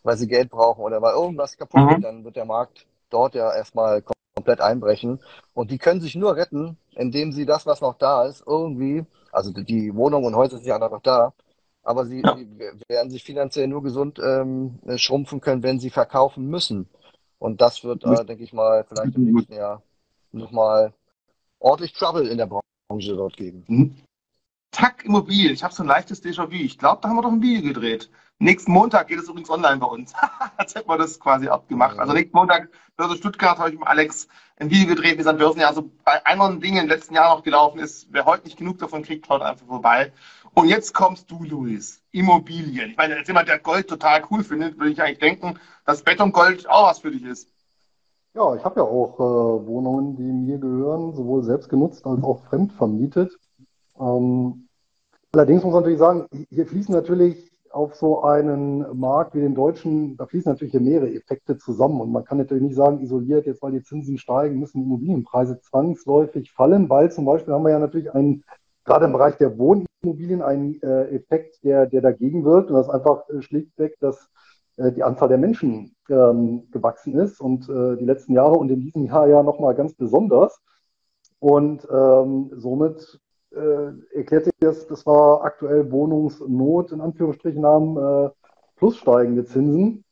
weil 0.06 0.16
sie 0.16 0.28
Geld 0.28 0.50
brauchen 0.50 0.82
oder 0.82 1.02
weil 1.02 1.14
irgendwas 1.14 1.56
kaputt 1.58 1.80
mhm. 1.82 1.88
geht, 1.88 2.04
dann 2.04 2.24
wird 2.24 2.36
der 2.36 2.44
Markt 2.44 2.86
dort 3.10 3.34
ja 3.34 3.52
erstmal 3.52 4.04
komplett 4.36 4.60
einbrechen. 4.60 5.18
Und 5.52 5.72
die 5.72 5.78
können 5.78 6.00
sich 6.00 6.14
nur 6.14 6.36
retten, 6.36 6.76
indem 6.94 7.32
sie 7.32 7.44
das, 7.44 7.66
was 7.66 7.80
noch 7.80 7.98
da 7.98 8.24
ist, 8.24 8.44
irgendwie, 8.46 9.04
also 9.32 9.52
die 9.52 9.94
Wohnung 9.96 10.24
und 10.24 10.36
Häuser 10.36 10.58
sind 10.58 10.68
ja 10.68 10.78
noch 10.78 11.02
da, 11.02 11.32
aber 11.82 12.06
sie, 12.06 12.22
ja. 12.22 12.38
werden 12.88 13.10
sich 13.10 13.24
finanziell 13.24 13.66
nur 13.66 13.82
gesund 13.82 14.20
ähm, 14.22 14.78
schrumpfen 14.96 15.40
können, 15.40 15.64
wenn 15.64 15.80
sie 15.80 15.90
verkaufen 15.90 16.46
müssen. 16.46 16.88
Und 17.38 17.60
das 17.60 17.82
wird, 17.82 18.04
äh, 18.04 18.24
denke 18.24 18.44
ich 18.44 18.52
mal, 18.52 18.84
vielleicht 18.88 19.16
im 19.16 19.24
nächsten 19.24 19.54
Jahr 19.54 19.82
nochmal 20.30 20.94
ordentlich 21.58 21.92
Trouble 21.92 22.28
in 22.28 22.38
der 22.38 22.46
Branche 22.46 23.16
dort 23.16 23.36
geben. 23.36 23.64
Mhm. 23.66 23.96
Tack 24.70 25.04
Immobilien, 25.04 25.52
ich 25.52 25.64
habe 25.64 25.74
so 25.74 25.82
ein 25.82 25.88
leichtes 25.88 26.22
Déjà-vu. 26.22 26.52
Ich 26.52 26.78
glaube, 26.78 27.00
da 27.02 27.08
haben 27.08 27.16
wir 27.16 27.22
doch 27.22 27.32
ein 27.32 27.42
Video 27.42 27.72
gedreht. 27.72 28.08
Nächsten 28.38 28.72
Montag 28.72 29.08
geht 29.08 29.18
es 29.18 29.28
übrigens 29.28 29.48
online 29.48 29.78
bei 29.78 29.86
uns. 29.86 30.12
Als 30.58 30.74
hätten 30.74 30.88
wir 30.90 30.98
das 30.98 31.18
quasi 31.18 31.48
abgemacht. 31.48 31.98
Also 31.98 32.12
nächsten 32.12 32.36
Montag, 32.36 32.68
Börse 32.96 33.16
Stuttgart, 33.16 33.58
habe 33.58 33.70
ich 33.70 33.78
mit 33.78 33.88
Alex 33.88 34.28
ein 34.58 34.68
Video 34.68 34.88
gedreht, 34.88 35.16
wie 35.16 35.22
es 35.22 35.26
an 35.26 35.38
Börsenjahr 35.38 35.72
so 35.72 35.90
bei 36.04 36.24
anderen 36.26 36.60
Dingen 36.60 36.82
im 36.82 36.88
letzten 36.88 37.14
Jahr 37.14 37.34
noch 37.34 37.42
gelaufen 37.42 37.78
ist. 37.78 38.08
Wer 38.10 38.26
heute 38.26 38.44
nicht 38.44 38.58
genug 38.58 38.78
davon 38.78 39.02
kriegt, 39.02 39.26
schaut 39.26 39.40
einfach 39.40 39.66
vorbei. 39.66 40.12
Und 40.52 40.68
jetzt 40.68 40.92
kommst 40.92 41.30
du, 41.30 41.44
Luis. 41.44 42.02
Immobilien. 42.12 42.90
Ich 42.90 42.96
meine, 42.98 43.16
als 43.16 43.26
jemand, 43.26 43.48
der 43.48 43.58
Gold 43.58 43.88
total 43.88 44.22
cool 44.30 44.44
findet, 44.44 44.78
würde 44.78 44.90
ich 44.90 45.00
eigentlich 45.00 45.18
denken, 45.18 45.58
dass 45.86 46.02
Betongold 46.02 46.68
auch 46.68 46.90
was 46.90 46.98
für 46.98 47.10
dich 47.10 47.24
ist. 47.24 47.48
Ja, 48.34 48.54
ich 48.54 48.64
habe 48.64 48.80
ja 48.80 48.86
auch 48.86 49.18
äh, 49.18 49.66
Wohnungen, 49.66 50.14
die 50.16 50.22
mir 50.22 50.58
gehören, 50.58 51.14
sowohl 51.14 51.42
selbst 51.42 51.70
genutzt 51.70 52.04
als 52.04 52.22
auch 52.22 52.44
fremd 52.44 52.74
vermietet. 52.74 53.38
Ähm, 53.98 54.68
allerdings 55.32 55.62
muss 55.64 55.72
man 55.72 55.82
natürlich 55.82 55.98
sagen, 55.98 56.26
hier 56.50 56.66
fließen 56.66 56.94
natürlich 56.94 57.55
auf 57.76 57.94
so 57.94 58.22
einen 58.22 58.98
Markt 58.98 59.34
wie 59.34 59.40
den 59.40 59.54
deutschen, 59.54 60.16
da 60.16 60.26
fließen 60.26 60.50
natürlich 60.50 60.74
mehrere 60.74 61.12
Effekte 61.12 61.58
zusammen. 61.58 62.00
Und 62.00 62.10
man 62.10 62.24
kann 62.24 62.38
natürlich 62.38 62.62
nicht 62.62 62.74
sagen, 62.74 63.00
isoliert, 63.00 63.46
jetzt 63.46 63.62
weil 63.62 63.72
die 63.72 63.82
Zinsen 63.82 64.18
steigen, 64.18 64.58
müssen 64.58 64.80
die 64.80 64.86
Immobilienpreise 64.86 65.60
zwangsläufig 65.60 66.50
fallen, 66.52 66.88
weil 66.88 67.12
zum 67.12 67.26
Beispiel 67.26 67.52
haben 67.52 67.64
wir 67.64 67.70
ja 67.70 67.78
natürlich 67.78 68.12
einen 68.12 68.42
gerade 68.84 69.04
im 69.04 69.12
Bereich 69.12 69.36
der 69.36 69.58
Wohnimmobilien 69.58 70.42
ein 70.42 70.80
äh, 70.82 71.16
Effekt, 71.16 71.62
der, 71.64 71.86
der 71.86 72.00
dagegen 72.00 72.44
wirkt. 72.44 72.70
Und 72.70 72.76
das 72.76 72.86
ist 72.86 72.94
einfach 72.94 73.28
äh, 73.28 73.42
schlichtweg, 73.42 73.96
dass 74.00 74.28
äh, 74.76 74.92
die 74.92 75.02
Anzahl 75.02 75.28
der 75.28 75.38
Menschen 75.38 75.94
ähm, 76.08 76.68
gewachsen 76.70 77.18
ist 77.18 77.40
und 77.40 77.68
äh, 77.68 77.96
die 77.96 78.04
letzten 78.04 78.32
Jahre 78.32 78.54
und 78.54 78.70
in 78.70 78.80
diesem 78.80 79.04
Jahr 79.04 79.28
ja 79.28 79.42
nochmal 79.42 79.74
ganz 79.74 79.94
besonders. 79.94 80.60
Und 81.38 81.86
ähm, 81.92 82.50
somit 82.56 83.20
äh, 83.54 84.16
erklärt 84.16 84.44
sich 84.44 84.54
das, 84.60 84.86
das 84.86 85.06
war 85.06 85.42
aktuell 85.42 85.90
Wohnungsnot 85.90 86.92
in 86.92 87.00
Anführungsstrichen 87.00 87.64
haben, 87.64 87.96
äh, 87.96 88.30
plus 88.76 88.96
steigende 88.96 89.44
Zinsen, 89.44 90.04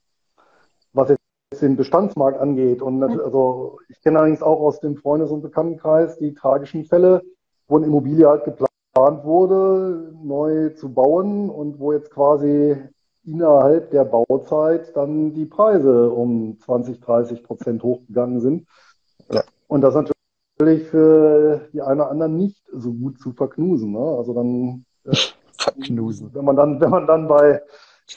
was 0.92 1.10
jetzt 1.10 1.62
den 1.62 1.76
Bestandsmarkt 1.76 2.40
angeht. 2.40 2.82
Und 2.82 3.02
also 3.02 3.78
ich 3.88 4.00
kenne 4.00 4.18
allerdings 4.18 4.42
auch 4.42 4.60
aus 4.60 4.80
dem 4.80 4.96
Freundes- 4.96 5.30
und 5.30 5.42
Bekanntenkreis 5.42 6.18
die 6.18 6.34
tragischen 6.34 6.84
Fälle, 6.84 7.22
wo 7.68 7.76
eine 7.76 7.86
Immobilie 7.86 8.28
halt 8.28 8.44
geplant 8.44 9.24
wurde, 9.24 10.12
neu 10.22 10.70
zu 10.70 10.92
bauen 10.92 11.50
und 11.50 11.78
wo 11.78 11.92
jetzt 11.92 12.10
quasi 12.10 12.76
innerhalb 13.24 13.90
der 13.90 14.04
Bauzeit 14.04 14.94
dann 14.96 15.32
die 15.32 15.46
Preise 15.46 16.10
um 16.10 16.58
20, 16.58 17.00
30 17.00 17.42
Prozent 17.42 17.82
hochgegangen 17.82 18.40
sind. 18.40 18.66
Ja. 19.30 19.42
Und 19.66 19.80
das 19.80 19.94
natürlich 20.64 20.88
für 20.88 21.68
die 21.72 21.82
einen 21.82 22.00
oder 22.00 22.10
anderen 22.10 22.36
nicht 22.36 22.62
so 22.72 22.92
gut 22.92 23.18
zu 23.18 23.32
verknusen. 23.32 23.92
Ne? 23.92 23.98
Also 23.98 24.34
dann 24.34 24.84
äh, 25.04 25.16
verknusen. 25.58 26.30
Wenn 26.32 26.44
man 26.44 26.56
dann, 26.56 26.80
wenn 26.80 26.90
man 26.90 27.06
dann 27.06 27.28
bei 27.28 27.62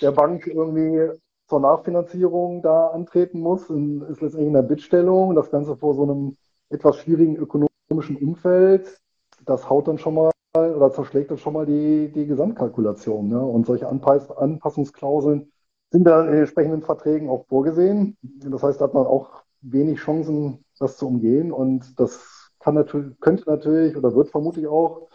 der 0.01 0.11
Bank 0.11 0.47
irgendwie 0.47 1.11
zur 1.47 1.59
Nachfinanzierung 1.61 2.61
da 2.61 2.87
antreten 2.87 3.39
muss, 3.39 3.63
ist 3.63 4.21
letztendlich 4.21 4.47
in 4.47 4.53
der 4.53 4.63
Bittstellung, 4.63 5.35
das 5.35 5.49
Ganze 5.49 5.77
vor 5.77 5.93
so 5.93 6.03
einem 6.03 6.35
etwas 6.69 6.97
schwierigen 6.97 7.37
ökonomischen 7.37 8.17
Umfeld, 8.17 8.99
das 9.45 9.69
haut 9.69 9.87
dann 9.87 9.97
schon 9.97 10.15
mal 10.15 10.31
oder 10.53 10.91
zerschlägt 10.91 11.29
dann 11.29 11.37
schon 11.37 11.53
mal 11.53 11.65
die, 11.65 12.11
die 12.11 12.25
Gesamtkalkulation. 12.25 13.29
Ne? 13.29 13.39
Und 13.39 13.65
solche 13.65 13.87
Anpass 13.87 14.31
Anpassungsklauseln 14.31 15.51
sind 15.91 16.03
dann 16.03 16.25
in 16.25 16.31
den 16.31 16.39
entsprechenden 16.41 16.81
Verträgen 16.81 17.29
auch 17.29 17.45
vorgesehen. 17.47 18.17
Das 18.21 18.63
heißt, 18.63 18.81
da 18.81 18.85
hat 18.85 18.93
man 18.93 19.05
auch 19.05 19.43
wenig 19.61 19.99
Chancen, 19.99 20.65
das 20.79 20.97
zu 20.97 21.07
umgehen. 21.07 21.51
Und 21.51 21.99
das 21.99 22.36
kann 22.67 22.75
natürlich, 22.75 23.17
könnte 23.21 23.49
natürlich 23.49 23.95
oder 23.95 24.13
wird 24.13 24.29
vermutlich 24.29 24.67
auch 24.67 25.07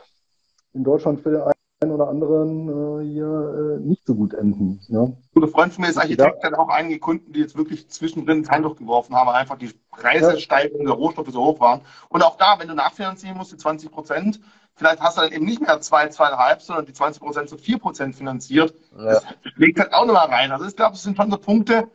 in 0.72 0.84
Deutschland 0.84 1.20
für 1.20 1.30
den 1.32 1.42
einen 1.82 1.92
oder 1.92 2.08
anderen 2.08 3.02
äh, 3.02 3.04
hier 3.04 3.78
äh, 3.78 3.86
nicht 3.86 4.06
so 4.06 4.14
gut 4.14 4.32
enden. 4.32 4.80
Ja. 4.88 5.02
Ein 5.02 5.18
guter 5.34 5.48
Freund 5.48 5.74
von 5.74 5.82
mir 5.82 5.90
ist 5.90 5.98
Architekt, 5.98 6.42
ja. 6.42 6.50
hat 6.50 6.58
auch 6.58 6.70
einige 6.70 6.98
Kunden, 6.98 7.30
die 7.34 7.40
jetzt 7.40 7.54
wirklich 7.54 7.90
zwischendrin 7.90 8.42
kein 8.42 8.64
Handtuch 8.64 8.76
geworfen 8.76 9.14
haben, 9.14 9.28
einfach 9.28 9.58
die 9.58 9.70
Preissteigerungen 9.90 10.86
ja. 10.86 10.94
der 10.94 10.98
Rohstoffe 10.98 11.28
so 11.30 11.44
hoch 11.44 11.60
waren. 11.60 11.82
Und 12.08 12.22
auch 12.22 12.38
da, 12.38 12.58
wenn 12.58 12.68
du 12.68 12.74
nachfinanzieren 12.74 13.36
musst, 13.36 13.52
die 13.52 13.58
20 13.58 13.90
Prozent, 13.90 14.40
vielleicht 14.74 15.02
hast 15.02 15.18
du 15.18 15.20
dann 15.20 15.32
eben 15.32 15.44
nicht 15.44 15.60
mehr 15.60 15.78
zwei, 15.82 16.08
zweieinhalb, 16.08 16.62
sondern 16.62 16.86
die 16.86 16.94
20 16.94 17.20
Prozent 17.20 17.50
zu 17.50 17.58
vier 17.58 17.78
Prozent 17.78 18.16
finanziert. 18.16 18.74
Ja. 18.96 19.04
Das 19.04 19.24
legt 19.56 19.78
halt 19.78 19.92
auch 19.92 20.06
nochmal 20.06 20.28
rein. 20.28 20.52
Also 20.52 20.64
ich 20.64 20.74
glaube, 20.74 20.92
das 20.92 21.02
sind 21.02 21.18
schon 21.18 21.30
so 21.30 21.36
Punkte, 21.36 21.86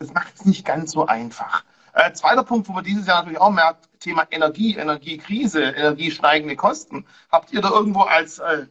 das 0.00 0.12
macht 0.12 0.34
es 0.34 0.44
nicht 0.46 0.66
ganz 0.66 0.90
so 0.90 1.06
einfach. 1.06 1.64
Äh, 1.96 2.12
zweiter 2.12 2.44
Punkt, 2.44 2.68
wo 2.68 2.74
man 2.74 2.84
dieses 2.84 3.06
Jahr 3.06 3.20
natürlich 3.20 3.40
auch 3.40 3.50
merkt, 3.50 3.88
Thema 4.00 4.26
Energie, 4.30 4.76
Energiekrise, 4.76 5.62
energiesteigende 5.62 6.54
Kosten. 6.54 7.06
Habt 7.32 7.54
ihr 7.54 7.62
da 7.62 7.70
irgendwo 7.70 8.02
als 8.02 8.38
äh, 8.38 8.66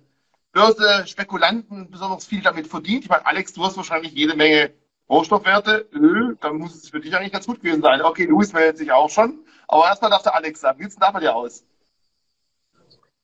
Börse 0.51 1.07
Spekulanten 1.07 1.89
besonders 1.89 2.27
viel 2.27 2.43
damit 2.43 2.67
verdient? 2.67 3.05
Ich 3.05 3.09
meine, 3.09 3.25
Alex, 3.25 3.53
du 3.53 3.63
hast 3.65 3.77
wahrscheinlich 3.77 4.13
jede 4.13 4.35
Menge 4.35 4.71
Rohstoffwerte, 5.09 5.87
Öl, 5.91 6.37
dann 6.39 6.57
muss 6.57 6.75
es 6.75 6.89
für 6.89 6.99
dich 6.99 7.15
eigentlich 7.15 7.31
ganz 7.31 7.47
gut 7.47 7.61
gewesen 7.61 7.81
sein. 7.81 8.03
Okay, 8.03 8.25
Luis 8.25 8.53
meldet 8.53 8.77
sich 8.77 8.91
auch 8.91 9.09
schon. 9.09 9.39
Aber 9.67 9.85
erstmal 9.85 10.11
darf 10.11 10.21
der 10.21 10.35
Alex 10.35 10.61
sagen, 10.61 10.77
wie 10.77 10.83
sieht 10.83 10.91
es 10.91 10.99
da 10.99 11.09
bei 11.09 11.19
dir 11.19 11.35
aus? 11.35 11.63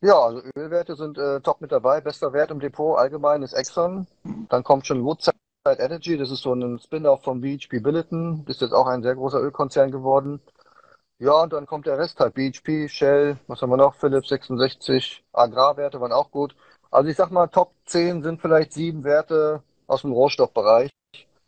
Ja, 0.02 0.18
also 0.18 0.42
Ölwerte 0.58 0.96
sind 0.96 1.20
äh, 1.20 1.42
top 1.42 1.62
mit 1.62 1.72
dabei. 1.72 2.02
Bester 2.02 2.34
Wert 2.34 2.50
im 2.50 2.60
Depot 2.60 2.98
allgemein 2.98 3.44
ist 3.44 3.54
Exxon. 3.54 4.08
Dann 4.50 4.64
kommt 4.64 4.88
schon 4.88 5.04
Woodside 5.04 5.38
Energy, 5.66 6.18
das 6.18 6.32
ist 6.32 6.42
so 6.42 6.54
ein 6.54 6.80
Spin-off 6.80 7.24
von 7.24 7.42
BHP 7.42 7.82
Billiton. 7.84 8.44
Ist 8.48 8.62
jetzt 8.62 8.74
auch 8.74 8.88
ein 8.88 9.04
sehr 9.04 9.16
großer 9.16 9.40
Ölkonzern 9.40 9.92
geworden. 9.92 10.42
Ja, 11.20 11.44
und 11.44 11.54
dann 11.54 11.68
kommt 11.68 11.86
der 11.86 12.00
Rest 12.00 12.20
halt. 12.20 12.34
BHP, 12.34 12.90
Shell, 12.90 13.38
was 13.48 13.62
haben 13.62 13.70
wir 13.70 13.78
noch? 13.78 13.94
Philips 13.96 14.30
66, 14.30 15.24
Agrarwerte 15.34 16.02
waren 16.02 16.12
auch 16.12 16.32
gut. 16.32 16.56
Also 16.90 17.10
ich 17.10 17.16
sag 17.16 17.30
mal, 17.30 17.48
Top 17.48 17.74
10 17.86 18.24
sind 18.24 18.42
vielleicht 18.42 18.74
sieben 18.74 19.04
Werte 19.04 19.62
aus 19.86 20.02
dem 20.02 20.12
Rohstoffbereich. 20.12 20.90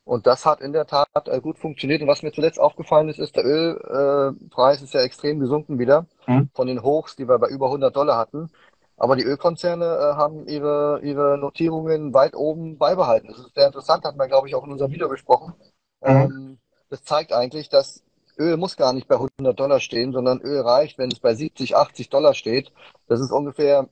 Und 0.05 0.27
das 0.27 0.45
hat 0.45 0.61
in 0.61 0.73
der 0.73 0.85
Tat 0.85 1.07
äh, 1.25 1.39
gut 1.39 1.57
funktioniert. 1.57 2.01
Und 2.01 2.07
was 2.07 2.21
mir 2.21 2.31
zuletzt 2.31 2.59
aufgefallen 2.59 3.09
ist, 3.09 3.19
ist, 3.19 3.35
der 3.35 3.45
Ölpreis 3.45 4.81
äh, 4.81 4.83
ist 4.83 4.93
ja 4.93 5.01
extrem 5.01 5.39
gesunken 5.39 5.79
wieder 5.79 6.05
mhm. 6.27 6.49
von 6.53 6.67
den 6.67 6.83
Hochs, 6.83 7.15
die 7.15 7.27
wir 7.27 7.39
bei 7.39 7.47
über 7.47 7.67
100 7.67 7.95
Dollar 7.95 8.17
hatten. 8.17 8.51
Aber 8.97 9.15
die 9.15 9.23
Ölkonzerne 9.23 9.85
äh, 9.85 10.15
haben 10.15 10.47
ihre, 10.47 10.99
ihre 11.01 11.37
Notierungen 11.37 12.13
weit 12.13 12.35
oben 12.35 12.77
beibehalten. 12.77 13.27
Das 13.27 13.39
ist 13.39 13.55
sehr 13.55 13.67
interessant, 13.67 14.05
hat 14.05 14.15
man, 14.15 14.29
glaube 14.29 14.47
ich, 14.47 14.55
auch 14.55 14.65
in 14.65 14.71
unserem 14.71 14.91
Video 14.91 15.09
besprochen. 15.09 15.53
Mhm. 16.01 16.09
Ähm, 16.09 16.57
das 16.89 17.03
zeigt 17.03 17.33
eigentlich, 17.33 17.69
dass 17.69 18.03
Öl 18.37 18.57
muss 18.57 18.77
gar 18.77 18.93
nicht 18.93 19.07
bei 19.07 19.15
100 19.15 19.59
Dollar 19.59 19.79
stehen, 19.79 20.11
sondern 20.13 20.41
Öl 20.41 20.61
reicht, 20.61 20.97
wenn 20.97 21.11
es 21.11 21.19
bei 21.19 21.33
70, 21.33 21.75
80 21.75 22.09
Dollar 22.09 22.33
steht. 22.33 22.71
Das 23.07 23.19
ist 23.19 23.31
ungefähr 23.31 23.87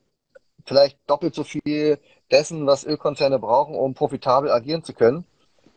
vielleicht 0.66 0.98
doppelt 1.08 1.36
so 1.36 1.44
viel 1.44 2.00
dessen, 2.32 2.66
was 2.66 2.86
Ölkonzerne 2.86 3.40
brauchen, 3.40 3.76
um 3.76 3.94
profitabel 3.94 4.52
agieren 4.52 4.84
zu 4.84 4.94
können. 4.94 5.26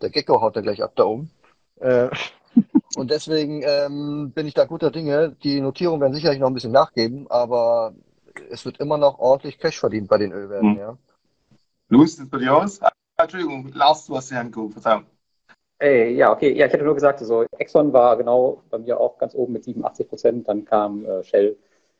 Der 0.02 0.10
Gecko 0.10 0.40
haut 0.40 0.56
da 0.56 0.60
gleich 0.60 0.82
ab 0.82 0.92
da 0.96 1.04
oben. 1.04 1.30
Äh, 1.80 2.08
und 2.96 3.10
deswegen 3.10 3.62
ähm, 3.64 4.32
bin 4.34 4.46
ich 4.46 4.54
da 4.54 4.64
guter 4.64 4.90
Dinge. 4.90 5.36
Die 5.42 5.60
Notierungen 5.60 6.00
werden 6.00 6.14
sicherlich 6.14 6.40
noch 6.40 6.48
ein 6.48 6.54
bisschen 6.54 6.72
nachgeben, 6.72 7.26
aber 7.30 7.94
es 8.50 8.64
wird 8.64 8.78
immer 8.80 8.98
noch 8.98 9.18
ordentlich 9.18 9.58
Cash 9.58 9.80
verdient 9.80 10.08
bei 10.08 10.18
den 10.18 10.32
Ölwerten, 10.32 10.72
mhm. 10.72 10.78
ja. 10.78 10.98
Luis, 11.88 12.16
das 12.16 12.28
bei 12.28 12.38
dir 12.38 12.56
aus? 12.56 12.80
Ah, 12.82 12.90
Entschuldigung, 13.16 13.70
Lars, 13.72 14.06
du 14.06 14.16
hast 14.16 14.30
die 14.30 14.34
Hand 14.34 14.52
gehoben, 14.52 14.72
Verzeihung. 14.72 15.06
Ey, 15.78 16.14
ja, 16.14 16.32
okay. 16.32 16.52
Ja, 16.52 16.66
ich 16.66 16.72
hätte 16.72 16.84
nur 16.84 16.94
gesagt, 16.94 17.20
also 17.20 17.44
Exxon 17.58 17.92
war 17.92 18.16
genau 18.16 18.62
bei 18.70 18.78
mir 18.78 18.98
auch 18.98 19.18
ganz 19.18 19.34
oben 19.34 19.52
mit 19.52 19.64
87 19.64 20.08
Prozent. 20.08 20.48
Dann 20.48 20.64
kam 20.64 21.04
äh, 21.04 21.22
Shell. 21.24 21.56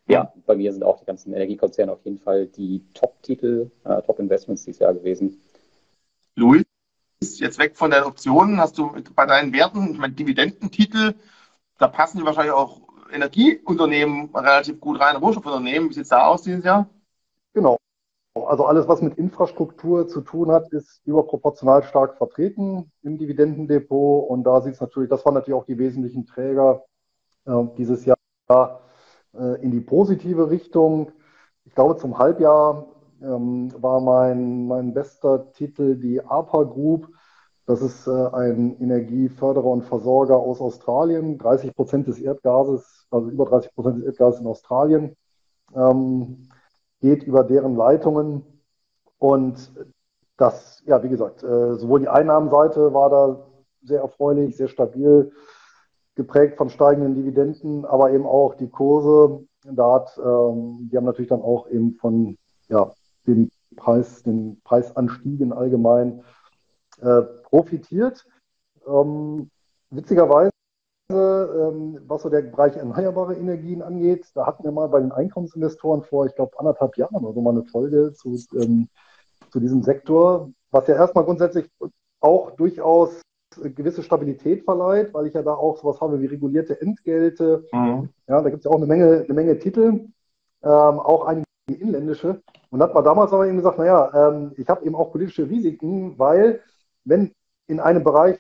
Ja, 0.07 0.33
mhm. 0.35 0.43
bei 0.47 0.57
mir 0.57 0.73
sind 0.73 0.85
auch 0.85 0.99
die 1.01 1.07
ganzen 1.07 1.33
Energiekonzerne 1.33 1.93
auf 1.93 2.05
jeden 2.05 2.19
Fall 2.19 2.47
die 2.47 2.85
Top-Titel, 2.95 3.71
äh, 3.85 4.03
Top-Investments 4.03 4.65
dieses 4.65 4.81
Jahr 4.81 4.95
gewesen. 4.95 5.43
Luis? 6.37 6.65
jetzt 7.21 7.59
weg 7.59 7.77
von 7.77 7.91
den 7.91 8.05
Optionen, 8.05 8.61
hast 8.61 8.79
du 8.79 8.95
bei 9.15 9.27
deinen 9.27 9.53
Werten, 9.53 9.93
ich 9.93 9.99
meine, 9.99 10.15
Dividendentitel, 10.15 11.15
da 11.79 11.89
passen 11.89 12.19
die 12.19 12.25
wahrscheinlich 12.25 12.53
auch 12.53 12.81
Energieunternehmen 13.13 14.31
relativ 14.35 14.81
gut 14.81 15.01
rein, 15.01 15.17
Rohstoffunternehmen. 15.17 15.91
Wie 15.91 15.95
sieht 15.95 16.05
es 16.05 16.09
da 16.09 16.27
aus 16.27 16.43
dieses 16.43 16.65
Jahr? 16.65 16.89
Genau. 17.53 17.77
Also 18.35 18.67
alles, 18.67 18.89
was 18.89 19.01
mit 19.01 19.17
Infrastruktur 19.17 20.09
zu 20.09 20.21
tun 20.21 20.51
hat, 20.51 20.73
ist 20.73 21.01
überproportional 21.05 21.85
stark 21.85 22.17
vertreten 22.17 22.91
im 23.03 23.17
Dividendendepot. 23.17 24.29
Und 24.29 24.43
da 24.45 24.61
sieht 24.61 24.75
es 24.75 24.81
natürlich, 24.81 25.09
das 25.09 25.25
waren 25.25 25.35
natürlich 25.35 25.59
auch 25.59 25.67
die 25.67 25.79
wesentlichen 25.79 26.27
Träger 26.27 26.85
äh, 27.47 27.65
dieses 27.79 28.05
Jahr 28.05 28.17
äh, 29.35 29.63
in 29.63 29.71
die 29.71 29.81
positive 29.81 30.51
Richtung. 30.51 31.13
Ich 31.65 31.75
glaube, 31.75 31.97
zum 31.97 32.19
Halbjahr 32.19 32.87
ähm, 33.23 33.71
war 33.81 34.01
mein, 34.01 34.67
mein 34.67 34.95
bester 34.95 35.53
Titel 35.53 35.97
die 35.97 36.21
APA 36.21 36.65
Group. 36.65 37.09
Das 37.67 37.81
ist 37.81 38.07
äh, 38.07 38.11
ein 38.11 38.79
Energieförderer 38.81 39.65
und 39.65 39.85
Versorger 39.85 40.37
aus 40.37 40.61
Australien. 40.61 41.39
30 41.39 41.75
Prozent 41.75 42.07
des 42.07 42.19
Erdgases, 42.19 43.07
also 43.11 43.31
über 43.31 43.47
30 43.47 43.75
Prozent 43.75 43.99
des 43.99 44.05
Erdgases 44.05 44.41
in 44.41 44.47
Australien. 44.47 45.17
Ähm, 45.75 46.49
geht 47.01 47.23
über 47.23 47.43
deren 47.43 47.75
Leitungen. 47.75 48.43
Und 49.19 49.73
das, 50.37 50.83
ja, 50.87 51.03
wie 51.03 51.09
gesagt, 51.09 51.43
äh, 51.43 51.77
sowohl 51.77 52.01
die 52.01 52.09
Einnahmenseite 52.09 52.93
war 52.93 53.09
da 53.09 53.47
sehr 53.83 54.01
erfreulich, 54.01 54.57
sehr 54.57 54.69
stabil, 54.69 55.33
geprägt 56.17 56.59
von 56.59 56.69
steigenden 56.69 57.15
Dividenden, 57.15 57.85
aber 57.85 58.13
eben 58.13 58.27
auch 58.27 58.55
die 58.55 58.69
Kurse. 58.69 59.47
Da 59.65 59.95
hat, 59.95 60.19
ähm, 60.19 60.89
die 60.91 60.97
haben 60.97 61.05
natürlich 61.05 61.31
dann 61.31 61.43
auch 61.43 61.69
eben 61.69 61.95
von 61.95 62.37
ja, 62.69 62.91
den 63.27 63.51
Preis, 63.77 64.23
den 64.23 64.61
Preisanstiegen 64.65 65.53
allgemein 65.53 66.23
äh, 67.01 67.23
profitiert. 67.45 68.27
Ähm, 68.87 69.51
witzigerweise 69.91 70.51
ähm, 71.11 72.01
was 72.07 72.23
so 72.23 72.31
der 72.31 72.43
Bereich 72.43 72.77
erneuerbare 72.77 73.35
Energien 73.35 73.83
angeht. 73.83 74.27
Da 74.35 74.47
hatten 74.47 74.65
wir 74.65 74.73
mal 74.73 74.89
bei 74.89 75.01
den 75.01 75.13
Einkommensinvestoren 75.13 76.03
vor, 76.03 76.27
ich 76.27 76.35
glaube, 76.35 76.59
anderthalb 76.59 76.97
Jahren 76.97 77.25
oder 77.25 77.35
so 77.35 77.41
mal 77.41 77.51
eine 77.51 77.65
Folge 77.65 78.13
zu, 78.15 78.39
ähm, 78.55 78.89
zu 79.51 79.61
diesem 79.61 79.83
Sektor, 79.83 80.51
was 80.71 80.87
ja 80.87 80.95
erstmal 80.95 81.25
grundsätzlich 81.25 81.71
auch 82.21 82.53
durchaus 82.53 83.21
gewisse 83.57 84.03
Stabilität 84.03 84.65
verleiht, 84.65 85.15
weil 85.15 85.27
ich 85.27 85.35
ja 85.35 85.43
da 85.43 85.55
auch 85.55 85.77
sowas 85.77 86.01
habe 86.01 86.21
wie 86.21 86.27
regulierte 86.27 86.81
Entgelte. 86.81 87.65
Mhm. 87.73 88.09
Ja, 88.27 88.41
da 88.41 88.49
gibt 88.49 88.61
es 88.61 88.65
ja 88.65 88.71
auch 88.71 88.77
eine 88.77 88.87
Menge, 88.87 89.25
eine 89.25 89.35
Menge 89.35 89.59
Titel, 89.59 90.07
ähm, 90.63 91.01
auch 91.01 91.27
einige 91.27 91.47
inländische. 91.69 92.43
Und 92.71 92.83
hat 92.83 92.95
man 92.95 93.05
damals 93.05 93.33
aber 93.33 93.47
eben 93.47 93.59
gesagt, 93.59 93.79
naja, 93.79 94.29
ähm, 94.29 94.53
ich 94.57 94.69
habe 94.69 94.85
eben 94.85 94.97
auch 94.97 95.13
politische 95.13 95.49
Risiken, 95.49 96.19
weil 96.19 96.61
wenn 97.05 97.33
in 97.67 97.81
einem 97.81 98.05
Bereich 98.05 98.39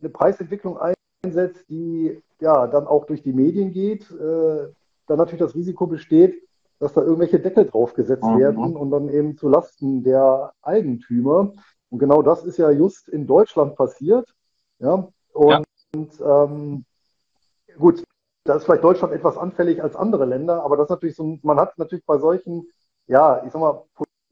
eine 0.00 0.10
Preisentwicklung 0.10 0.78
ein 0.78 0.94
einsetzt, 1.22 1.68
die 1.68 2.20
ja 2.40 2.66
dann 2.66 2.86
auch 2.86 3.06
durch 3.06 3.22
die 3.22 3.32
Medien 3.32 3.72
geht, 3.72 4.10
äh, 4.10 4.68
dann 5.06 5.18
natürlich 5.18 5.40
das 5.40 5.54
Risiko 5.54 5.86
besteht, 5.86 6.42
dass 6.78 6.92
da 6.92 7.02
irgendwelche 7.02 7.40
Deckel 7.40 7.66
draufgesetzt 7.66 8.24
mhm. 8.24 8.38
werden 8.38 8.76
und 8.76 8.90
dann 8.90 9.08
eben 9.08 9.36
zu 9.36 9.48
Lasten 9.48 10.04
der 10.04 10.52
Eigentümer. 10.62 11.52
Und 11.90 11.98
genau 11.98 12.22
das 12.22 12.44
ist 12.44 12.58
ja 12.58 12.70
just 12.70 13.08
in 13.08 13.26
Deutschland 13.26 13.74
passiert. 13.74 14.32
Ja, 14.78 15.08
und 15.32 15.66
ja. 16.20 16.44
Ähm, 16.44 16.84
gut, 17.78 18.04
da 18.44 18.56
ist 18.56 18.64
vielleicht 18.64 18.84
Deutschland 18.84 19.12
etwas 19.12 19.36
anfällig 19.36 19.82
als 19.82 19.96
andere 19.96 20.24
Länder, 20.24 20.62
aber 20.62 20.76
das 20.76 20.84
ist 20.84 20.90
natürlich 20.90 21.16
so, 21.16 21.38
man 21.42 21.58
hat 21.58 21.76
natürlich 21.78 22.04
bei 22.04 22.18
solchen, 22.18 22.68
ja, 23.06 23.42
ich 23.44 23.52
sag 23.52 23.60
mal, 23.60 23.82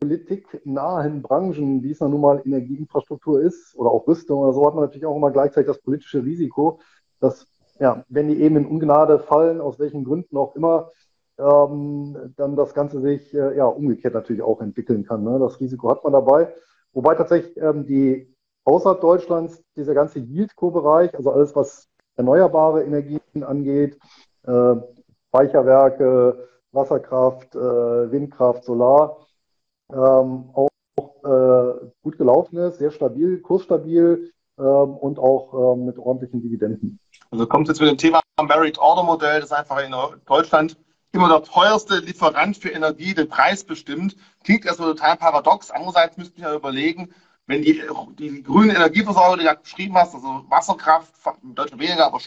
politiknahen 0.00 1.22
Branchen, 1.22 1.82
wie 1.82 1.90
es 1.90 2.00
nun 2.00 2.20
mal 2.20 2.42
Energieinfrastruktur 2.44 3.40
ist 3.40 3.74
oder 3.76 3.90
auch 3.90 4.06
Rüstung 4.06 4.40
oder 4.40 4.52
so, 4.52 4.66
hat 4.66 4.74
man 4.74 4.84
natürlich 4.84 5.06
auch 5.06 5.16
immer 5.16 5.30
gleichzeitig 5.30 5.68
das 5.68 5.80
politische 5.80 6.22
Risiko, 6.24 6.80
dass, 7.20 7.46
ja, 7.78 8.04
wenn 8.08 8.28
die 8.28 8.40
eben 8.40 8.56
in 8.56 8.66
Ungnade 8.66 9.18
fallen, 9.18 9.60
aus 9.60 9.78
welchen 9.78 10.04
Gründen 10.04 10.36
auch 10.36 10.54
immer, 10.54 10.90
ähm, 11.38 12.34
dann 12.36 12.56
das 12.56 12.74
Ganze 12.74 13.00
sich 13.00 13.34
äh, 13.34 13.56
ja 13.56 13.66
umgekehrt 13.66 14.14
natürlich 14.14 14.42
auch 14.42 14.60
entwickeln 14.60 15.04
kann. 15.04 15.22
Ne? 15.22 15.38
Das 15.38 15.60
Risiko 15.60 15.90
hat 15.90 16.02
man 16.04 16.12
dabei. 16.12 16.52
Wobei 16.92 17.14
tatsächlich 17.14 17.56
ähm, 17.58 17.86
die 17.86 18.34
außerhalb 18.64 19.00
Deutschlands 19.00 19.62
dieser 19.76 19.94
ganze 19.94 20.18
Yieldco-Bereich, 20.18 21.14
also 21.14 21.30
alles, 21.30 21.54
was 21.54 21.88
erneuerbare 22.16 22.84
Energien 22.84 23.20
angeht, 23.42 23.98
äh, 24.46 24.76
Speicherwerke, 25.28 26.48
Wasserkraft, 26.72 27.54
äh, 27.54 28.10
Windkraft, 28.10 28.64
Solar, 28.64 29.18
ähm, 29.92 30.50
auch 30.52 30.68
äh, 31.24 31.90
gut 32.02 32.18
gelaufen 32.18 32.56
ist, 32.58 32.78
sehr 32.78 32.90
stabil, 32.90 33.40
kursstabil 33.40 34.32
ähm, 34.58 34.64
und 34.64 35.18
auch 35.18 35.74
ähm, 35.74 35.86
mit 35.86 35.98
ordentlichen 35.98 36.42
Dividenden. 36.42 36.98
Also 37.30 37.46
kommt 37.46 37.68
jetzt 37.68 37.80
mit 37.80 37.90
dem 37.90 37.98
Thema 37.98 38.20
Merit 38.42 38.78
Order 38.78 39.02
Modell, 39.02 39.40
das 39.40 39.52
einfach 39.52 39.78
in 39.84 39.94
Deutschland 40.26 40.76
immer 41.12 41.28
der 41.28 41.42
teuerste 41.42 41.98
Lieferant 41.98 42.56
für 42.56 42.70
Energie 42.70 43.14
den 43.14 43.28
Preis 43.28 43.64
bestimmt. 43.64 44.16
Klingt 44.44 44.66
erstmal 44.66 44.90
total 44.90 45.16
paradox. 45.16 45.70
Andererseits 45.70 46.16
müsste 46.16 46.36
ich 46.36 46.42
ja 46.42 46.54
überlegen, 46.54 47.14
wenn 47.46 47.62
die, 47.62 47.82
die 48.18 48.42
grüne 48.42 48.74
Energieversorgung, 48.74 49.38
die 49.38 49.44
du 49.44 49.54
beschrieben 49.54 49.94
hast, 49.96 50.14
also 50.14 50.44
Wasserkraft, 50.48 51.12
Deutschland 51.42 51.82
weniger, 51.82 52.06
aber 52.06 52.20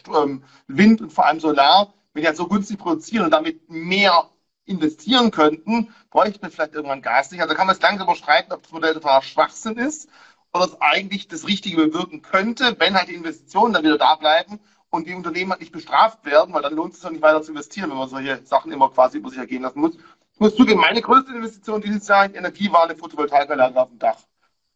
Wind 0.68 1.02
und 1.02 1.14
vor 1.14 1.26
allem 1.26 1.40
Solar, 1.40 1.94
wenn 2.14 2.22
die 2.22 2.28
halt 2.28 2.38
so 2.38 2.48
günstig 2.48 2.80
produzieren 2.80 3.26
und 3.26 3.32
damit 3.32 3.70
mehr 3.70 4.30
investieren 4.70 5.32
könnten, 5.32 5.94
bräuchte 6.10 6.40
man 6.42 6.52
vielleicht 6.52 6.74
irgendwann 6.74 7.02
Gas 7.02 7.32
nicht. 7.32 7.42
Also 7.42 7.56
kann 7.56 7.68
man 7.68 7.76
es 7.76 7.82
langsam 7.82 8.08
überstreiten, 8.08 8.54
ob 8.54 8.64
das 8.64 8.72
Modell 8.72 8.94
total 8.94 9.22
Schwachsinn 9.22 9.78
ist 9.78 10.10
oder 10.54 10.66
es 10.66 10.82
eigentlich 10.82 11.28
das 11.28 11.48
Richtige 11.48 11.78
bewirken 11.78 12.22
könnte, 12.22 12.76
wenn 12.80 12.96
halt 12.96 13.10
die 13.10 13.16
Investitionen 13.16 13.74
dann 13.74 13.84
wieder 13.84 13.98
da 13.98 14.16
bleiben 14.16 14.60
und 14.90 15.08
die 15.08 15.14
Unternehmen 15.14 15.52
halt 15.52 15.62
nicht 15.62 15.72
bestraft 15.72 16.26
werden, 16.26 16.54
weil 16.54 16.62
dann 16.62 16.76
lohnt 16.76 16.94
es 16.94 17.02
sich 17.02 17.10
nicht 17.10 17.22
weiter 17.22 17.42
zu 17.42 17.52
investieren, 17.52 17.90
wenn 17.90 17.98
man 17.98 18.10
solche 18.10 18.44
Sachen 18.46 18.72
immer 18.72 18.90
quasi 18.90 19.18
über 19.18 19.30
sich 19.30 19.40
ergehen 19.40 19.62
lassen 19.62 19.80
muss. 19.80 19.98
Ich 20.34 20.40
muss 20.40 20.56
zugeben, 20.56 20.80
meine 20.80 21.02
größte 21.02 21.34
Investition 21.34 21.82
dieses 21.82 22.08
Jahr 22.08 22.26
in 22.26 22.34
Energie 22.34 22.72
war 22.72 22.84
eine 22.84 22.96
Photovoltaikanlage 22.96 23.80
auf 23.80 23.90
dem 23.90 24.00
Dach. 24.00 24.18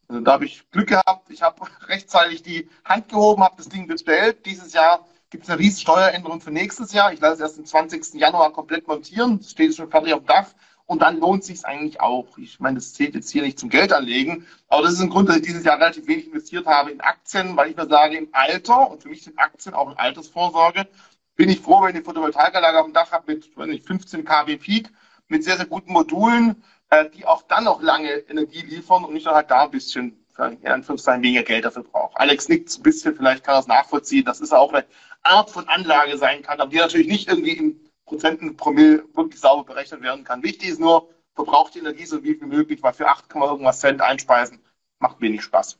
Also 0.08 0.22
da 0.22 0.34
habe 0.34 0.46
ich 0.46 0.70
Glück 0.72 0.90
gehabt. 0.90 1.30
Ich 1.30 1.42
habe 1.42 1.62
rechtzeitig 1.88 2.44
die 2.44 2.70
Hand 2.84 3.10
gehoben, 3.10 3.44
habe 3.44 3.56
das 3.58 3.70
Ding 3.70 3.88
bestellt. 3.88 4.46
Dieses 4.46 4.74
Jahr 4.74 5.08
gibt 5.34 5.46
es 5.46 5.50
eine 5.50 5.58
riesige 5.58 5.82
Steueränderung 5.82 6.42
für 6.42 6.52
nächstes 6.52 6.94
Jahr. 6.94 7.12
Ich 7.12 7.20
lasse 7.20 7.34
es 7.34 7.40
erst 7.40 7.58
am 7.58 7.66
20. 7.66 8.22
Januar 8.22 8.54
komplett 8.54 8.88
montieren. 8.88 9.40
Das 9.40 9.50
steht 9.50 9.76
schon 9.76 9.90
fertig 9.90 10.14
auf 10.14 10.20
dem 10.20 10.28
Dach. 10.28 10.46
Und 10.86 11.02
dann 11.02 11.20
lohnt 11.20 11.42
es 11.42 11.48
sich 11.48 11.66
eigentlich 11.66 12.00
auch. 12.02 12.38
Ich 12.38 12.60
meine, 12.60 12.76
das 12.76 12.94
zählt 12.94 13.16
jetzt 13.16 13.32
hier 13.32 13.42
nicht 13.42 13.58
zum 13.58 13.70
Geld 13.70 13.94
anlegen. 13.94 14.46
Aber 14.68 14.84
das 14.84 14.94
ist 14.94 15.00
ein 15.00 15.10
Grund, 15.10 15.30
dass 15.30 15.38
ich 15.38 15.42
dieses 15.42 15.64
Jahr 15.64 15.80
relativ 15.80 16.06
wenig 16.06 16.28
investiert 16.28 16.68
habe 16.68 16.92
in 16.92 17.02
Aktien, 17.02 17.58
weil 17.58 17.72
ich 17.72 17.76
mir 17.76 17.88
sage, 17.88 18.16
im 18.16 18.30
Alter, 18.32 18.92
und 18.92 19.02
für 19.02 19.10
mich 19.10 19.24
sind 19.24 19.40
Aktien 19.40 19.74
auch 19.74 19.88
eine 19.88 19.98
Altersvorsorge, 19.98 20.88
bin 21.36 21.50
ich 21.50 21.62
froh, 21.62 21.82
wenn 21.82 21.90
ich 21.90 21.96
eine 21.96 22.04
Photovoltaikanlage 22.04 22.80
auf 22.80 22.86
dem 22.86 22.94
Dach 22.94 23.12
habe 23.12 23.34
mit 23.34 23.50
wenn 23.58 23.72
ich 23.72 23.82
15 23.82 24.26
kW 24.26 24.58
Peak, 24.58 24.92
mit 25.30 25.44
sehr, 25.44 25.58
sehr 25.58 25.66
guten 25.66 25.94
Modulen, 25.94 26.64
äh, 26.92 27.10
die 27.10 27.26
auch 27.26 27.42
dann 27.42 27.64
noch 27.64 27.82
lange 27.82 28.12
Energie 28.30 28.62
liefern 28.62 29.04
und 29.04 29.16
ich 29.16 29.24
dann 29.24 29.34
halt 29.34 29.50
da 29.50 29.64
ein 29.64 29.72
bisschen 29.72 30.24
in 30.38 30.68
Anführungszeichen 30.68 31.22
weniger 31.24 31.44
Geld 31.44 31.66
dafür 31.66 31.84
brauche. 31.84 32.20
Alex 32.20 32.50
nickt 32.50 32.76
ein 32.76 32.84
bisschen, 32.84 33.16
vielleicht 33.16 33.44
kann 33.44 33.56
er 33.56 33.60
es 33.60 33.68
nachvollziehen. 33.68 34.26
Das 34.26 34.42
ist 34.42 34.54
auch 34.54 34.74
eine 34.74 34.86
Art 35.24 35.50
von 35.50 35.68
Anlage 35.68 36.18
sein 36.18 36.42
kann, 36.42 36.60
aber 36.60 36.70
die 36.70 36.78
natürlich 36.78 37.08
nicht 37.08 37.30
irgendwie 37.30 37.58
in 37.58 37.80
Prozenten 38.06 38.58
Promille 38.58 39.04
wirklich 39.14 39.40
sauber 39.40 39.64
berechnet 39.64 40.02
werden 40.02 40.24
kann. 40.24 40.44
Wichtig 40.44 40.70
ist 40.70 40.80
nur, 40.80 41.10
verbraucht 41.34 41.76
die 41.76 41.80
Energie 41.80 42.06
so 42.06 42.24
wie 42.24 42.36
möglich, 42.36 42.84
weil 42.84 42.94
für 42.94 43.08
8, 43.08 43.34
irgendwas 43.34 43.80
Cent 43.80 44.02
einspeisen 44.02 44.60
macht 45.00 45.22
wenig 45.22 45.42
Spaß. 45.42 45.80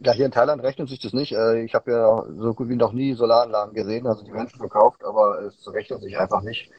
Ja, 0.00 0.12
hier 0.12 0.24
in 0.24 0.32
Thailand 0.32 0.62
rechnet 0.62 0.88
sich 0.88 0.98
das 0.98 1.12
nicht. 1.12 1.32
Äh, 1.32 1.62
ich 1.62 1.74
habe 1.74 1.90
ja 1.92 2.24
so 2.38 2.54
gut 2.54 2.70
wie 2.70 2.76
noch 2.76 2.92
nie 2.92 3.12
Solaranlagen 3.12 3.74
gesehen, 3.74 4.06
also 4.06 4.24
die 4.24 4.32
werden 4.32 4.48
schon 4.48 4.60
verkauft, 4.60 5.04
aber 5.04 5.42
es 5.42 5.70
rechnet 5.70 6.00
sich 6.00 6.18
einfach 6.18 6.40
nicht. 6.40 6.70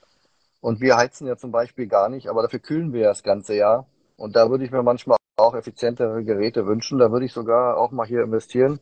Und 0.60 0.82
wir 0.82 0.98
heizen 0.98 1.28
ja 1.28 1.38
zum 1.38 1.52
Beispiel 1.52 1.88
gar 1.88 2.10
nicht, 2.10 2.28
aber 2.28 2.42
dafür 2.42 2.60
kühlen 2.60 2.94
wir 2.94 3.06
das 3.06 3.24
ganze 3.24 3.56
Jahr. 3.56 3.88
Und 4.18 4.36
da 4.36 4.50
würde 4.50 4.66
ich 4.66 4.72
mir 4.72 4.84
manchmal 4.84 5.18
auch 5.38 5.56
effizientere 5.56 6.24
Geräte 6.24 6.68
wünschen. 6.68 7.00
Da 7.00 7.12
würde 7.12 7.26
ich 7.26 7.34
sogar 7.34 7.78
auch 7.78 7.92
mal 7.92 8.06
hier 8.06 8.24
investieren. 8.24 8.80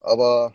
Aber 0.00 0.54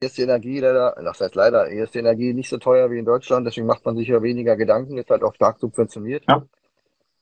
ist 0.00 0.16
die 0.18 0.22
Energie 0.22 0.60
leider, 0.60 0.94
das 1.02 1.20
heißt 1.20 1.34
leider, 1.34 1.68
hier 1.68 1.84
ist 1.84 1.94
die 1.94 1.98
Energie 1.98 2.32
nicht 2.32 2.48
so 2.48 2.58
teuer 2.58 2.90
wie 2.90 2.98
in 2.98 3.04
Deutschland, 3.04 3.46
deswegen 3.46 3.66
macht 3.66 3.84
man 3.84 3.96
sich 3.96 4.08
ja 4.08 4.22
weniger 4.22 4.56
Gedanken, 4.56 4.96
ist 4.98 5.10
halt 5.10 5.22
auch 5.22 5.34
stark 5.34 5.58
subventioniert. 5.58 6.24
Ja. 6.28 6.44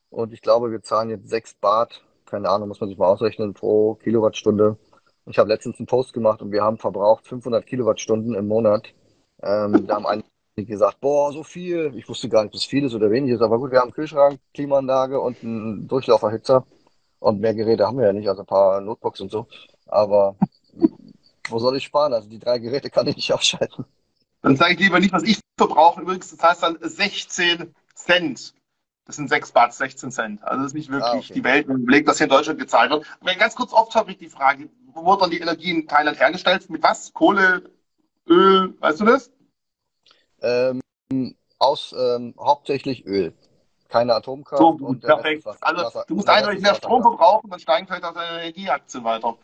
Und 0.09 0.33
ich 0.33 0.41
glaube, 0.41 0.71
wir 0.71 0.81
zahlen 0.81 1.09
jetzt 1.09 1.29
sechs 1.29 1.53
Bart, 1.55 2.03
keine 2.25 2.49
Ahnung, 2.49 2.67
muss 2.67 2.79
man 2.79 2.89
sich 2.89 2.97
mal 2.97 3.07
ausrechnen, 3.07 3.53
pro 3.53 3.95
Kilowattstunde. 3.95 4.77
Ich 5.25 5.37
habe 5.39 5.49
letztens 5.49 5.79
einen 5.79 5.87
Post 5.87 6.13
gemacht 6.13 6.41
und 6.41 6.51
wir 6.51 6.63
haben 6.63 6.77
verbraucht 6.77 7.27
500 7.27 7.65
Kilowattstunden 7.65 8.33
im 8.35 8.47
Monat. 8.47 8.93
Ähm, 9.43 9.85
da 9.87 9.95
haben 9.95 10.05
einige 10.05 10.29
gesagt, 10.55 11.01
boah, 11.01 11.31
so 11.33 11.43
viel. 11.43 11.93
Ich 11.95 12.07
wusste 12.07 12.29
gar 12.29 12.43
nicht, 12.43 12.53
ob 12.53 12.57
es 12.57 12.63
viel 12.63 12.85
ist 12.85 12.95
oder 12.95 13.11
wenig 13.11 13.31
ist, 13.31 13.41
aber 13.41 13.59
gut, 13.59 13.71
wir 13.71 13.79
haben 13.79 13.87
einen 13.87 13.93
Kühlschrank, 13.93 14.39
Klimaanlage 14.53 15.19
und 15.19 15.43
einen 15.43 15.87
Durchlauferhitzer. 15.87 16.65
Und 17.19 17.41
mehr 17.41 17.55
Geräte 17.55 17.85
haben 17.85 17.97
wir 17.97 18.05
ja 18.05 18.13
nicht, 18.13 18.29
also 18.29 18.43
ein 18.43 18.47
paar 18.47 18.79
Notebooks 18.79 19.21
und 19.21 19.31
so. 19.31 19.47
Aber 19.87 20.35
wo 21.49 21.59
soll 21.59 21.77
ich 21.77 21.83
sparen? 21.83 22.13
Also 22.13 22.29
die 22.29 22.39
drei 22.39 22.59
Geräte 22.59 22.89
kann 22.89 23.07
ich 23.07 23.15
nicht 23.15 23.33
ausschalten. 23.33 23.85
Dann 24.41 24.55
sage 24.55 24.73
ich 24.73 24.79
lieber 24.79 24.99
nicht, 24.99 25.13
was 25.13 25.23
ich 25.23 25.39
verbrauche. 25.57 26.01
Übrigens, 26.01 26.35
das 26.35 26.41
heißt 26.41 26.63
dann 26.63 26.77
16 26.81 27.73
Cent. 27.95 28.53
Das 29.05 29.15
sind 29.15 29.29
6 29.29 29.51
Bart, 29.51 29.73
16 29.73 30.11
Cent. 30.11 30.43
Also 30.43 30.63
das 30.63 30.71
ist 30.71 30.73
nicht 30.73 30.91
wirklich 30.91 31.11
ah, 31.11 31.17
okay. 31.17 31.33
die 31.33 31.43
Welt, 31.43 31.67
wenn 31.67 31.75
man 31.75 31.83
überlegt, 31.83 32.07
was 32.07 32.17
hier 32.17 32.25
in 32.25 32.29
Deutschland 32.29 32.59
gezahlt 32.59 32.91
wird. 32.91 33.05
Aber 33.21 33.35
ganz 33.35 33.55
kurz 33.55 33.71
oft 33.71 33.95
habe 33.95 34.11
ich 34.11 34.17
die 34.17 34.29
Frage, 34.29 34.69
wo 34.93 35.05
wird 35.05 35.21
dann 35.21 35.31
die 35.31 35.39
Energie 35.39 35.71
in 35.71 35.87
Thailand 35.87 36.19
hergestellt? 36.19 36.69
Mit 36.69 36.83
was? 36.83 37.13
Kohle, 37.13 37.63
Öl, 38.27 38.75
weißt 38.79 38.99
du 38.99 39.05
das? 39.05 39.31
Ähm, 40.41 40.81
aus 41.57 41.95
ähm, 41.97 42.35
hauptsächlich 42.37 43.05
Öl. 43.05 43.33
keine 43.87 44.13
Atomkraft. 44.13 44.61
So 44.61 44.93
perfekt. 44.95 45.47
Also, 45.61 45.83
was, 45.83 46.05
du 46.05 46.15
musst 46.15 46.29
eindeutig 46.29 46.61
mehr 46.61 46.75
Strom 46.75 47.01
verbrauchen, 47.01 47.49
dann 47.49 47.59
steigen 47.59 47.87
vielleicht 47.87 48.03
auch 48.03 48.13
deine 48.13 48.41
Energieaktien 48.41 49.03
weiter. 49.03 49.37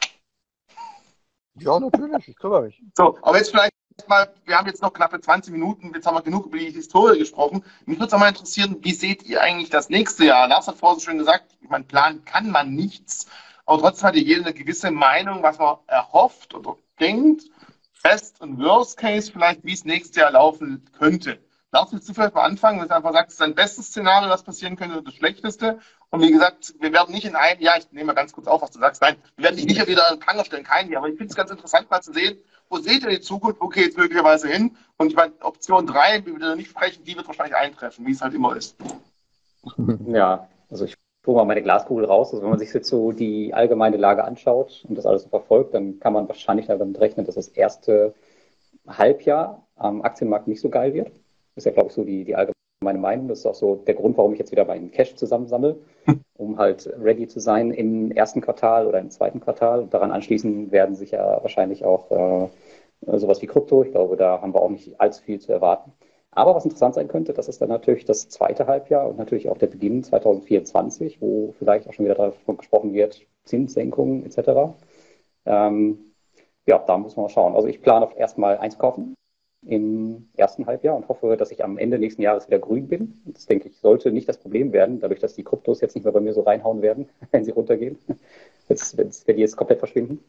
Ja, 1.56 1.80
natürlich, 1.80 2.28
ich 2.28 2.36
kümmere 2.36 2.64
mich. 2.64 2.82
So, 2.96 3.18
aber 3.22 3.38
jetzt 3.38 3.52
vielleicht 3.52 3.74
mal, 4.08 4.34
wir 4.46 4.58
haben 4.58 4.68
jetzt 4.68 4.82
noch 4.82 4.94
knappe 4.94 5.20
20 5.20 5.52
Minuten, 5.52 5.92
jetzt 5.94 6.08
haben 6.08 6.16
wir 6.16 6.22
genug 6.22 6.48
über 6.48 6.58
die 6.58 6.72
Historie 6.72 7.20
gesprochen. 7.20 7.64
Mich 7.86 8.00
würde 8.00 8.08
es 8.08 8.14
auch 8.14 8.20
mal 8.20 8.30
interessieren, 8.30 8.78
wie 8.82 8.94
seht 8.94 9.24
ihr 9.24 9.42
eigentlich 9.42 9.70
das 9.70 9.90
nächste 9.90 10.26
Jahr? 10.26 10.48
Lars 10.48 10.68
hat 10.68 10.78
vorhin 10.78 11.00
so 11.00 11.06
schön 11.06 11.18
gesagt, 11.20 11.56
meine, 11.62 11.84
planen 11.84 12.26
kann 12.26 12.50
man 12.50 12.74
nichts, 12.74 13.28
aber 13.66 13.82
trotzdem 13.82 14.08
hat 14.08 14.16
jeder 14.16 14.42
eine 14.42 14.54
gewisse 14.54 14.92
Meinung, 14.92 15.44
was 15.44 15.58
man 15.60 15.78
erhofft 15.88 16.54
oder 16.54 16.76
denkt. 17.00 17.44
Best 18.04 18.42
und 18.42 18.60
Worst 18.60 18.98
Case 18.98 19.32
vielleicht, 19.32 19.64
wie 19.64 19.74
es 19.74 19.86
nächstes 19.86 20.18
Jahr 20.18 20.32
laufen 20.32 20.84
könnte. 20.98 21.40
Willst 21.74 22.08
du 22.08 22.14
vielleicht 22.14 22.36
mal 22.36 22.44
anfangen, 22.44 22.80
dass 22.80 22.90
du 22.90 22.96
einfach 22.96 23.14
sagst, 23.14 23.42
dein 23.42 23.56
bestes 23.56 23.88
Szenario, 23.88 24.30
was 24.30 24.44
passieren 24.44 24.76
könnte, 24.76 25.02
das 25.02 25.14
schlechteste? 25.16 25.80
Und 26.12 26.22
wie 26.22 26.32
gesagt, 26.32 26.76
wir 26.80 26.94
werden 26.94 27.14
nicht 27.14 27.26
in 27.26 27.36
einem 27.36 27.60
Jahr, 27.62 27.78
ich 27.80 27.92
nehme 27.92 28.08
mal 28.08 28.14
ganz 28.14 28.32
kurz 28.32 28.46
auf, 28.46 28.62
was 28.62 28.70
du 28.70 28.80
sagst, 28.80 29.02
nein, 29.02 29.16
wir 29.36 29.46
werden 29.46 29.56
dich 29.56 29.66
nicht 29.66 29.88
wieder 29.88 30.12
in 30.14 30.20
Pranger 30.20 30.46
stellen, 30.46 30.64
kein 30.64 30.90
Jahr, 30.92 31.02
aber 31.02 31.10
ich 31.10 31.18
finde 31.18 31.32
es 31.32 31.36
ganz 31.36 31.50
interessant 31.50 31.90
mal 31.90 32.02
zu 32.02 32.14
sehen, 32.14 32.38
wo 32.70 32.78
seht 32.78 33.04
ihr 33.04 33.10
die 33.10 33.22
Zukunft, 33.22 33.60
wo 33.60 33.68
geht 33.68 33.90
es 33.90 33.98
möglicherweise 33.98 34.48
hin? 34.48 34.78
Und 34.98 35.08
ich 35.08 35.16
meine, 35.16 35.34
Option 35.42 35.88
3, 35.88 36.26
wie 36.26 36.40
wir 36.40 36.56
nicht 36.56 36.70
sprechen, 36.70 37.04
die 37.04 37.16
wird 37.16 37.28
wahrscheinlich 37.28 37.56
eintreffen, 37.56 38.06
wie 38.06 38.12
es 38.12 38.22
halt 38.22 38.34
immer 38.34 38.56
ist. 38.56 38.76
Ja, 40.08 40.48
also 40.70 40.86
ich 40.86 40.96
hole 41.26 41.38
mal 41.38 41.46
meine 41.46 41.64
Glaskugel 41.64 42.06
raus. 42.06 42.32
Also 42.32 42.44
wenn 42.44 42.50
man 42.50 42.60
sich 42.60 42.74
jetzt 42.74 42.90
so 42.90 43.12
die 43.12 43.54
allgemeine 43.54 43.98
Lage 43.98 44.24
anschaut 44.26 44.84
und 44.88 44.96
das 44.98 45.06
alles 45.06 45.24
so 45.24 45.30
verfolgt, 45.30 45.74
dann 45.74 46.00
kann 46.00 46.14
man 46.14 46.28
wahrscheinlich 46.28 46.68
damit 46.68 47.00
rechnen, 47.00 47.26
dass 47.26 47.36
das 47.36 47.48
erste 47.48 48.14
Halbjahr 48.88 49.66
am 49.76 50.02
Aktienmarkt 50.02 50.48
nicht 50.48 50.62
so 50.62 50.70
geil 50.70 50.94
wird. 50.94 51.12
Das 51.56 51.62
ist 51.62 51.66
ja, 51.66 51.72
glaube 51.72 51.90
ich, 51.90 51.94
so 51.94 52.04
die, 52.04 52.24
die 52.24 52.36
allgemeine 52.36 53.00
Meinung. 53.00 53.28
Das 53.28 53.40
ist 53.40 53.46
auch 53.46 53.56
so 53.56 53.76
der 53.76 53.94
Grund, 53.94 54.18
warum 54.18 54.34
ich 54.34 54.40
jetzt 54.40 54.52
wieder 54.52 54.66
meinen 54.66 54.92
Cash 54.92 55.16
zusammensammle, 55.16 55.78
um 56.38 56.58
halt 56.58 56.92
ready 57.00 57.28
zu 57.28 57.40
sein 57.40 57.72
im 57.72 58.12
ersten 58.12 58.42
Quartal 58.42 58.88
oder 58.88 59.00
im 59.00 59.10
zweiten 59.10 59.40
Quartal. 59.40 59.82
Und 59.82 59.94
daran 59.94 60.12
anschließend 60.12 60.72
werden 60.72 60.96
sich 60.96 61.12
ja 61.12 61.42
wahrscheinlich 61.42 61.86
auch 61.86 62.12
äh, 62.12 63.18
sowas 63.18 63.42
wie 63.42 63.48
Krypto. 63.48 63.84
Ich 63.84 63.92
glaube, 63.92 64.18
da 64.18 64.42
haben 64.42 64.54
wir 64.54 64.62
auch 64.62 64.70
nicht 64.70 65.00
allzu 65.00 65.24
viel 65.24 65.40
zu 65.40 65.52
erwarten. 65.52 65.94
Aber 66.32 66.56
was 66.56 66.66
interessant 66.66 66.96
sein 66.96 67.08
könnte, 67.08 67.34
das 67.34 67.48
ist 67.48 67.62
dann 67.62 67.70
natürlich 67.70 68.06
das 68.06 68.28
zweite 68.28 68.66
Halbjahr 68.66 69.08
und 69.08 69.18
natürlich 69.18 69.50
auch 69.50 69.58
der 69.58 69.68
Beginn 69.68 70.04
2024, 70.04 71.22
wo 71.22 71.54
vielleicht 71.60 71.88
auch 71.88 71.94
schon 71.94 72.06
wieder 72.06 72.16
davon 72.16 72.58
gesprochen 72.58 72.94
wird, 72.94 73.22
Zinssenkungen 73.44 74.26
etc. 74.26 74.74
Ähm, 75.46 76.14
ja, 76.66 76.80
da 76.80 76.98
muss 76.98 77.16
man 77.16 77.26
mal 77.26 77.30
schauen. 77.30 77.56
Also 77.56 77.68
ich 77.68 77.82
plane 77.82 78.10
erstmal 78.18 78.58
einzukaufen 78.58 79.16
im 79.66 80.28
ersten 80.36 80.66
Halbjahr 80.66 80.96
und 80.96 81.08
hoffe, 81.08 81.38
dass 81.38 81.52
ich 81.52 81.64
am 81.64 81.78
Ende 81.78 81.98
nächsten 81.98 82.22
Jahres 82.22 82.48
wieder 82.48 82.60
grün 82.60 82.88
bin. 82.88 83.22
Das 83.26 83.46
denke 83.46 83.70
ich, 83.70 83.78
sollte 83.80 84.12
nicht 84.12 84.28
das 84.28 84.38
Problem 84.38 84.74
werden, 84.74 85.00
dadurch, 85.00 85.20
dass 85.20 85.36
die 85.36 85.44
Kryptos 85.44 85.82
jetzt 85.82 85.96
nicht 85.96 86.04
mehr 86.04 86.14
bei 86.14 86.20
mir 86.20 86.34
so 86.34 86.42
reinhauen 86.42 86.82
werden, 86.82 87.10
wenn 87.32 87.46
sie 87.46 87.52
runtergehen, 87.52 87.98
jetzt, 88.70 88.98
wenn 88.98 89.36
die 89.36 89.42
jetzt 89.42 89.58
komplett 89.58 89.80
verschwinden. 89.80 90.24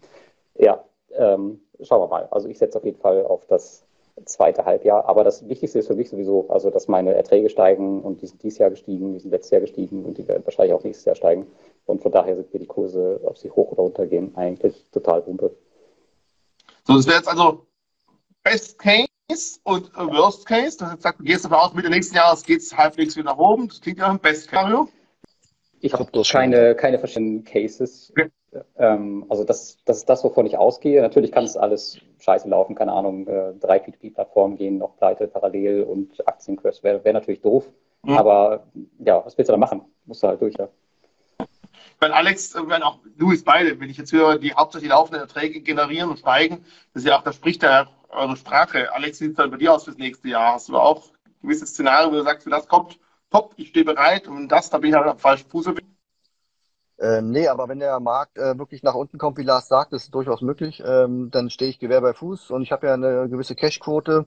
Ja, 0.57 0.85
ähm, 1.13 1.61
schauen 1.83 2.03
wir 2.03 2.09
mal. 2.09 2.29
Also 2.31 2.49
ich 2.49 2.59
setze 2.59 2.79
auf 2.79 2.85
jeden 2.85 2.99
Fall 2.99 3.25
auf 3.25 3.47
das 3.47 3.85
zweite 4.25 4.65
Halbjahr. 4.65 5.07
Aber 5.07 5.25
das 5.25 5.49
Wichtigste 5.49 5.81
ist 5.81 5.89
für 5.89 5.97
mich 5.97 6.09
sowieso, 6.09 6.49
also 6.49 6.71
dass 6.71 6.89
meine 6.89 7.15
Erträge 7.15 7.51
steigen 7.51 8.01
und 8.03 8.23
die 8.23 8.27
sind 8.27 8.43
dieses 8.43 8.59
Jahr 8.59 8.71
gestiegen, 8.71 9.13
die 9.13 9.19
sind 9.19 9.31
letztes 9.31 9.51
Jahr 9.51 9.61
gestiegen 9.61 10.05
und 10.05 10.19
die 10.19 10.29
werden 10.29 10.45
wahrscheinlich 10.45 10.75
auch 10.75 10.85
nächstes 10.85 11.05
Jahr 11.05 11.17
steigen. 11.17 11.47
Und 11.87 12.03
von 12.03 12.13
daher 12.13 12.37
sind 12.37 12.53
mir 12.53 12.61
die 12.61 12.67
Kurse, 12.67 13.21
ob 13.25 13.37
sie 13.37 13.51
hoch 13.51 13.73
oder 13.73 13.83
runter 13.83 14.07
gehen, 14.07 14.33
eigentlich 14.37 14.87
total 14.93 15.23
pumpe. 15.23 15.55
So, 16.87 16.95
das 16.95 17.07
wäre 17.07 17.17
jetzt 17.17 17.29
also 17.29 17.67
Best 18.43 18.79
Case 18.79 19.09
und 19.65 19.95
Worst 19.97 20.47
Case. 20.47 20.79
Du 20.79 20.85
hast 20.85 20.97
gesagt, 20.97 21.21
du 21.21 21.25
gehst 21.25 21.45
davon 21.45 21.59
aus, 21.59 21.75
Mitte 21.75 21.91
nächsten 21.91 22.15
Jahres 22.15 22.43
geht 22.43 22.61
es 22.61 22.77
halbwegs 22.77 23.17
wieder 23.17 23.31
nach 23.31 23.39
oben. 23.39 23.69
Das 23.69 23.81
klingt 23.81 23.99
ja 23.99 24.11
ein 24.11 24.19
Best 24.19 24.45
Szenario. 24.45 24.89
Ich 25.81 25.93
habe 25.93 26.23
keine, 26.23 26.75
keine 26.75 26.99
verschiedenen 26.99 27.45
Cases. 27.45 28.11
Okay. 28.11 28.31
Ähm, 28.77 29.27
also 29.29 29.45
das, 29.45 29.79
das 29.85 29.99
ist 29.99 30.09
das, 30.09 30.23
wovon 30.25 30.47
ich 30.47 30.57
ausgehe. 30.57 31.03
Natürlich 31.03 31.33
kann 31.33 31.45
es 31.45 31.57
alles 31.57 31.99
scheiße 32.21 32.49
laufen, 32.49 32.75
keine 32.75 32.93
Ahnung, 32.93 33.27
äh, 33.27 33.55
drei 33.61 33.79
P2P-Plattformen 33.79 34.57
gehen 34.57 34.79
noch 34.79 34.97
pleite 34.97 35.27
parallel 35.27 35.83
und 35.83 36.27
Aktiencrash 36.27 36.83
wäre 36.83 37.05
wär 37.05 37.13
natürlich 37.13 37.41
doof. 37.41 37.69
Mhm. 38.03 38.17
Aber 38.17 38.67
ja, 38.99 39.25
was 39.25 39.37
willst 39.37 39.49
du 39.49 39.53
da 39.53 39.59
machen? 39.59 39.83
Musst 40.07 40.23
du 40.23 40.29
halt 40.29 40.41
durch, 40.41 40.55
ja. 40.59 40.69
Wenn 42.05 42.13
Alex, 42.13 42.55
wenn 42.55 42.83
auch 42.83 42.99
Louis 43.17 43.43
beide, 43.45 43.81
wenn 43.81 43.89
ich 43.89 43.97
jetzt 43.97 44.13
höre, 44.13 44.39
die 44.39 44.53
hauptsächlich 44.53 44.91
laufenden 44.91 45.23
Erträge 45.23 45.63
generieren 45.63 46.11
und 46.11 46.19
steigen, 46.19 46.63
das 46.93 47.03
ist 47.03 47.09
ja 47.09 47.19
auch, 47.19 47.23
da 47.23 47.33
spricht 47.33 47.63
ja 47.63 47.89
eure 48.11 48.37
Sprache. 48.37 48.93
Alex, 48.93 49.21
wie 49.21 49.25
sieht 49.25 49.33
es 49.33 49.37
dann 49.39 49.51
bei 49.51 49.57
dir 49.57 49.73
aus 49.73 49.85
fürs 49.85 49.97
nächste 49.97 50.29
Jahr? 50.29 50.53
Hast 50.53 50.69
du 50.69 50.77
auch 50.77 51.05
ein 51.25 51.33
gewisses 51.41 51.71
Szenario, 51.71 52.13
wo 52.13 52.17
du 52.17 52.23
sagst, 52.23 52.45
für 52.45 52.51
das 52.51 52.69
kommt, 52.69 52.99
top, 53.31 53.55
ich 53.57 53.69
stehe 53.69 53.87
bereit 53.87 54.29
und 54.29 54.49
das, 54.49 54.69
da 54.69 54.77
bin 54.77 54.91
ich 54.91 54.97
halt 54.97 55.07
am 55.07 55.19
falschen 55.19 55.49
Fuß. 55.49 55.71
Ähm, 57.01 57.31
nee, 57.31 57.49
aber 57.49 57.69
wenn 57.69 57.79
der 57.79 57.99
Markt 58.01 58.37
äh, 58.37 58.59
wirklich 58.59 58.83
nach 58.83 58.95
unten 58.95 59.17
kommt, 59.17 59.39
wie 59.39 59.43
Lars 59.43 59.69
sagt, 59.69 59.95
ist 59.95 60.15
durchaus 60.15 60.43
möglich, 60.43 60.83
ähm, 60.85 61.31
dann 61.31 61.49
stehe 61.49 61.71
ich 61.71 61.79
Gewehr 61.79 62.03
bei 62.03 62.13
Fuß 62.13 62.51
und 62.51 62.61
ich 62.61 62.71
habe 62.71 62.87
ja 62.87 62.93
eine 62.93 63.31
gewisse 63.31 63.55
Cashquote 63.55 64.27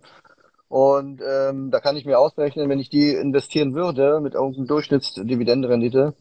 und 0.67 1.21
ähm, 1.21 1.69
da 1.69 1.79
kann 1.79 1.95
ich 1.95 2.05
mir 2.05 2.17
ausrechnen, 2.17 2.69
wenn 2.69 2.79
ich 2.79 2.89
die 2.89 3.13
investieren 3.13 3.75
würde 3.75 4.19
mit 4.19 4.33
irgendeinem 4.33 4.65
Durchschnittsdividendenrendite, 4.65 6.15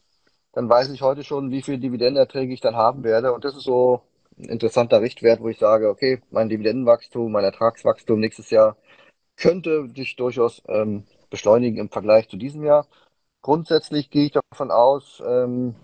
dann 0.57 0.69
weiß 0.71 0.89
ich 0.89 1.03
heute 1.03 1.23
schon, 1.23 1.51
wie 1.51 1.61
viel 1.61 1.77
Dividendenerträge 1.77 2.55
ich 2.55 2.63
dann 2.63 2.77
haben 2.77 3.05
werde 3.05 3.35
und 3.35 3.45
das 3.45 3.55
ist 3.55 3.65
so 3.65 4.01
ein 4.39 4.47
interessanter 4.47 5.03
Richtwert, 5.03 5.43
wo 5.43 5.51
ich 5.51 5.59
sage, 5.59 5.91
okay, 5.91 6.23
mein 6.31 6.49
Dividendenwachstum, 6.49 7.31
mein 7.31 7.45
Ertragswachstum 7.45 8.19
nächstes 8.19 8.49
Jahr 8.49 8.79
könnte 9.37 9.91
sich 9.95 10.17
durchaus 10.17 10.63
ähm, 10.69 11.03
beschleunigen 11.29 11.79
im 11.79 11.91
Vergleich 11.91 12.31
zu 12.31 12.39
diesem 12.39 12.65
Jahr. 12.65 12.87
Grundsätzlich 13.43 14.09
gehe 14.09 14.25
ich 14.25 14.33
davon 14.33 14.71
aus, 14.71 15.23
ähm, 15.27 15.75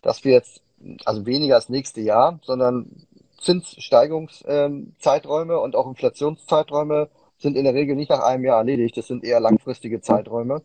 dass 0.00 0.24
wir 0.24 0.30
jetzt, 0.30 0.62
also 1.04 1.26
weniger 1.26 1.56
als 1.56 1.68
nächste 1.68 2.00
Jahr, 2.00 2.38
sondern 2.42 3.08
Zinssteigungszeiträume 3.40 5.58
und 5.58 5.74
auch 5.74 5.88
Inflationszeiträume 5.88 7.08
sind 7.38 7.56
in 7.56 7.64
der 7.64 7.74
Regel 7.74 7.96
nicht 7.96 8.10
nach 8.10 8.22
einem 8.22 8.44
Jahr 8.44 8.58
erledigt. 8.58 8.96
Das 8.96 9.08
sind 9.08 9.24
eher 9.24 9.40
langfristige 9.40 10.00
Zeiträume, 10.00 10.62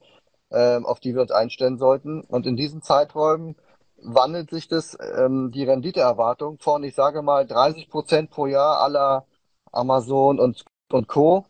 ähm, 0.51 0.85
auf 0.85 0.99
die 0.99 1.13
wir 1.15 1.21
uns 1.21 1.31
einstellen 1.31 1.77
sollten. 1.77 2.21
Und 2.21 2.45
in 2.45 2.57
diesen 2.57 2.81
Zeiträumen 2.81 3.55
wandelt 3.97 4.49
sich 4.49 4.67
das, 4.67 4.97
ähm, 5.17 5.51
die 5.51 5.63
Renditeerwartung 5.63 6.59
von, 6.59 6.83
ich 6.83 6.95
sage 6.95 7.21
mal, 7.21 7.45
30 7.45 7.89
Prozent 7.89 8.29
pro 8.31 8.47
Jahr 8.47 8.81
aller 8.81 9.25
Amazon 9.71 10.39
und, 10.39 10.65
und 10.91 11.07
Co. 11.07 11.45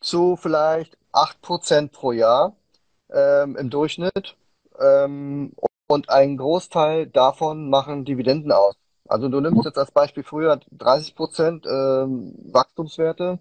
zu 0.00 0.36
vielleicht 0.36 0.96
8 1.12 1.42
Prozent 1.42 1.92
pro 1.92 2.12
Jahr 2.12 2.54
ähm, 3.12 3.56
im 3.56 3.70
Durchschnitt. 3.70 4.36
Ähm, 4.78 5.52
und 5.88 6.08
ein 6.08 6.36
Großteil 6.36 7.08
davon 7.08 7.68
machen 7.68 8.04
Dividenden 8.04 8.52
aus. 8.52 8.76
Also 9.08 9.28
du 9.28 9.40
nimmst 9.40 9.64
jetzt 9.64 9.76
als 9.76 9.90
Beispiel 9.90 10.22
früher 10.22 10.60
30 10.70 11.16
Prozent 11.16 11.66
ähm, 11.66 12.32
Wachstumswerte 12.52 13.40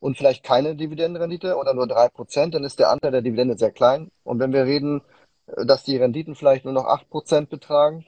und 0.00 0.16
vielleicht 0.16 0.44
keine 0.44 0.74
Dividendenrendite 0.76 1.56
oder 1.56 1.74
nur 1.74 1.86
drei 1.86 2.08
Prozent, 2.08 2.54
dann 2.54 2.64
ist 2.64 2.78
der 2.78 2.90
Anteil 2.90 3.12
der 3.12 3.22
Dividende 3.22 3.56
sehr 3.58 3.70
klein. 3.70 4.10
Und 4.24 4.40
wenn 4.40 4.52
wir 4.52 4.64
reden, 4.64 5.02
äh, 5.46 5.66
dass 5.66 5.84
die 5.84 5.96
Renditen 5.96 6.34
vielleicht 6.34 6.64
nur 6.64 6.74
noch 6.74 6.86
acht 6.86 7.08
Prozent 7.10 7.50
betragen 7.50 8.06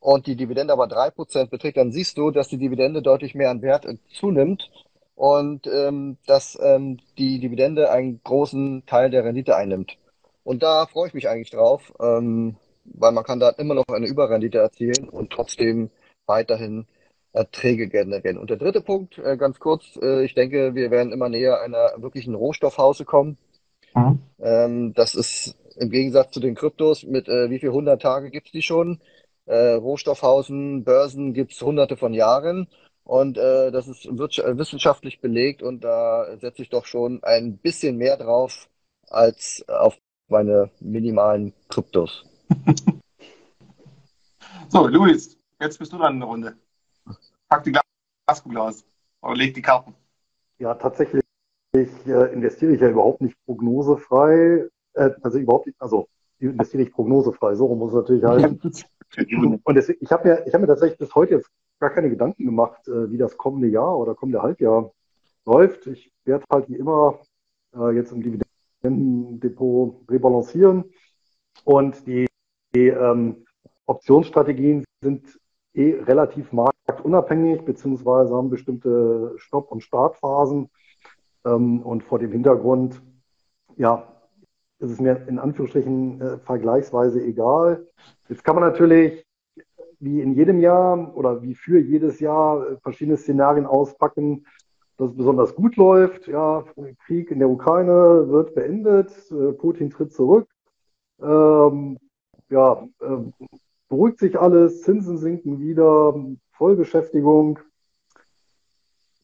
und 0.00 0.26
die 0.26 0.36
Dividende 0.36 0.72
aber 0.72 0.88
drei 0.88 1.10
Prozent 1.10 1.50
beträgt, 1.50 1.76
dann 1.78 1.92
siehst 1.92 2.18
du, 2.18 2.30
dass 2.30 2.48
die 2.48 2.58
Dividende 2.58 3.02
deutlich 3.02 3.34
mehr 3.34 3.50
an 3.50 3.62
Wert 3.62 3.86
äh, 3.86 3.96
zunimmt 4.12 4.70
und 5.14 5.66
ähm, 5.66 6.18
dass 6.26 6.58
ähm, 6.60 6.98
die 7.18 7.40
Dividende 7.40 7.90
einen 7.90 8.20
großen 8.22 8.84
Teil 8.86 9.10
der 9.10 9.24
Rendite 9.24 9.56
einnimmt. 9.56 9.96
Und 10.44 10.62
da 10.62 10.86
freue 10.86 11.08
ich 11.08 11.14
mich 11.14 11.28
eigentlich 11.28 11.50
drauf. 11.50 11.92
Ähm, 12.00 12.56
weil 12.94 13.12
man 13.12 13.24
kann 13.24 13.40
da 13.40 13.50
immer 13.50 13.74
noch 13.74 13.84
eine 13.88 14.06
Überrendite 14.06 14.58
erzielen 14.58 15.08
und 15.08 15.30
trotzdem 15.32 15.90
weiterhin 16.26 16.86
Erträge 17.36 17.88
generieren. 17.88 18.38
Und 18.38 18.50
der 18.50 18.56
dritte 18.56 18.80
Punkt, 18.80 19.18
äh, 19.18 19.36
ganz 19.36 19.60
kurz, 19.60 19.98
äh, 20.02 20.24
ich 20.24 20.34
denke, 20.34 20.74
wir 20.74 20.90
werden 20.90 21.12
immer 21.12 21.28
näher 21.28 21.60
einer 21.60 21.92
wirklichen 21.98 22.34
Rohstoffhause 22.34 23.04
kommen. 23.04 23.36
Mhm. 23.94 24.18
Ähm, 24.40 24.94
das 24.94 25.14
ist 25.14 25.54
im 25.76 25.90
Gegensatz 25.90 26.32
zu 26.32 26.40
den 26.40 26.54
Kryptos 26.54 27.04
mit 27.04 27.28
äh, 27.28 27.50
wie 27.50 27.58
viel 27.58 27.70
hundert 27.70 28.02
Tage 28.02 28.30
gibt's 28.30 28.52
die 28.52 28.62
schon? 28.62 29.00
Rohstoffhausen, 29.48 30.82
Börsen 30.82 31.32
gibt's 31.32 31.62
hunderte 31.62 31.96
von 31.96 32.12
Jahren. 32.12 32.66
Und 33.04 33.38
äh, 33.38 33.70
das 33.70 33.86
ist 33.86 34.06
wissenschaftlich 34.06 35.20
belegt 35.20 35.62
und 35.62 35.84
da 35.84 36.36
setze 36.40 36.62
ich 36.62 36.68
doch 36.68 36.84
schon 36.84 37.22
ein 37.22 37.56
bisschen 37.56 37.96
mehr 37.96 38.16
drauf 38.16 38.68
als 39.08 39.64
auf 39.68 39.96
meine 40.26 40.72
minimalen 40.80 41.52
Kryptos. 41.68 42.24
so, 44.68 44.88
Luis, 44.88 45.38
jetzt 45.60 45.78
bist 45.78 45.92
du 45.92 45.98
dran 45.98 46.14
in 46.14 46.20
der 46.20 46.28
Runde. 46.28 46.56
Pack 47.48 47.64
die 47.64 47.72
Glaskugel 48.26 48.58
aus 48.58 48.84
oder 49.22 49.34
leg 49.34 49.54
die 49.54 49.62
Karten. 49.62 49.94
Ja, 50.58 50.74
tatsächlich 50.74 51.22
äh, 51.74 52.32
investiere 52.32 52.72
ich 52.72 52.80
ja 52.80 52.88
überhaupt 52.88 53.20
nicht 53.20 53.36
prognosefrei. 53.44 54.68
Äh, 54.94 55.10
also 55.22 55.38
überhaupt 55.38 55.66
nicht, 55.66 55.80
also 55.80 56.08
investiere 56.38 56.82
ich 56.82 56.92
prognosefrei. 56.92 57.54
So 57.54 57.72
muss 57.74 57.92
es 57.92 57.96
natürlich 57.96 58.24
heißen. 58.24 58.60
Und 59.62 59.74
deswegen, 59.74 59.98
ich 60.02 60.10
habe 60.10 60.28
mir, 60.28 60.46
ich 60.46 60.54
hab 60.54 60.60
mir 60.60 60.66
tatsächlich 60.66 60.98
bis 60.98 61.14
heute 61.14 61.34
jetzt 61.36 61.50
gar 61.78 61.90
keine 61.90 62.10
Gedanken 62.10 62.44
gemacht, 62.44 62.88
äh, 62.88 63.10
wie 63.10 63.18
das 63.18 63.36
kommende 63.36 63.68
Jahr 63.68 63.96
oder 63.96 64.14
kommende 64.14 64.42
Halbjahr 64.42 64.92
läuft. 65.44 65.86
Ich 65.86 66.12
werde 66.24 66.44
halt 66.50 66.68
wie 66.68 66.76
immer 66.76 67.20
jetzt 67.92 68.10
im 68.10 68.22
Dividendendepot 68.22 70.10
rebalancieren 70.10 70.84
Und 71.64 72.06
die, 72.06 72.26
die 72.74 72.86
ähm, 72.88 73.44
Optionsstrategien 73.84 74.84
sind 75.02 75.38
eh 75.74 76.00
relativ 76.00 76.52
marktunabhängig, 77.06 77.64
beziehungsweise 77.64 78.34
haben 78.34 78.50
bestimmte 78.50 79.34
Stopp- 79.36 79.70
und 79.70 79.82
Startphasen. 79.82 80.68
Ähm, 81.44 81.82
und 81.82 82.02
vor 82.02 82.18
dem 82.18 82.32
Hintergrund, 82.32 83.00
ja, 83.76 84.04
ist 84.78 84.90
es 84.90 85.00
mir 85.00 85.26
in 85.28 85.38
Anführungsstrichen 85.38 86.20
äh, 86.20 86.38
vergleichsweise 86.38 87.22
egal. 87.22 87.86
Jetzt 88.28 88.44
kann 88.44 88.56
man 88.56 88.64
natürlich 88.64 89.24
wie 89.98 90.20
in 90.20 90.34
jedem 90.34 90.60
Jahr 90.60 91.16
oder 91.16 91.40
wie 91.42 91.54
für 91.54 91.78
jedes 91.78 92.20
Jahr 92.20 92.68
äh, 92.68 92.76
verschiedene 92.82 93.16
Szenarien 93.16 93.66
auspacken, 93.66 94.44
dass 94.98 95.10
es 95.10 95.16
besonders 95.16 95.54
gut 95.54 95.76
läuft. 95.76 96.26
Ja, 96.26 96.64
Krieg 97.06 97.30
in 97.30 97.38
der 97.38 97.48
Ukraine 97.48 98.28
wird 98.28 98.54
beendet, 98.54 99.10
äh, 99.30 99.52
Putin 99.52 99.90
tritt 99.90 100.12
zurück. 100.12 100.48
Ähm, 101.22 101.98
ja, 102.50 102.86
äh, 103.00 103.46
beruhigt 103.88 104.18
sich 104.18 104.38
alles, 104.38 104.82
Zinsen 104.82 105.16
sinken 105.16 105.60
wieder, 105.60 106.14
Vollbeschäftigung. 106.56 107.58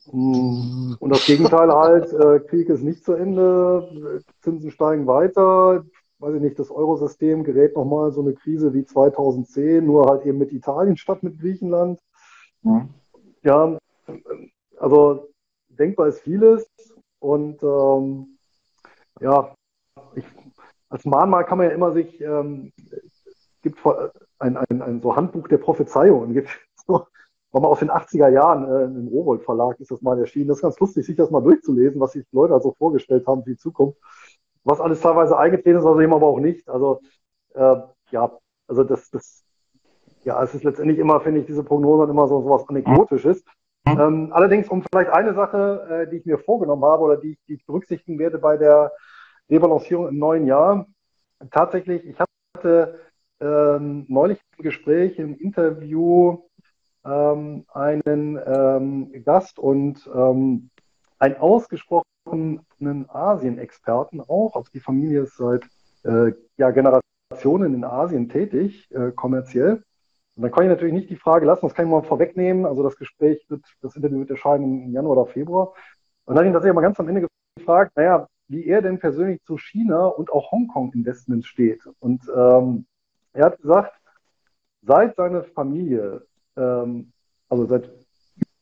Und 0.07 0.99
das 1.01 1.25
Gegenteil 1.27 1.73
halt, 1.73 2.13
äh, 2.13 2.41
Krieg 2.41 2.69
ist 2.69 2.83
nicht 2.83 3.05
zu 3.05 3.13
Ende, 3.13 4.23
Zinsen 4.41 4.71
steigen 4.71 5.07
weiter, 5.07 5.85
weiß 6.19 6.35
ich 6.35 6.41
nicht, 6.41 6.59
das 6.59 6.71
Eurosystem 6.71 7.45
gerät 7.45 7.77
nochmal 7.77 8.13
so 8.13 8.21
eine 8.21 8.35
Krise 8.35 8.75
wie 8.75 8.85
2010, 8.85 9.85
nur 9.85 10.07
halt 10.07 10.25
eben 10.25 10.39
mit 10.39 10.53
Italien 10.53 10.97
statt 10.97 11.23
mit 11.23 11.41
Griechenland. 11.41 12.01
Mhm. 12.63 12.89
Ja, 13.43 13.79
also 14.79 15.29
denkbar 15.69 16.09
ist 16.09 16.21
vieles 16.21 16.67
und 17.19 17.63
ähm, 17.63 18.39
ja, 19.21 19.55
ich, 20.15 20.25
als 20.89 21.05
Mahnmal 21.05 21.45
kann 21.45 21.59
man 21.59 21.69
ja 21.69 21.75
immer 21.75 21.93
sich, 21.93 22.21
ähm, 22.21 22.73
gibt 23.63 23.79
ein, 24.39 24.57
ein, 24.57 24.83
ein 24.83 25.01
so 25.01 25.17
Handbuch 25.17 25.49
der 25.49 25.59
Prophezeiungen, 25.59 26.33
gibt 26.35 26.49
so, 26.87 27.07
war 27.53 27.61
mal 27.61 27.69
aus 27.69 27.81
den 27.81 27.91
80er 27.91 28.29
Jahren 28.29 28.65
äh, 28.65 28.85
im 28.85 29.09
Rowold 29.09 29.43
Verlag 29.43 29.79
ist 29.79 29.91
das 29.91 30.03
mal 30.03 30.19
erschienen. 30.19 30.49
Das 30.49 30.59
ist 30.59 30.63
ganz 30.63 30.81
lustig, 30.81 31.05
sich 31.05 31.17
das 31.17 31.31
mal 31.31 31.43
durchzulesen, 31.43 32.01
was 32.01 32.13
sich 32.13 32.25
Leute 32.33 32.55
also 32.55 32.75
vorgestellt 32.79 33.27
haben 33.27 33.45
für 33.45 33.51
die 33.51 33.59
Zukunft. 33.59 33.99
Was 34.65 34.81
alles 34.81 35.01
teilweise 35.01 35.37
eingetreten 35.37 35.79
ist, 35.79 35.85
also 35.85 36.01
eben 36.01 36.15
aber 36.15 36.27
auch 36.27 36.41
nicht. 36.41 36.69
Also 36.69 37.01
äh, 37.55 37.77
ja, 38.11 38.33
also 38.69 38.85
das, 38.85 39.11
das, 39.11 39.45
ja, 40.25 40.43
es 40.43 40.55
ist 40.55 40.65
letztendlich 40.65 40.99
immer, 40.99 41.21
finde 41.21 41.41
ich, 41.41 41.47
diese 41.47 41.63
Prognosen 41.63 42.11
immer 42.11 42.27
so, 42.27 42.41
so 42.43 42.49
was 42.49 42.69
Anekdotisches. 42.69 43.45
Mhm. 43.85 44.01
Ähm, 44.01 44.33
allerdings, 44.33 44.69
um 44.69 44.83
vielleicht 44.83 45.11
eine 45.11 45.35
Sache, 45.35 46.07
äh, 46.07 46.11
die 46.11 46.19
ich 46.19 46.27
mir 46.27 46.39
vorgenommen 46.39 46.85
habe 46.85 47.03
oder 47.03 47.17
die, 47.17 47.37
die 47.49 47.55
ich 47.55 47.67
berücksichtigen 47.67 48.19
werde 48.19 48.39
bei 48.39 48.57
der 48.57 48.93
Rebalancierung 49.51 50.09
im 50.09 50.19
neuen 50.19 50.47
Jahr, 50.47 50.87
tatsächlich, 51.51 52.05
ich 52.07 52.17
hatte 52.19 53.01
ähm, 53.41 54.07
neulich 54.09 54.41
im 54.57 54.63
Gespräch, 54.63 55.19
im 55.19 55.35
Interview 55.35 56.39
ähm, 57.05 57.65
einen 57.73 58.39
ähm, 58.45 59.25
Gast 59.25 59.59
und 59.59 60.09
ähm, 60.15 60.71
einen 61.19 61.37
ausgesprochenen 61.37 63.09
Asien-Experten 63.09 64.21
auch. 64.21 64.57
Also 64.57 64.71
die 64.73 64.81
Familie 64.81 65.23
ist 65.23 65.37
seit 65.37 65.65
äh, 66.05 66.33
ja, 66.57 66.71
Generationen 66.71 67.75
in 67.75 67.85
Asien 67.85 68.29
tätig, 68.29 68.91
äh, 68.93 69.13
kommerziell. 69.13 69.83
Und 70.35 70.43
dann 70.43 70.51
kann 70.51 70.65
ich 70.65 70.71
natürlich 70.71 70.95
nicht 70.95 71.11
die 71.11 71.17
Frage 71.17 71.45
lassen, 71.45 71.67
das 71.67 71.75
kann 71.75 71.87
ich 71.87 71.91
mal 71.91 72.03
vorwegnehmen. 72.03 72.65
Also 72.65 72.83
das 72.83 72.97
Gespräch 72.97 73.45
wird, 73.49 73.65
das 73.83 73.97
Interview 73.97 74.21
wird 74.21 74.31
erscheinen 74.31 74.85
im 74.85 74.93
Januar 74.93 75.19
oder 75.19 75.31
Februar. 75.31 75.75
Und 76.25 76.35
dann 76.35 76.39
habe 76.39 76.47
ich 76.47 76.51
ihn 76.51 76.55
tatsächlich 76.55 76.75
mal 76.75 76.83
ganz 76.83 76.99
am 76.99 77.09
Ende 77.09 77.27
gefragt, 77.57 77.93
naja, 77.97 78.27
wie 78.49 78.67
er 78.67 78.83
denn 78.83 78.99
persönlich 78.99 79.43
zu 79.45 79.59
China 79.59 80.07
und 80.07 80.31
auch 80.31 80.51
Hongkong-Investments 80.53 81.47
steht. 81.47 81.83
Und 82.01 82.23
ähm, 82.35 82.87
er 83.33 83.47
hat 83.47 83.61
gesagt, 83.61 83.93
seit 84.83 85.17
seine 85.17 85.45
Familie, 85.45 86.27
ähm, 86.57 87.13
also 87.49 87.67
seit 87.67 87.91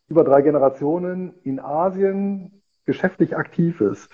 über 0.08 0.24
drei 0.24 0.42
Generationen 0.42 1.34
in 1.44 1.60
Asien 1.60 2.62
geschäftlich 2.84 3.36
aktiv 3.36 3.80
ist, 3.80 4.10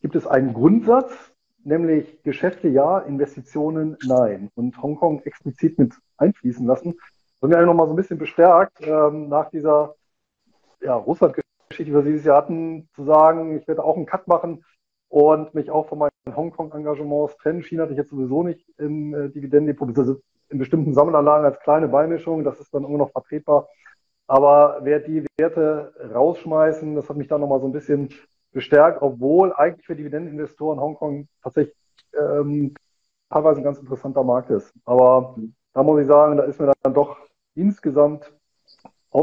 gibt 0.00 0.14
es 0.14 0.26
einen 0.26 0.54
Grundsatz, 0.54 1.12
nämlich 1.64 2.22
Geschäfte 2.22 2.68
ja, 2.68 2.98
Investitionen 2.98 3.96
nein. 4.06 4.50
Und 4.54 4.80
Hongkong 4.80 5.22
explizit 5.22 5.78
mit 5.78 5.94
einfließen 6.16 6.66
lassen. 6.66 6.94
Das 7.40 7.50
hat 7.50 7.58
mich 7.58 7.66
noch 7.66 7.74
mal 7.74 7.86
so 7.86 7.94
ein 7.94 7.96
bisschen 7.96 8.18
bestärkt, 8.18 8.80
ähm, 8.82 9.28
nach 9.28 9.50
dieser 9.50 9.94
ja, 10.80 10.94
Russland-Geschichte, 10.94 11.84
die 11.84 11.92
wir 11.94 12.02
dieses 12.02 12.24
Jahr 12.24 12.38
hatten, 12.38 12.88
zu 12.94 13.04
sagen, 13.04 13.56
ich 13.56 13.66
werde 13.66 13.82
auch 13.82 13.96
einen 13.96 14.06
Cut 14.06 14.28
machen 14.28 14.64
und 15.08 15.54
mich 15.54 15.70
auch 15.70 15.88
von 15.88 15.98
meinen 15.98 16.36
Hongkong-Engagements 16.36 17.36
trennen. 17.38 17.62
China 17.62 17.82
hatte 17.82 17.92
ich 17.92 17.98
jetzt 17.98 18.10
sowieso 18.10 18.42
nicht 18.42 18.64
im 18.78 19.14
äh, 19.14 19.28
Dividendendepot, 19.28 19.98
also 19.98 20.20
in 20.50 20.58
bestimmten 20.58 20.94
Sammelanlagen 20.94 21.46
als 21.46 21.60
kleine 21.60 21.88
Beimischung. 21.88 22.44
Das 22.44 22.60
ist 22.60 22.74
dann 22.74 22.84
immer 22.84 22.98
noch 22.98 23.12
vertretbar. 23.12 23.68
Aber 24.26 24.78
wer 24.82 25.00
die 25.00 25.24
Werte 25.38 25.92
rausschmeißen, 26.14 26.94
das 26.94 27.08
hat 27.08 27.16
mich 27.16 27.28
dann 27.28 27.40
nochmal 27.40 27.60
so 27.60 27.66
ein 27.66 27.72
bisschen 27.72 28.10
bestärkt, 28.52 29.02
obwohl 29.02 29.52
eigentlich 29.52 29.86
für 29.86 29.96
Dividendeninvestoren 29.96 30.80
Hongkong 30.80 31.28
tatsächlich 31.42 31.74
ähm, 32.18 32.74
teilweise 33.28 33.60
ein 33.60 33.64
ganz 33.64 33.78
interessanter 33.78 34.24
Markt 34.24 34.50
ist. 34.50 34.72
Aber 34.84 35.36
da 35.72 35.82
muss 35.82 36.00
ich 36.00 36.06
sagen, 36.06 36.36
da 36.36 36.44
ist 36.44 36.60
mir 36.60 36.72
dann 36.82 36.94
doch 36.94 37.16
insgesamt, 37.54 38.32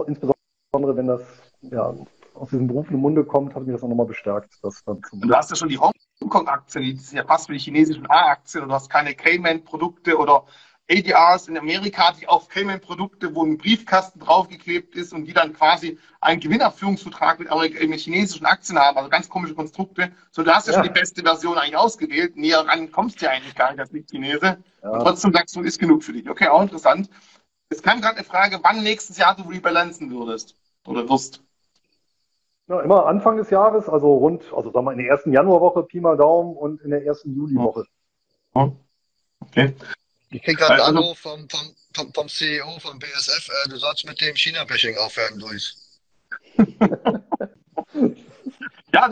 insbesondere 0.07 0.95
wenn 0.95 1.07
das 1.07 1.21
ja, 1.61 1.93
aus 2.33 2.49
diesem 2.49 2.67
Beruf 2.67 2.89
im 2.91 2.99
Munde 2.99 3.23
kommt, 3.25 3.55
hat 3.55 3.63
mich 3.63 3.73
das 3.73 3.83
auch 3.83 3.89
nochmal 3.89 4.05
bestärkt. 4.05 4.57
Dass 4.63 4.83
dann 4.83 5.01
du 5.11 5.33
hast 5.33 5.49
ja 5.49 5.55
schon 5.55 5.69
die 5.69 5.79
Hongkong-Aktien, 5.79 6.83
die 6.83 6.95
sind 6.95 7.17
ja 7.17 7.25
fast 7.25 7.49
wie 7.49 7.53
die 7.53 7.59
chinesischen 7.59 8.09
A-Aktien 8.09 8.63
und 8.63 8.69
du 8.69 8.75
hast 8.75 8.89
keine 8.89 9.13
Cayman-Produkte 9.13 10.17
oder 10.17 10.45
ADRs 10.89 11.47
in 11.47 11.57
Amerika, 11.57 12.13
die 12.13 12.27
auf 12.27 12.47
Cayman-Produkte, 12.47 13.35
wo 13.35 13.43
ein 13.43 13.57
Briefkasten 13.57 14.19
draufgeklebt 14.19 14.95
ist 14.95 15.13
und 15.13 15.25
die 15.25 15.33
dann 15.33 15.53
quasi 15.53 15.99
einen 16.21 16.39
Gewinnerführungsvertrag 16.39 17.39
mit, 17.39 17.49
mit 17.89 17.99
chinesischen 17.99 18.45
Aktien 18.45 18.79
haben, 18.79 18.97
also 18.97 19.09
ganz 19.09 19.27
komische 19.27 19.53
Konstrukte. 19.53 20.11
So, 20.31 20.43
du 20.43 20.53
hast 20.53 20.67
ja, 20.67 20.73
ja. 20.73 20.79
schon 20.79 20.93
die 20.93 20.99
beste 20.99 21.23
Version 21.23 21.57
eigentlich 21.57 21.75
ausgewählt. 21.75 22.37
Näher 22.37 22.65
ran 22.65 22.91
kommst 22.91 23.21
du 23.21 23.25
ja 23.25 23.31
eigentlich 23.31 23.55
gar 23.55 23.71
nicht 23.71 23.79
als 23.79 23.91
Nicht-Chinese. 23.91 24.57
Ja. 24.81 24.89
Und 24.89 24.99
trotzdem 25.01 25.33
sagst 25.33 25.55
du, 25.55 25.61
ist 25.61 25.79
genug 25.79 26.03
für 26.03 26.13
dich. 26.13 26.29
Okay, 26.29 26.47
auch 26.47 26.61
interessant. 26.61 27.09
Es 27.69 27.81
kam 27.83 27.99
gerade 27.99 28.15
eine 28.15 28.25
Frage, 28.25 28.59
wann 28.63 28.81
nächstes 28.81 29.17
Jahr 29.17 29.35
du 29.35 29.43
rebalancen 29.43 30.09
würdest 30.09 30.55
oder 30.85 31.07
wirst. 31.09 31.43
Ja, 32.69 32.81
immer 32.81 33.05
Anfang 33.05 33.37
des 33.37 33.49
Jahres, 33.49 33.87
also 33.89 34.15
rund, 34.15 34.43
also 34.53 34.71
sagen 34.71 34.85
wir 34.85 34.91
in 34.91 34.97
der 34.99 35.07
ersten 35.07 35.31
Januarwoche, 35.31 35.83
Pi 35.83 35.99
mal 35.99 36.17
Daumen 36.17 36.55
und 36.55 36.81
in 36.81 36.91
der 36.91 37.05
ersten 37.05 37.33
Juliwoche. 37.33 37.85
Okay. 39.39 39.73
Ich 40.29 40.43
kriege 40.43 40.57
gerade 40.57 40.83
einen 40.85 40.97
Anruf 40.97 41.19
vom, 41.19 41.47
vom, 41.49 41.75
vom, 41.93 42.13
vom, 42.13 42.27
CEO 42.27 42.79
von 42.79 42.99
BSF, 42.99 43.49
äh, 43.49 43.69
du 43.69 43.77
sollst 43.77 44.05
mit 44.05 44.19
dem 44.19 44.35
China-Bashing 44.35 44.97
aufhören, 44.97 45.39
Luis. 45.39 45.99
ja, 48.93 49.09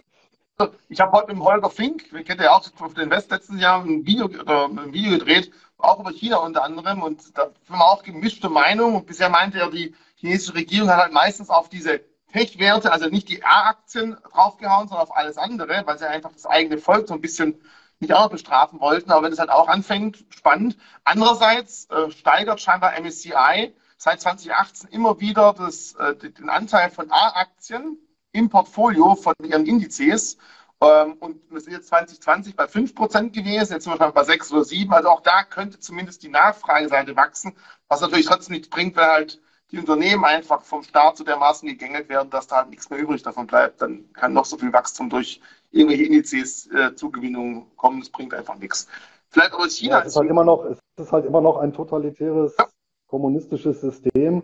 ich 0.89 0.99
habe 0.99 1.11
heute 1.13 1.33
mit 1.33 1.43
Holger 1.43 1.69
Fink, 1.69 2.11
wir 2.11 2.23
kennen 2.23 2.41
ja 2.41 2.51
auch 2.51 2.69
auf 2.79 2.93
den 2.93 3.09
West 3.09 3.31
letzten 3.31 3.59
Jahr 3.59 3.81
ein 3.83 4.05
Video, 4.05 4.25
oder 4.25 4.65
ein 4.65 4.91
Video 4.91 5.17
gedreht, 5.17 5.51
auch 5.77 5.99
über 5.99 6.11
China 6.11 6.37
unter 6.37 6.63
anderem. 6.63 7.01
Und 7.01 7.37
da 7.37 7.43
haben 7.43 7.79
wir 7.79 7.85
auch 7.85 8.03
gemischte 8.03 8.49
Meinung. 8.49 8.95
Und 8.95 9.05
bisher 9.05 9.29
meinte 9.29 9.59
er, 9.59 9.69
die 9.69 9.95
chinesische 10.15 10.55
Regierung 10.55 10.89
hat 10.89 10.97
halt 10.97 11.13
meistens 11.13 11.49
auf 11.49 11.69
diese 11.69 12.01
Tech-Werte, 12.33 12.91
also 12.91 13.07
nicht 13.07 13.29
die 13.29 13.43
A-Aktien 13.43 14.17
draufgehauen, 14.33 14.87
sondern 14.87 15.07
auf 15.07 15.15
alles 15.15 15.37
andere, 15.37 15.83
weil 15.85 15.97
sie 15.97 16.07
einfach 16.07 16.31
das 16.33 16.45
eigene 16.45 16.77
Volk 16.77 17.07
so 17.07 17.13
ein 17.13 17.21
bisschen 17.21 17.61
nicht 17.99 18.13
auch 18.13 18.29
bestrafen 18.29 18.79
wollten. 18.79 19.11
Aber 19.11 19.23
wenn 19.23 19.33
es 19.33 19.39
halt 19.39 19.49
auch 19.49 19.67
anfängt, 19.67 20.25
spannend. 20.29 20.77
Andererseits 21.03 21.89
äh, 21.89 22.11
steigert 22.11 22.61
scheinbar 22.61 22.99
MSCI 22.99 23.73
seit 23.97 24.21
2018 24.21 24.89
immer 24.89 25.19
wieder 25.19 25.53
das, 25.53 25.93
äh, 25.95 26.15
den 26.15 26.49
Anteil 26.49 26.89
von 26.89 27.11
A-Aktien 27.11 27.97
im 28.31 28.49
Portfolio 28.49 29.15
von 29.15 29.33
ihren 29.43 29.65
Indizes. 29.65 30.37
Ähm, 30.81 31.13
und 31.19 31.41
wir 31.49 31.61
sind 31.61 31.73
jetzt 31.73 31.87
2020 31.87 32.55
bei 32.55 32.65
5% 32.65 33.31
gewesen, 33.31 33.73
jetzt 33.73 33.85
sind 33.85 33.99
wir 33.99 34.11
bei 34.11 34.23
6 34.23 34.51
oder 34.51 34.65
7. 34.65 34.93
Also 34.93 35.09
auch 35.09 35.21
da 35.21 35.43
könnte 35.43 35.79
zumindest 35.79 36.23
die 36.23 36.29
Nachfrageseite 36.29 37.15
wachsen, 37.15 37.55
was 37.87 38.01
natürlich 38.01 38.25
trotzdem 38.25 38.53
nichts 38.53 38.69
bringt, 38.69 38.95
weil 38.95 39.07
halt 39.07 39.41
die 39.75 39.81
Unternehmen 39.81 40.23
einfach 40.23 40.61
vom 40.61 40.83
Staat 40.83 41.17
zu 41.17 41.23
dermaßen 41.23 41.67
gegängelt 41.67 42.07
werden, 42.07 42.29
dass 42.29 42.47
da 42.47 42.57
halt 42.57 42.69
nichts 42.69 42.89
mehr 42.89 42.99
übrig 42.99 43.21
davon 43.23 43.45
bleibt. 43.45 43.81
Dann 43.81 44.11
kann 44.13 44.33
noch 44.33 44.45
so 44.45 44.57
viel 44.57 44.71
Wachstum 44.71 45.09
durch 45.09 45.41
irgendwelche 45.71 46.05
Indizes 46.05 46.69
äh, 46.71 46.95
Zugewinnung 46.95 47.67
kommen. 47.75 47.99
Das 47.99 48.09
bringt 48.09 48.33
einfach 48.33 48.57
nichts. 48.57 48.87
Vielleicht 49.29 49.53
aber 49.53 49.67
China. 49.67 49.97
Ja, 49.97 50.01
es, 50.01 50.07
ist 50.07 50.15
halt 50.15 50.29
immer 50.29 50.45
noch, 50.45 50.65
es 50.65 50.79
ist 50.97 51.11
halt 51.11 51.25
immer 51.25 51.41
noch 51.41 51.57
ein 51.57 51.73
totalitäres 51.73 52.55
ja. 52.57 52.67
kommunistisches 53.07 53.81
System, 53.81 54.43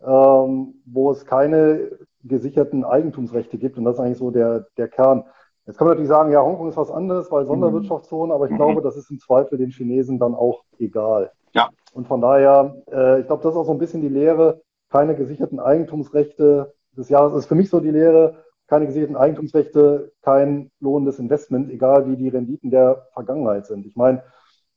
ähm, 0.00 0.74
wo 0.86 1.10
es 1.10 1.26
keine 1.26 1.90
gesicherten 2.22 2.84
Eigentumsrechte 2.84 3.58
gibt. 3.58 3.78
Und 3.78 3.84
das 3.84 3.94
ist 3.96 4.00
eigentlich 4.00 4.18
so 4.18 4.30
der, 4.30 4.66
der 4.76 4.88
Kern. 4.88 5.24
Jetzt 5.66 5.76
kann 5.76 5.86
man 5.86 5.96
natürlich 5.96 6.08
sagen, 6.08 6.30
ja, 6.30 6.40
Hongkong 6.40 6.68
ist 6.68 6.76
was 6.76 6.90
anderes, 6.90 7.30
weil 7.32 7.46
Sonderwirtschaftszone, 7.46 8.32
aber 8.32 8.46
ich 8.46 8.52
mhm. 8.52 8.56
glaube, 8.56 8.82
das 8.82 8.96
ist 8.96 9.10
im 9.10 9.18
Zweifel 9.18 9.58
den 9.58 9.70
Chinesen 9.70 10.18
dann 10.20 10.34
auch 10.34 10.62
egal. 10.78 11.32
Ja. 11.52 11.68
Und 11.92 12.06
von 12.06 12.20
daher, 12.20 12.76
äh, 12.90 13.20
ich 13.20 13.26
glaube, 13.26 13.42
das 13.42 13.52
ist 13.52 13.58
auch 13.58 13.66
so 13.66 13.72
ein 13.72 13.78
bisschen 13.78 14.00
die 14.00 14.08
Lehre, 14.08 14.62
keine 14.90 15.14
gesicherten 15.14 15.60
Eigentumsrechte 15.60 16.74
des 16.96 17.08
Jahres 17.08 17.34
ist 17.34 17.46
für 17.46 17.54
mich 17.54 17.70
so 17.70 17.80
die 17.80 17.90
Lehre, 17.90 18.44
keine 18.66 18.86
gesicherten 18.86 19.16
Eigentumsrechte, 19.16 20.12
kein 20.22 20.70
lohnendes 20.80 21.18
Investment, 21.18 21.70
egal 21.70 22.08
wie 22.08 22.16
die 22.16 22.28
Renditen 22.28 22.70
der 22.70 23.08
Vergangenheit 23.12 23.66
sind. 23.66 23.86
Ich 23.86 23.96
meine, 23.96 24.22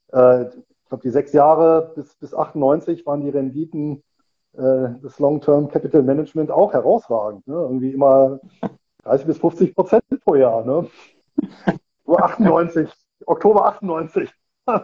äh, 0.09 0.45
glaube, 0.91 1.03
die 1.03 1.09
sechs 1.09 1.31
Jahre 1.31 1.93
bis, 1.95 2.13
bis 2.15 2.33
98 2.33 3.05
waren 3.05 3.21
die 3.21 3.29
Renditen 3.29 4.03
äh, 4.53 4.89
des 5.01 5.17
Long-Term 5.19 5.69
Capital 5.69 6.03
Management 6.03 6.51
auch 6.51 6.73
herausragend. 6.73 7.47
Ne? 7.47 7.55
Irgendwie 7.55 7.91
immer 7.91 8.39
30 9.03 9.25
bis 9.25 9.37
50 9.37 9.73
Prozent 9.73 10.03
pro 10.23 10.35
Jahr. 10.35 10.65
Ne? 10.65 10.89
Nur 12.05 12.23
98, 12.23 12.91
Oktober 13.25 13.65
98, 13.67 14.29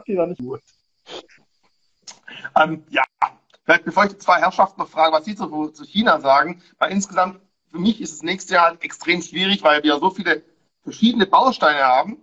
die 0.07 0.15
da 0.15 0.25
nicht 0.25 0.41
gut. 0.41 0.61
Ähm, 2.55 2.83
ja, 2.89 3.03
vielleicht 3.67 3.83
bevor 3.83 4.05
ich 4.05 4.13
die 4.13 4.17
zwei 4.17 4.39
Herrschaften 4.39 4.79
noch 4.79 4.87
frage, 4.87 5.11
was 5.11 5.25
Sie 5.25 5.35
zu, 5.35 5.67
zu 5.67 5.83
China 5.83 6.21
sagen, 6.21 6.61
weil 6.79 6.91
insgesamt 6.91 7.41
für 7.69 7.79
mich 7.79 7.99
ist 7.99 8.13
es 8.13 8.23
nächstes 8.23 8.51
Jahr 8.51 8.77
extrem 8.79 9.21
schwierig, 9.21 9.61
weil 9.61 9.83
wir 9.83 9.99
so 9.99 10.09
viele 10.09 10.41
verschiedene 10.83 11.25
Bausteine 11.25 11.83
haben 11.83 12.17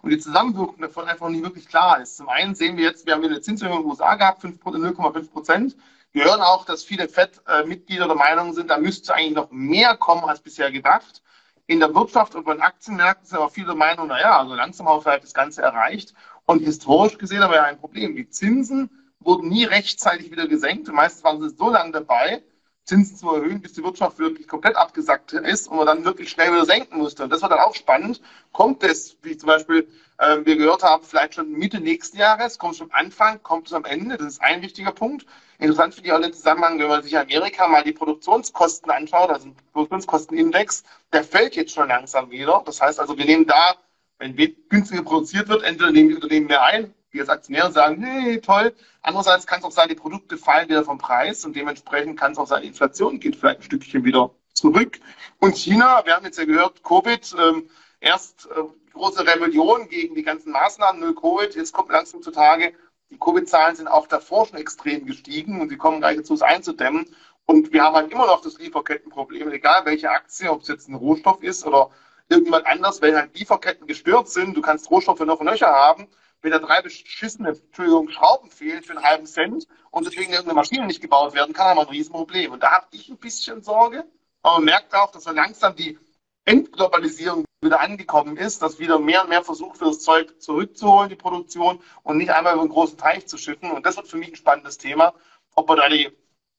und 0.00 0.10
die 0.10 0.18
Zusammenwirkung 0.18 0.80
davon 0.80 1.06
einfach 1.06 1.28
nicht 1.28 1.44
wirklich 1.44 1.68
klar 1.68 2.00
ist. 2.00 2.16
Zum 2.16 2.30
einen 2.30 2.54
sehen 2.54 2.78
wir 2.78 2.84
jetzt, 2.84 3.04
wir 3.04 3.14
haben 3.14 3.22
eine 3.22 3.42
Zinserhöhung 3.42 3.80
in 3.80 3.82
den 3.84 3.90
USA 3.90 4.14
gehabt, 4.14 4.42
0,5 4.42 5.30
Prozent. 5.30 5.76
Wir 6.12 6.24
hören 6.24 6.40
auch, 6.40 6.64
dass 6.64 6.84
viele 6.84 7.06
FED-Mitglieder 7.06 8.06
der 8.06 8.16
Meinung 8.16 8.54
sind, 8.54 8.70
da 8.70 8.78
müsste 8.78 9.14
eigentlich 9.14 9.34
noch 9.34 9.50
mehr 9.50 9.94
kommen 9.94 10.24
als 10.24 10.40
bisher 10.40 10.72
gedacht. 10.72 11.22
In 11.66 11.80
der 11.80 11.94
Wirtschaft 11.94 12.34
und 12.34 12.46
bei 12.46 12.54
den 12.54 12.62
Aktienmärkten 12.62 13.26
sind 13.26 13.36
aber 13.36 13.50
viele 13.50 13.66
der 13.66 13.74
Meinung, 13.74 14.08
naja, 14.08 14.38
also 14.38 14.54
langsam 14.54 14.88
haben 14.88 14.96
wir 14.96 15.02
vielleicht 15.02 15.24
das 15.24 15.34
Ganze 15.34 15.60
erreicht. 15.60 16.14
Und 16.46 16.60
historisch 16.60 17.18
gesehen 17.18 17.42
haben 17.42 17.50
wir 17.50 17.58
ja 17.58 17.64
ein 17.64 17.78
Problem. 17.78 18.16
Die 18.16 18.30
Zinsen 18.30 18.88
wurden 19.20 19.48
nie 19.48 19.64
rechtzeitig 19.64 20.30
wieder 20.30 20.46
gesenkt. 20.46 20.88
Meistens 20.88 21.24
waren 21.24 21.40
sie 21.40 21.54
so 21.54 21.70
lange 21.70 21.92
dabei, 21.92 22.42
Zinsen 22.84 23.16
zu 23.16 23.30
erhöhen, 23.30 23.60
bis 23.60 23.74
die 23.74 23.84
Wirtschaft 23.84 24.18
wirklich 24.18 24.48
komplett 24.48 24.76
abgesackt 24.76 25.34
ist 25.34 25.68
und 25.68 25.76
man 25.76 25.86
dann 25.86 26.04
wirklich 26.04 26.30
schnell 26.30 26.52
wieder 26.52 26.64
senken 26.64 26.98
musste. 26.98 27.24
Und 27.24 27.30
das 27.30 27.42
war 27.42 27.50
dann 27.50 27.58
auch 27.58 27.74
spannend. 27.74 28.22
Kommt 28.52 28.82
es, 28.82 29.18
wie 29.22 29.36
zum 29.36 29.48
Beispiel 29.48 29.86
äh, 30.16 30.38
wir 30.44 30.56
gehört 30.56 30.82
haben, 30.82 31.04
vielleicht 31.04 31.34
schon 31.34 31.52
Mitte 31.52 31.80
nächsten 31.80 32.16
Jahres, 32.16 32.58
kommt 32.58 32.76
es 32.76 32.80
am 32.80 32.90
Anfang, 32.92 33.42
kommt 33.42 33.66
es 33.66 33.74
am 33.74 33.84
Ende? 33.84 34.16
Das 34.16 34.26
ist 34.26 34.42
ein 34.42 34.62
wichtiger 34.62 34.92
Punkt. 34.92 35.26
Interessant 35.58 35.94
finde 35.94 36.08
ich 36.08 36.14
auch 36.14 36.20
den 36.20 36.32
Zusammenhang, 36.32 36.78
wenn 36.78 36.88
man 36.88 37.02
sich 37.02 37.18
Amerika 37.18 37.68
mal 37.68 37.82
die 37.82 37.92
Produktionskosten 37.92 38.90
anschaut, 38.90 39.28
also 39.28 39.48
Produktionskostenindex, 39.72 40.82
der 41.12 41.24
fällt 41.24 41.56
jetzt 41.56 41.74
schon 41.74 41.88
langsam 41.88 42.30
wieder. 42.30 42.62
Das 42.64 42.80
heißt 42.80 43.00
also, 43.00 43.18
wir 43.18 43.26
nehmen 43.26 43.46
da, 43.46 43.74
wenn 44.18 44.34
günstiger 44.68 45.02
produziert 45.02 45.48
wird, 45.48 45.62
entweder 45.62 45.90
nehmen 45.90 46.08
die 46.08 46.14
Unternehmen 46.14 46.46
mehr 46.46 46.62
ein, 46.62 46.94
die 47.12 47.20
als 47.20 47.28
Aktionäre 47.28 47.72
sagen, 47.72 48.02
hey, 48.02 48.40
toll. 48.40 48.74
Andererseits 49.02 49.46
kann 49.46 49.60
es 49.60 49.64
auch 49.64 49.72
sein, 49.72 49.88
die 49.88 49.94
Produkte 49.94 50.36
fallen 50.36 50.68
wieder 50.68 50.84
vom 50.84 50.98
Preis 50.98 51.44
und 51.44 51.56
dementsprechend 51.56 52.18
kann 52.18 52.32
es 52.32 52.38
auch 52.38 52.46
sein, 52.46 52.62
die 52.62 52.68
Inflation 52.68 53.20
geht 53.20 53.36
vielleicht 53.36 53.60
ein 53.60 53.64
Stückchen 53.64 54.04
wieder 54.04 54.30
zurück. 54.52 54.98
Und 55.38 55.56
China, 55.56 56.02
wir 56.04 56.14
haben 56.14 56.24
jetzt 56.24 56.38
ja 56.38 56.44
gehört, 56.44 56.82
Covid, 56.82 57.34
ähm, 57.38 57.70
erst 58.00 58.46
äh, 58.46 58.92
große 58.92 59.26
Rebellion 59.26 59.88
gegen 59.88 60.14
die 60.14 60.22
ganzen 60.22 60.52
Maßnahmen, 60.52 61.00
null 61.00 61.14
Covid, 61.14 61.54
jetzt 61.54 61.72
kommt 61.72 61.90
langsam 61.90 62.22
zutage, 62.22 62.74
die 63.10 63.18
Covid-Zahlen 63.18 63.76
sind 63.76 63.88
auch 63.88 64.06
davor 64.06 64.46
schon 64.46 64.58
extrem 64.58 65.06
gestiegen 65.06 65.60
und 65.60 65.70
sie 65.70 65.78
kommen 65.78 66.00
gleich 66.00 66.18
dazu, 66.18 66.34
es 66.34 66.42
einzudämmen. 66.42 67.06
Und 67.46 67.72
wir 67.72 67.82
haben 67.82 67.96
halt 67.96 68.12
immer 68.12 68.26
noch 68.26 68.42
das 68.42 68.58
Lieferkettenproblem, 68.58 69.50
egal 69.52 69.86
welche 69.86 70.10
Aktie, 70.10 70.50
ob 70.50 70.60
es 70.60 70.68
jetzt 70.68 70.88
ein 70.88 70.94
Rohstoff 70.94 71.42
ist 71.42 71.64
oder 71.64 71.90
irgendjemand 72.28 72.66
anders, 72.66 73.00
wenn 73.00 73.16
halt 73.16 73.38
Lieferketten 73.38 73.86
gestört 73.86 74.28
sind, 74.28 74.54
du 74.54 74.60
kannst 74.60 74.90
Rohstoffe 74.90 75.20
noch 75.20 75.40
Löcher 75.40 75.68
haben, 75.68 76.08
wenn 76.42 76.52
da 76.52 76.58
drei 76.58 76.82
beschissene 76.82 77.50
Entschuldigung, 77.50 78.10
Schrauben 78.10 78.50
fehlen 78.50 78.82
für 78.82 78.92
einen 78.92 79.04
halben 79.04 79.26
Cent 79.26 79.66
und 79.90 80.06
deswegen 80.06 80.30
irgendeine 80.30 80.54
Maschine 80.54 80.86
nicht 80.86 81.00
gebaut 81.00 81.34
werden 81.34 81.52
kann, 81.52 81.68
haben 81.68 81.78
wir 81.78 81.82
ein 81.82 81.88
Riesenproblem. 81.88 82.52
Und 82.52 82.62
da 82.62 82.70
habe 82.72 82.86
ich 82.92 83.08
ein 83.08 83.16
bisschen 83.16 83.62
Sorge, 83.62 84.04
aber 84.42 84.56
man 84.56 84.64
merkt 84.64 84.94
auch, 84.94 85.10
dass 85.10 85.24
so 85.24 85.32
langsam 85.32 85.74
die 85.74 85.98
Entglobalisierung 86.44 87.44
wieder 87.60 87.80
angekommen 87.80 88.36
ist, 88.36 88.62
dass 88.62 88.78
wieder 88.78 88.98
mehr 88.98 89.22
und 89.22 89.28
mehr 89.28 89.42
versucht 89.42 89.80
wird, 89.80 89.90
das 89.90 90.00
Zeug 90.00 90.40
zurückzuholen, 90.40 91.08
die 91.08 91.16
Produktion, 91.16 91.80
und 92.04 92.16
nicht 92.16 92.30
einmal 92.30 92.54
über 92.54 92.62
einen 92.62 92.70
großen 92.70 92.96
Teich 92.96 93.26
zu 93.26 93.36
schiffen. 93.36 93.70
Und 93.70 93.84
das 93.84 93.96
wird 93.96 94.08
für 94.08 94.16
mich 94.16 94.30
ein 94.30 94.36
spannendes 94.36 94.78
Thema, 94.78 95.14
ob 95.54 95.68
man 95.68 95.78
da 95.78 95.88
die 95.88 96.10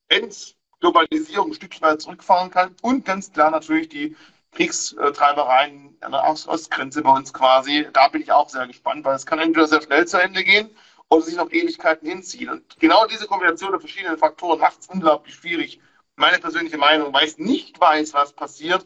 Entglobalisierung 0.09 1.51
ein 1.51 1.53
Stückchen 1.53 1.81
weiter 1.81 1.99
zurückfahren 1.99 2.51
kann 2.51 2.75
und 2.81 3.05
ganz 3.05 3.31
klar 3.31 3.49
natürlich 3.49 3.89
die 3.89 4.15
Kriegstreibereien 4.51 5.97
an 6.01 6.11
der 6.11 6.23
Ostgrenze 6.23 7.01
bei 7.01 7.11
uns 7.11 7.33
quasi. 7.33 7.87
Da 7.93 8.07
bin 8.07 8.21
ich 8.21 8.31
auch 8.31 8.49
sehr 8.49 8.67
gespannt, 8.67 9.05
weil 9.05 9.15
es 9.15 9.25
kann 9.25 9.39
entweder 9.39 9.67
sehr 9.67 9.81
schnell 9.81 10.07
zu 10.07 10.21
Ende 10.21 10.43
gehen 10.43 10.69
oder 11.09 11.21
sich 11.21 11.35
noch 11.35 11.51
Ewigkeiten 11.51 12.07
hinziehen. 12.07 12.49
Und 12.49 12.79
genau 12.79 13.05
diese 13.05 13.27
Kombination 13.27 13.71
der 13.71 13.79
verschiedenen 13.79 14.17
Faktoren 14.17 14.59
macht 14.59 14.79
es 14.81 14.87
unglaublich 14.87 15.35
schwierig. 15.35 15.79
Meine 16.15 16.39
persönliche 16.39 16.77
Meinung, 16.77 17.13
weil 17.13 17.27
ich 17.27 17.37
nicht 17.37 17.79
weiß, 17.79 18.13
was 18.13 18.33
passiert, 18.33 18.85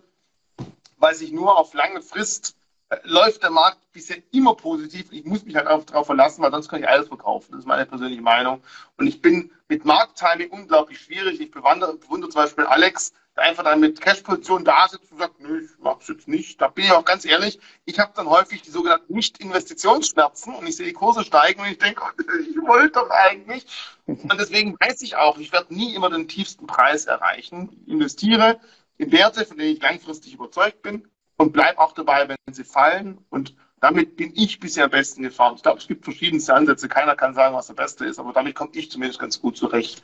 weil 0.97 1.15
sich 1.15 1.31
nur 1.31 1.57
auf 1.57 1.73
lange 1.73 2.01
Frist 2.01 2.55
äh, 2.89 2.97
läuft 3.03 3.43
der 3.43 3.49
Markt 3.49 3.79
bisher 3.91 4.17
immer 4.31 4.55
positiv. 4.55 5.11
Ich 5.11 5.25
muss 5.25 5.43
mich 5.43 5.55
halt 5.55 5.67
darauf 5.67 6.05
verlassen, 6.05 6.41
weil 6.43 6.51
sonst 6.51 6.69
kann 6.69 6.81
ich 6.81 6.87
alles 6.87 7.07
verkaufen. 7.07 7.51
Das 7.51 7.61
ist 7.61 7.67
meine 7.67 7.85
persönliche 7.85 8.21
Meinung. 8.21 8.61
Und 8.97 9.07
ich 9.07 9.21
bin 9.21 9.51
mit 9.67 9.85
Markttiming 9.85 10.51
unglaublich 10.51 10.99
schwierig. 10.99 11.41
Ich 11.41 11.51
bewundere, 11.51 11.97
bewundere 11.97 12.29
zum 12.29 12.41
Beispiel 12.41 12.65
Alex, 12.65 13.13
einfach 13.35 13.63
dann 13.63 13.79
mit 13.79 13.99
Cash-Position 13.99 14.63
da 14.63 14.87
sitzt 14.87 15.11
und 15.11 15.17
sagt, 15.17 15.39
nö, 15.39 15.63
ich 15.63 15.71
mach's 15.79 16.07
jetzt 16.07 16.27
nicht. 16.27 16.61
Da 16.61 16.67
bin 16.67 16.85
ich 16.85 16.91
auch 16.91 17.05
ganz 17.05 17.25
ehrlich, 17.25 17.59
ich 17.85 17.99
habe 17.99 18.11
dann 18.15 18.29
häufig 18.29 18.61
die 18.61 18.69
sogenannten 18.69 19.13
Nicht-Investitionsschmerzen 19.13 20.53
und 20.55 20.67
ich 20.67 20.75
sehe 20.75 20.87
die 20.87 20.93
Kurse 20.93 21.23
steigen 21.23 21.61
und 21.61 21.67
ich 21.67 21.79
denke, 21.79 22.03
ich 22.49 22.55
wollte 22.61 22.93
doch 22.93 23.09
eigentlich. 23.09 23.65
Und 24.05 24.35
deswegen 24.39 24.77
weiß 24.79 25.01
ich 25.01 25.15
auch, 25.15 25.37
ich 25.37 25.51
werde 25.51 25.73
nie 25.73 25.95
immer 25.95 26.09
den 26.09 26.27
tiefsten 26.27 26.67
Preis 26.67 27.05
erreichen. 27.05 27.69
Ich 27.85 27.91
investiere 27.91 28.59
in 28.97 29.11
Werte, 29.11 29.45
von 29.45 29.57
denen 29.57 29.75
ich 29.75 29.81
langfristig 29.81 30.33
überzeugt 30.33 30.81
bin 30.81 31.07
und 31.37 31.53
bleibe 31.53 31.79
auch 31.79 31.93
dabei, 31.93 32.27
wenn 32.27 32.53
sie 32.53 32.63
fallen. 32.63 33.25
Und 33.29 33.55
damit 33.83 34.15
bin 34.15 34.31
ich 34.33 34.61
bisher 34.61 34.85
am 34.85 34.91
besten 34.91 35.23
gefahren. 35.23 35.55
Ich 35.57 35.61
glaube, 35.61 35.79
es 35.79 35.87
gibt 35.87 36.05
verschiedenste 36.05 36.53
Ansätze. 36.53 36.87
Keiner 36.87 37.17
kann 37.17 37.33
sagen, 37.33 37.53
was 37.53 37.67
der 37.67 37.73
beste 37.73 38.05
ist, 38.05 38.17
aber 38.17 38.31
damit 38.31 38.55
komme 38.55 38.71
ich 38.75 38.89
zumindest 38.89 39.19
ganz 39.19 39.41
gut 39.41 39.57
zurecht. 39.57 40.01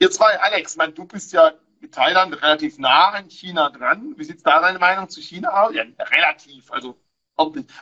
Ihr 0.00 0.10
zwei, 0.10 0.40
Alex, 0.40 0.74
mein, 0.74 0.94
du 0.94 1.04
bist 1.04 1.32
ja 1.32 1.52
mit 1.80 1.94
Thailand 1.94 2.42
relativ 2.42 2.78
nah 2.78 3.10
an 3.10 3.30
China 3.30 3.70
dran. 3.70 4.14
Wie 4.16 4.24
sieht 4.24 4.44
da 4.44 4.60
deine 4.60 4.80
Meinung 4.80 5.08
zu 5.08 5.20
China 5.20 5.62
aus? 5.62 5.72
Ja, 5.72 5.84
relativ. 6.10 6.72
Also, 6.72 6.96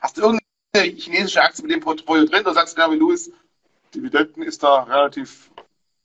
hast 0.02 0.18
du 0.18 0.20
irgendeine 0.20 0.96
chinesische 0.98 1.40
Aktie 1.40 1.62
mit 1.64 1.72
dem 1.72 1.80
Portfolio 1.80 2.26
drin? 2.26 2.42
Oder 2.42 2.52
sagst 2.52 2.76
du 2.76 2.82
wie 2.90 2.96
Louis, 2.96 3.32
Dividenden 3.94 4.42
ist 4.42 4.62
da 4.62 4.82
relativ, 4.82 5.50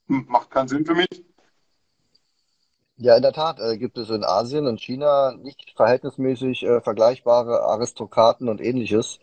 hm, 0.07 0.25
macht 0.29 0.51
keinen 0.51 0.69
Sinn 0.69 0.85
für 0.85 0.95
mich? 0.95 1.25
Ja, 2.95 3.17
in 3.17 3.21
der 3.21 3.33
Tat 3.33 3.59
äh, 3.59 3.77
gibt 3.77 3.97
es 3.97 4.09
in 4.09 4.23
Asien 4.23 4.67
und 4.67 4.79
China 4.79 5.33
nicht 5.33 5.73
verhältnismäßig 5.75 6.63
äh, 6.63 6.79
vergleichbare 6.79 7.63
Aristokraten 7.63 8.47
und 8.47 8.61
ähnliches. 8.61 9.19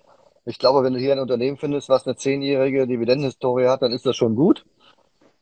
Ich 0.51 0.59
glaube, 0.59 0.83
wenn 0.83 0.93
du 0.93 0.99
hier 0.99 1.13
ein 1.13 1.21
Unternehmen 1.21 1.59
findest, 1.59 1.89
was 1.89 2.07
eine 2.07 2.17
zehnjährige 2.17 2.89
Dividendenhistorie 2.89 3.69
hat, 3.69 3.83
dann 3.83 3.93
ist 3.93 4.05
das 4.05 4.17
schon 4.17 4.35
gut. 4.35 4.65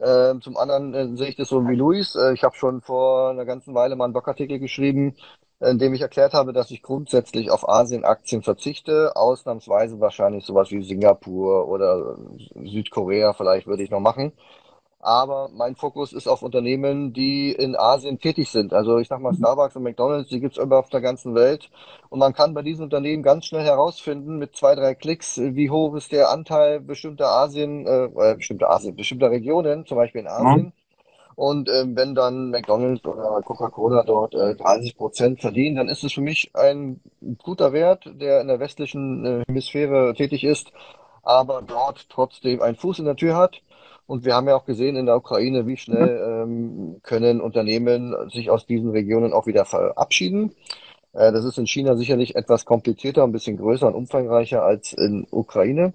Ähm, 0.01 0.43
zum 0.43 0.59
anderen 0.59 0.93
äh, 0.93 1.17
sehe 1.17 1.29
ich 1.29 1.37
das 1.37 1.49
so 1.49 1.67
wie 1.67 1.75
Luis. 1.75 2.15
Äh, 2.15 2.35
ich 2.35 2.45
habe 2.45 2.55
schon 2.57 2.83
vor 2.83 3.31
einer 3.31 3.47
ganzen 3.47 3.75
Weile 3.75 3.97
mal 3.97 4.05
einen 4.05 4.13
Blogartikel 4.13 4.59
geschrieben, 4.59 5.17
in 5.61 5.79
dem 5.79 5.95
ich 5.95 6.03
erklärt 6.03 6.35
habe, 6.35 6.53
dass 6.53 6.71
ich 6.71 6.83
grundsätzlich 6.83 7.51
auf 7.51 7.67
Asienaktien 7.67 8.43
verzichte, 8.43 9.17
ausnahmsweise 9.17 9.99
wahrscheinlich 9.99 10.45
sowas 10.45 10.71
wie 10.71 10.83
Singapur 10.83 11.69
oder 11.69 12.19
Südkorea 12.55 13.33
vielleicht 13.33 13.67
würde 13.67 13.83
ich 13.83 13.91
noch 13.91 14.01
machen 14.01 14.33
aber 15.01 15.49
mein 15.55 15.77
Fokus 15.77 16.13
ist 16.13 16.27
auf 16.27 16.43
Unternehmen, 16.43 17.13
die 17.13 17.53
in 17.53 17.77
Asien 17.77 18.19
tätig 18.19 18.51
sind. 18.51 18.73
Also 18.73 18.99
ich 18.99 19.07
sag 19.07 19.21
mal 19.21 19.35
Starbucks 19.35 19.77
und 19.77 19.85
McDonalds, 19.85 20.29
die 20.29 20.41
gibt's 20.41 20.59
immer 20.59 20.79
auf 20.79 20.89
der 20.89 21.01
ganzen 21.01 21.35
Welt. 21.35 21.71
Und 22.09 22.19
man 22.19 22.35
kann 22.35 22.53
bei 22.53 22.63
diesen 22.63 22.85
Unternehmen 22.85 23.23
ganz 23.23 23.47
schnell 23.47 23.63
herausfinden, 23.63 24.39
mit 24.39 24.57
zwei, 24.57 24.75
drei 24.75 24.95
Klicks, 24.95 25.39
wie 25.39 25.71
hoch 25.71 25.95
ist 25.95 26.11
der 26.11 26.31
Anteil 26.31 26.81
bestimmter 26.81 27.29
Asien, 27.29 27.87
äh, 27.87 28.05
äh 28.07 28.35
bestimmter 28.35 28.71
Asien, 28.71 28.97
bestimmter 28.97 29.31
Regionen, 29.31 29.87
zum 29.87 29.99
Beispiel 29.99 30.23
in 30.23 30.27
Asien. 30.29 30.65
Mhm. 30.65 30.73
Und 31.37 31.69
ähm, 31.69 31.95
wenn 31.95 32.17
dann 32.17 32.51
McDonalds 32.51 33.05
oder 33.05 33.41
Coca-Cola 33.43 34.03
dort 34.03 34.35
äh, 34.35 34.57
30 34.57 34.97
Prozent 34.97 35.41
verdienen, 35.41 35.77
dann 35.77 35.89
ist 35.89 36.03
es 36.03 36.13
für 36.13 36.21
mich 36.21 36.51
ein 36.55 37.01
guter 37.45 37.73
Wert, 37.73 38.11
der 38.21 38.41
in 38.41 38.49
der 38.49 38.59
westlichen 38.59 39.25
äh, 39.25 39.45
Hemisphäre 39.47 40.15
tätig 40.15 40.43
ist, 40.43 40.73
aber 41.23 41.63
dort 41.63 42.11
trotzdem 42.11 42.61
einen 42.61 42.75
Fuß 42.75 42.99
in 42.99 43.05
der 43.05 43.15
Tür 43.15 43.37
hat 43.37 43.61
und 44.09 44.25
wir 44.25 44.35
haben 44.35 44.49
ja 44.49 44.57
auch 44.57 44.65
gesehen 44.65 44.97
in 44.97 45.05
der 45.05 45.17
Ukraine, 45.19 45.67
wie 45.67 45.77
schnell 45.77 46.43
ähm, 46.43 46.97
können 47.03 47.43
Unternehmen 47.43 48.15
sich 48.31 48.51
aus 48.51 48.65
diesen 48.65 48.91
Regionen 48.91 49.35
auch 49.35 49.47
wieder 49.47 49.67
verabschieden. 49.67 50.55
Äh, 51.13 51.31
das 51.31 51.45
ist 51.45 51.59
in 51.59 51.67
China 51.67 51.95
sicherlich 51.95 52.35
etwas 52.35 52.65
komplizierter, 52.65 53.23
ein 53.23 53.33
bisschen 53.33 53.59
größer 53.59 53.87
und 53.87 53.95
umfangreicher 53.95 54.63
als 54.65 54.95
in 54.95 55.27
Ukraine. 55.31 55.93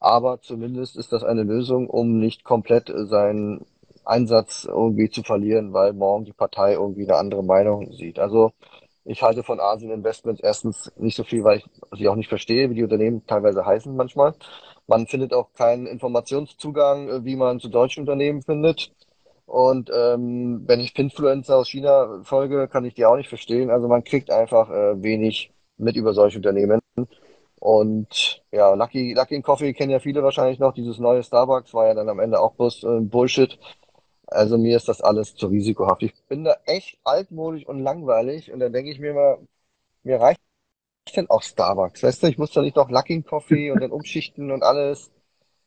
Aber 0.00 0.40
zumindest 0.40 0.96
ist 0.96 1.12
das 1.12 1.24
eine 1.24 1.42
Lösung, 1.42 1.90
um 1.90 2.18
nicht 2.18 2.42
komplett 2.42 2.90
seinen 2.96 3.66
Einsatz 4.06 4.64
irgendwie 4.64 5.10
zu 5.10 5.22
verlieren, 5.22 5.74
weil 5.74 5.92
morgen 5.92 6.24
die 6.24 6.32
Partei 6.32 6.72
irgendwie 6.72 7.04
eine 7.04 7.18
andere 7.18 7.44
Meinung 7.44 7.92
sieht. 7.92 8.18
Also 8.18 8.52
ich 9.04 9.22
halte 9.22 9.42
von 9.42 9.60
Asien 9.60 9.92
Investments 9.92 10.40
erstens 10.42 10.90
nicht 10.96 11.16
so 11.16 11.24
viel, 11.24 11.44
weil 11.44 11.58
ich 11.58 11.66
sie 11.98 12.08
auch 12.08 12.16
nicht 12.16 12.28
verstehe, 12.30 12.70
wie 12.70 12.76
die 12.76 12.84
Unternehmen 12.84 13.26
teilweise 13.26 13.66
heißen 13.66 13.94
manchmal. 13.94 14.34
Man 14.86 15.06
findet 15.06 15.32
auch 15.34 15.52
keinen 15.54 15.86
Informationszugang, 15.86 17.08
äh, 17.08 17.24
wie 17.24 17.36
man 17.36 17.60
zu 17.60 17.68
deutschen 17.68 18.00
Unternehmen 18.00 18.42
findet. 18.42 18.92
Und 19.46 19.90
ähm, 19.94 20.62
wenn 20.66 20.80
ich 20.80 20.94
Pinfluencer 20.94 21.56
aus 21.56 21.68
China 21.68 22.20
folge, 22.24 22.68
kann 22.68 22.84
ich 22.84 22.94
die 22.94 23.04
auch 23.04 23.16
nicht 23.16 23.28
verstehen. 23.28 23.70
Also 23.70 23.88
man 23.88 24.04
kriegt 24.04 24.30
einfach 24.30 24.70
äh, 24.70 25.02
wenig 25.02 25.52
mit 25.76 25.96
über 25.96 26.14
solche 26.14 26.38
Unternehmen. 26.38 26.80
Und 27.60 28.42
ja, 28.50 28.74
Lucky, 28.74 29.14
Lucky 29.14 29.40
Coffee 29.42 29.72
kennen 29.72 29.90
ja 29.92 30.00
viele 30.00 30.22
wahrscheinlich 30.22 30.58
noch. 30.58 30.74
Dieses 30.74 30.98
neue 30.98 31.22
Starbucks 31.22 31.72
war 31.74 31.86
ja 31.86 31.94
dann 31.94 32.08
am 32.08 32.18
Ende 32.20 32.40
auch 32.40 32.54
bloß 32.54 32.84
äh, 32.84 33.00
Bullshit. 33.00 33.58
Also 34.26 34.58
mir 34.58 34.76
ist 34.76 34.88
das 34.88 35.00
alles 35.02 35.34
zu 35.36 35.48
risikohaft. 35.48 36.02
Ich 36.02 36.14
bin 36.28 36.44
da 36.44 36.56
echt 36.66 36.98
altmodisch 37.04 37.66
und 37.66 37.80
langweilig 37.80 38.52
und 38.52 38.60
dann 38.60 38.72
denke 38.72 38.90
ich 38.90 38.98
mir 38.98 39.14
mal, 39.14 39.38
mir 40.04 40.20
reicht 40.20 40.40
denn 41.10 41.28
auch 41.30 41.42
Starbucks. 41.42 42.02
Weißt 42.02 42.22
du, 42.22 42.28
ich 42.28 42.38
muss 42.38 42.52
doch 42.52 42.62
nicht 42.62 42.76
noch 42.76 42.90
Lucky 42.90 43.22
Coffee 43.22 43.70
und 43.70 43.80
dann 43.80 43.90
umschichten 43.90 44.50
und 44.50 44.62
alles. 44.62 45.10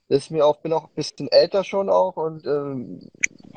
Das 0.07 0.19
ist 0.19 0.31
mir 0.31 0.45
auch, 0.45 0.57
bin 0.57 0.73
auch 0.73 0.85
ein 0.85 0.93
bisschen 0.95 1.27
älter 1.29 1.63
schon 1.63 1.89
auch 1.89 2.15
und 2.15 2.45
ähm, 2.45 3.09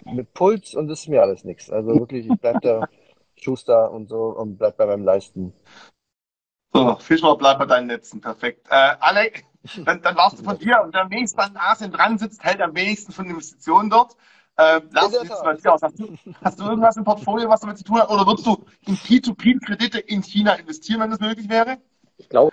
mit 0.04 0.32
Puls 0.32 0.74
und 0.74 0.88
das 0.88 1.00
ist 1.00 1.08
mir 1.08 1.22
alles 1.22 1.44
nichts. 1.44 1.70
Also 1.70 1.88
wirklich, 1.98 2.26
ich 2.26 2.40
bleib 2.40 2.62
da 2.62 2.88
Schuster 3.36 3.90
und 3.92 4.08
so 4.08 4.28
und 4.28 4.56
bleib 4.56 4.76
bei 4.76 4.86
meinem 4.86 5.04
Leisten. 5.04 5.52
So, 6.72 6.96
Fischer, 6.96 7.36
bleib 7.36 7.58
bei 7.58 7.66
deinen 7.66 7.86
Netzen. 7.86 8.20
Perfekt. 8.20 8.66
Äh, 8.70 8.96
Alex, 9.00 9.42
dann, 9.84 10.02
dann 10.02 10.16
warst 10.16 10.38
du 10.38 10.44
von 10.44 10.58
dir 10.58 10.80
und 10.82 10.94
der 10.94 11.06
nächste 11.08 11.38
an 11.42 11.56
Asien 11.56 11.92
dran 11.92 12.18
sitzt, 12.18 12.42
hält 12.42 12.60
am 12.60 12.74
wenigsten 12.74 13.12
von 13.12 13.26
Investitionen 13.26 13.90
dort. 13.90 14.16
Äh, 14.58 14.80
Lars, 14.90 15.16
aus? 15.66 15.82
Hast 15.82 16.00
du, 16.00 16.08
hast 16.42 16.58
du 16.58 16.64
irgendwas 16.64 16.96
im 16.96 17.04
Portfolio, 17.04 17.48
was 17.48 17.60
damit 17.60 17.78
zu 17.78 17.84
tun 17.84 18.00
hat? 18.00 18.10
Oder 18.10 18.26
würdest 18.26 18.44
du 18.44 18.56
in 18.88 18.96
P2P-Kredite 18.96 20.00
in 20.00 20.20
China 20.20 20.54
investieren, 20.54 21.00
wenn 21.00 21.10
das 21.10 21.20
möglich 21.20 21.48
wäre? 21.48 21.76
Ich 22.16 22.28
glaube, 22.28 22.52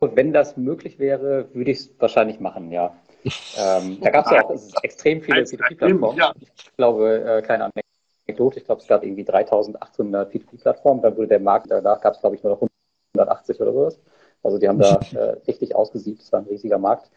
wenn 0.00 0.34
das 0.34 0.58
möglich 0.58 0.98
wäre, 0.98 1.48
würde 1.54 1.70
ich 1.70 1.78
es 1.78 1.90
wahrscheinlich 1.98 2.38
machen, 2.38 2.70
ja. 2.70 2.94
Ähm, 3.56 3.98
da 4.02 4.10
gab 4.10 4.26
es 4.26 4.32
ja 4.32 4.44
auch 4.44 4.82
extrem 4.82 5.22
viele 5.22 5.40
P2P-Plattformen. 5.42 6.18
Ja. 6.18 6.34
Ich 6.54 6.76
glaube, 6.76 7.24
äh, 7.24 7.40
kleine 7.40 7.70
Anekdote, 8.26 8.58
ich 8.58 8.66
glaube, 8.66 8.82
es 8.82 8.86
gab 8.86 9.02
irgendwie 9.02 9.24
3800 9.24 10.34
P2P-Plattformen, 10.34 11.00
dann 11.00 11.16
wurde 11.16 11.28
der 11.28 11.40
Markt, 11.40 11.70
danach 11.70 12.02
gab 12.02 12.12
es, 12.12 12.20
glaube 12.20 12.36
ich, 12.36 12.42
nur 12.42 12.56
noch 12.56 12.68
180 13.14 13.58
oder 13.58 13.72
sowas. 13.72 14.00
Also 14.42 14.58
die 14.58 14.68
haben 14.68 14.80
da 14.80 15.00
äh, 15.14 15.36
richtig 15.46 15.74
ausgesiebt, 15.74 16.20
das 16.20 16.30
war 16.30 16.40
ein 16.40 16.46
riesiger 16.46 16.78
Markt. 16.78 17.10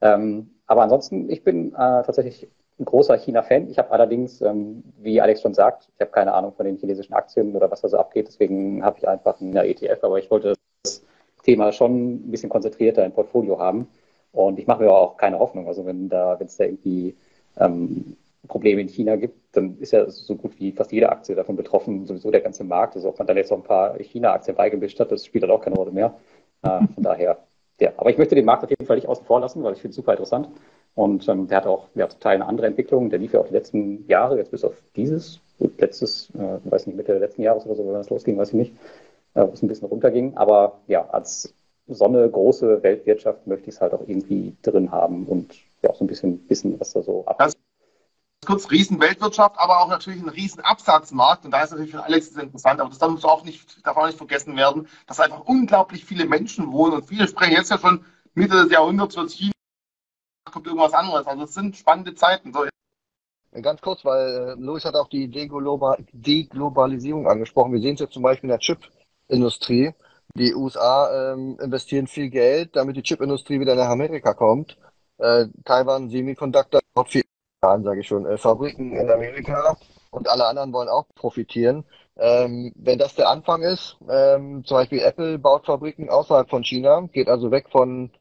Ähm, 0.00 0.54
aber 0.66 0.82
ansonsten, 0.82 1.28
ich 1.28 1.44
bin 1.44 1.74
äh, 1.74 1.76
tatsächlich 1.76 2.48
ein 2.80 2.84
großer 2.84 3.16
China-Fan. 3.18 3.68
Ich 3.70 3.78
habe 3.78 3.90
allerdings, 3.90 4.40
ähm, 4.40 4.82
wie 4.98 5.20
Alex 5.20 5.42
schon 5.42 5.54
sagt, 5.54 5.88
ich 5.94 6.00
habe 6.00 6.10
keine 6.10 6.32
Ahnung 6.32 6.52
von 6.52 6.66
den 6.66 6.78
chinesischen 6.78 7.12
Aktien 7.12 7.54
oder 7.54 7.70
was 7.70 7.82
da 7.82 7.88
so 7.88 7.98
abgeht, 7.98 8.26
deswegen 8.28 8.82
habe 8.84 8.98
ich 8.98 9.06
einfach 9.06 9.40
einen 9.40 9.54
ETF, 9.54 10.02
aber 10.02 10.18
ich 10.18 10.30
wollte 10.30 10.54
das 10.82 11.02
Thema 11.44 11.72
schon 11.72 12.14
ein 12.14 12.30
bisschen 12.30 12.48
konzentrierter 12.48 13.04
im 13.04 13.12
Portfolio 13.12 13.58
haben. 13.58 13.88
Und 14.32 14.58
ich 14.58 14.66
mache 14.66 14.82
mir 14.82 14.92
auch 14.92 15.16
keine 15.16 15.38
Hoffnung. 15.38 15.66
Also 15.66 15.84
wenn 15.86 16.08
da, 16.08 16.38
wenn 16.38 16.46
es 16.46 16.56
da 16.56 16.64
irgendwie 16.64 17.16
ähm, 17.58 18.16
Probleme 18.48 18.80
in 18.80 18.88
China 18.88 19.16
gibt, 19.16 19.56
dann 19.56 19.78
ist 19.78 19.92
ja 19.92 20.08
so 20.08 20.36
gut 20.36 20.58
wie 20.58 20.72
fast 20.72 20.92
jede 20.92 21.10
Aktie 21.10 21.34
davon 21.34 21.56
betroffen, 21.56 22.06
sowieso 22.06 22.30
der 22.30 22.40
ganze 22.40 22.64
Markt. 22.64 22.94
Also 22.94 23.08
ob 23.08 23.18
man 23.18 23.26
dann 23.26 23.36
jetzt 23.36 23.50
noch 23.50 23.58
ein 23.58 23.64
paar 23.64 23.98
China-Aktien 23.98 24.56
beigemischt 24.56 25.00
hat, 25.00 25.10
das 25.10 25.26
spielt 25.26 25.42
dann 25.42 25.50
auch 25.50 25.60
keine 25.60 25.76
Rolle 25.76 25.92
mehr. 25.92 26.14
Äh, 26.62 26.86
von 26.94 27.02
daher, 27.02 27.38
ja. 27.80 27.92
Aber 27.96 28.10
ich 28.10 28.18
möchte 28.18 28.34
den 28.34 28.44
Markt 28.44 28.62
auf 28.62 28.70
jeden 28.70 28.86
Fall 28.86 28.96
nicht 28.96 29.08
außen 29.08 29.24
vor 29.24 29.40
lassen, 29.40 29.62
weil 29.62 29.72
ich 29.72 29.80
finde 29.80 29.90
es 29.90 29.96
super 29.96 30.12
interessant. 30.12 30.48
Und 30.94 31.28
ähm, 31.28 31.46
der 31.48 31.58
hat 31.58 31.66
auch 31.66 31.88
ja, 31.94 32.08
zum 32.08 32.20
Teil 32.20 32.36
eine 32.36 32.46
andere 32.46 32.66
Entwicklung. 32.66 33.10
Der 33.10 33.18
lief 33.18 33.32
ja 33.32 33.40
auch 33.40 33.46
die 33.46 33.54
letzten 33.54 34.06
Jahre, 34.08 34.36
jetzt 34.36 34.50
bis 34.50 34.64
auf 34.64 34.74
dieses, 34.96 35.40
letztes, 35.78 36.30
äh, 36.34 36.58
weiß 36.64 36.86
nicht, 36.86 36.96
Mitte 36.96 37.16
letzten 37.18 37.42
Jahres 37.42 37.64
oder 37.66 37.76
so, 37.76 37.86
wenn 37.86 37.94
das 37.94 38.10
losging, 38.10 38.36
weiß 38.36 38.48
ich 38.48 38.54
nicht, 38.54 38.72
äh, 39.34 39.42
wo 39.42 39.52
es 39.52 39.62
ein 39.62 39.68
bisschen 39.68 39.88
runterging. 39.88 40.36
Aber 40.36 40.80
ja, 40.88 41.08
als 41.08 41.54
so 41.86 42.04
eine 42.04 42.28
große 42.28 42.82
Weltwirtschaft 42.82 43.46
möchte 43.46 43.68
ich 43.68 43.76
es 43.76 43.80
halt 43.80 43.94
auch 43.94 44.02
irgendwie 44.06 44.56
drin 44.62 44.90
haben 44.90 45.26
und 45.26 45.54
ja 45.82 45.90
auch 45.90 45.96
so 45.96 46.04
ein 46.04 46.08
bisschen 46.08 46.44
wissen, 46.48 46.78
was 46.78 46.92
da 46.92 47.02
so 47.02 47.24
abgeht. 47.26 47.54
Kurz 48.46 48.70
Riesenweltwirtschaft, 48.70 49.56
aber 49.58 49.80
auch 49.80 49.88
natürlich 49.88 50.22
ein 50.22 50.28
Riesenabsatzmarkt. 50.28 51.44
Und 51.44 51.50
da 51.50 51.62
ist 51.62 51.72
natürlich 51.72 51.92
für 51.92 52.02
Alex 52.02 52.28
interessant. 52.28 52.80
Aber 52.80 52.88
das 52.88 52.98
darf 52.98 53.22
auch 53.24 53.44
nicht, 53.44 53.86
darf 53.86 53.96
auch 53.96 54.06
nicht 54.06 54.16
vergessen 54.16 54.56
werden, 54.56 54.88
dass 55.06 55.20
einfach 55.20 55.44
unglaublich 55.44 56.06
viele 56.06 56.24
Menschen 56.24 56.72
wohnen. 56.72 56.94
Und 56.94 57.06
viele 57.06 57.28
sprechen 57.28 57.52
jetzt 57.52 57.70
ja 57.70 57.78
schon 57.78 58.04
Mitte 58.34 58.62
des 58.62 58.72
Jahrhunderts 58.72 59.16
wird 59.16 59.30
China, 59.30 59.52
kommt 60.44 60.66
irgendwas 60.66 60.92
anderes. 60.92 61.26
Also 61.26 61.44
es 61.44 61.54
sind 61.54 61.76
spannende 61.76 62.14
Zeiten. 62.14 62.52
So. 62.52 62.66
Ganz 63.62 63.80
kurz, 63.80 64.04
weil 64.04 64.28
äh, 64.28 64.54
Louis 64.60 64.84
hat 64.84 64.94
auch 64.94 65.08
die 65.08 65.28
Deglobalisierung 65.28 67.26
angesprochen. 67.26 67.72
Wir 67.72 67.80
sehen 67.80 67.94
es 67.94 68.00
jetzt 68.00 68.14
zum 68.14 68.22
Beispiel 68.22 68.48
in 68.48 68.56
der 68.56 68.60
Chipindustrie. 68.60 69.92
Die 70.34 70.54
USA 70.54 71.32
ähm, 71.32 71.58
investieren 71.60 72.06
viel 72.06 72.30
Geld, 72.30 72.76
damit 72.76 72.96
die 72.96 73.02
Chipindustrie 73.02 73.58
wieder 73.58 73.74
nach 73.74 73.88
Amerika 73.88 74.34
kommt. 74.34 74.78
Äh, 75.18 75.46
Taiwan 75.64 76.08
Semiconductor 76.08 76.80
baut 76.94 77.10
viel 77.10 77.24
an, 77.60 77.82
sage 77.82 78.00
ich 78.00 78.06
schon, 78.06 78.24
äh, 78.26 78.38
Fabriken 78.38 78.92
in 78.92 79.10
Amerika 79.10 79.76
und 80.10 80.28
alle 80.28 80.46
anderen 80.46 80.72
wollen 80.72 80.88
auch 80.88 81.06
profitieren. 81.14 81.84
Ähm, 82.16 82.72
wenn 82.76 82.98
das 82.98 83.16
der 83.16 83.28
Anfang 83.28 83.62
ist, 83.62 83.96
ähm, 84.08 84.64
zum 84.64 84.76
Beispiel 84.76 85.00
Apple 85.00 85.38
baut 85.38 85.66
Fabriken 85.66 86.08
außerhalb 86.08 86.48
von 86.48 86.64
China, 86.64 87.08
geht 87.12 87.28
also 87.28 87.50
weg 87.50 87.66
von 87.70 88.06
äh, 88.06 88.19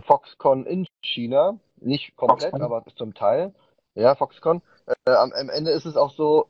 Foxconn 0.00 0.66
in 0.66 0.86
China, 1.02 1.58
nicht 1.80 2.16
komplett, 2.16 2.50
Foxconn. 2.50 2.62
aber 2.62 2.84
zum 2.96 3.14
Teil. 3.14 3.52
Ja, 3.94 4.14
Foxconn. 4.14 4.62
Äh, 4.86 5.10
am, 5.10 5.32
am 5.32 5.48
Ende 5.50 5.70
ist 5.72 5.86
es 5.86 5.96
auch 5.96 6.10
so, 6.10 6.46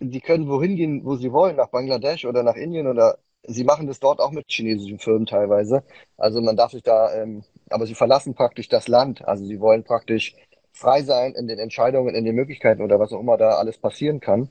sie 0.00 0.20
können 0.20 0.48
wohin 0.48 0.76
gehen, 0.76 1.04
wo 1.04 1.16
sie 1.16 1.32
wollen, 1.32 1.56
nach 1.56 1.68
Bangladesch 1.68 2.24
oder 2.24 2.42
nach 2.42 2.56
Indien 2.56 2.86
oder 2.86 3.18
sie 3.44 3.64
machen 3.64 3.86
das 3.86 4.00
dort 4.00 4.20
auch 4.20 4.30
mit 4.30 4.46
chinesischen 4.48 4.98
Firmen 4.98 5.26
teilweise. 5.26 5.82
Also 6.16 6.40
man 6.40 6.56
darf 6.56 6.72
sich 6.72 6.82
da, 6.82 7.14
ähm, 7.14 7.44
aber 7.70 7.86
sie 7.86 7.94
verlassen 7.94 8.34
praktisch 8.34 8.68
das 8.68 8.88
Land. 8.88 9.26
Also 9.26 9.44
sie 9.44 9.60
wollen 9.60 9.84
praktisch 9.84 10.36
frei 10.72 11.02
sein 11.02 11.34
in 11.34 11.46
den 11.46 11.58
Entscheidungen, 11.58 12.14
in 12.14 12.24
den 12.24 12.34
Möglichkeiten 12.34 12.82
oder 12.82 12.98
was 13.00 13.12
auch 13.12 13.20
immer 13.20 13.36
da 13.36 13.56
alles 13.56 13.78
passieren 13.78 14.20
kann. 14.20 14.50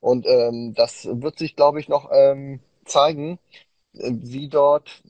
Und 0.00 0.26
ähm, 0.26 0.74
das 0.74 1.06
wird 1.10 1.38
sich, 1.38 1.56
glaube 1.56 1.80
ich, 1.80 1.88
noch 1.88 2.10
ähm, 2.12 2.60
zeigen, 2.84 3.38
äh, 3.94 4.10
wie 4.12 4.48
dort 4.48 5.02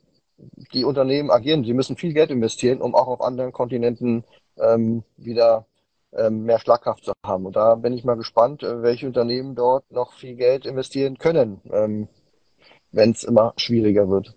die 0.72 0.84
Unternehmen 0.84 1.30
agieren. 1.30 1.64
Sie 1.64 1.74
müssen 1.74 1.96
viel 1.96 2.12
Geld 2.12 2.30
investieren, 2.30 2.80
um 2.80 2.94
auch 2.94 3.08
auf 3.08 3.20
anderen 3.20 3.52
Kontinenten 3.52 4.24
ähm, 4.58 5.02
wieder 5.16 5.66
ähm, 6.12 6.44
mehr 6.44 6.58
Schlagkraft 6.58 7.04
zu 7.04 7.12
haben. 7.24 7.46
Und 7.46 7.56
da 7.56 7.74
bin 7.74 7.92
ich 7.92 8.04
mal 8.04 8.16
gespannt, 8.16 8.62
äh, 8.62 8.82
welche 8.82 9.06
Unternehmen 9.06 9.54
dort 9.54 9.90
noch 9.90 10.12
viel 10.14 10.34
Geld 10.34 10.66
investieren 10.66 11.18
können. 11.18 11.60
Ähm, 11.70 12.08
wenn 12.92 13.12
es 13.12 13.24
immer 13.24 13.54
schwieriger 13.56 14.08
wird. 14.08 14.34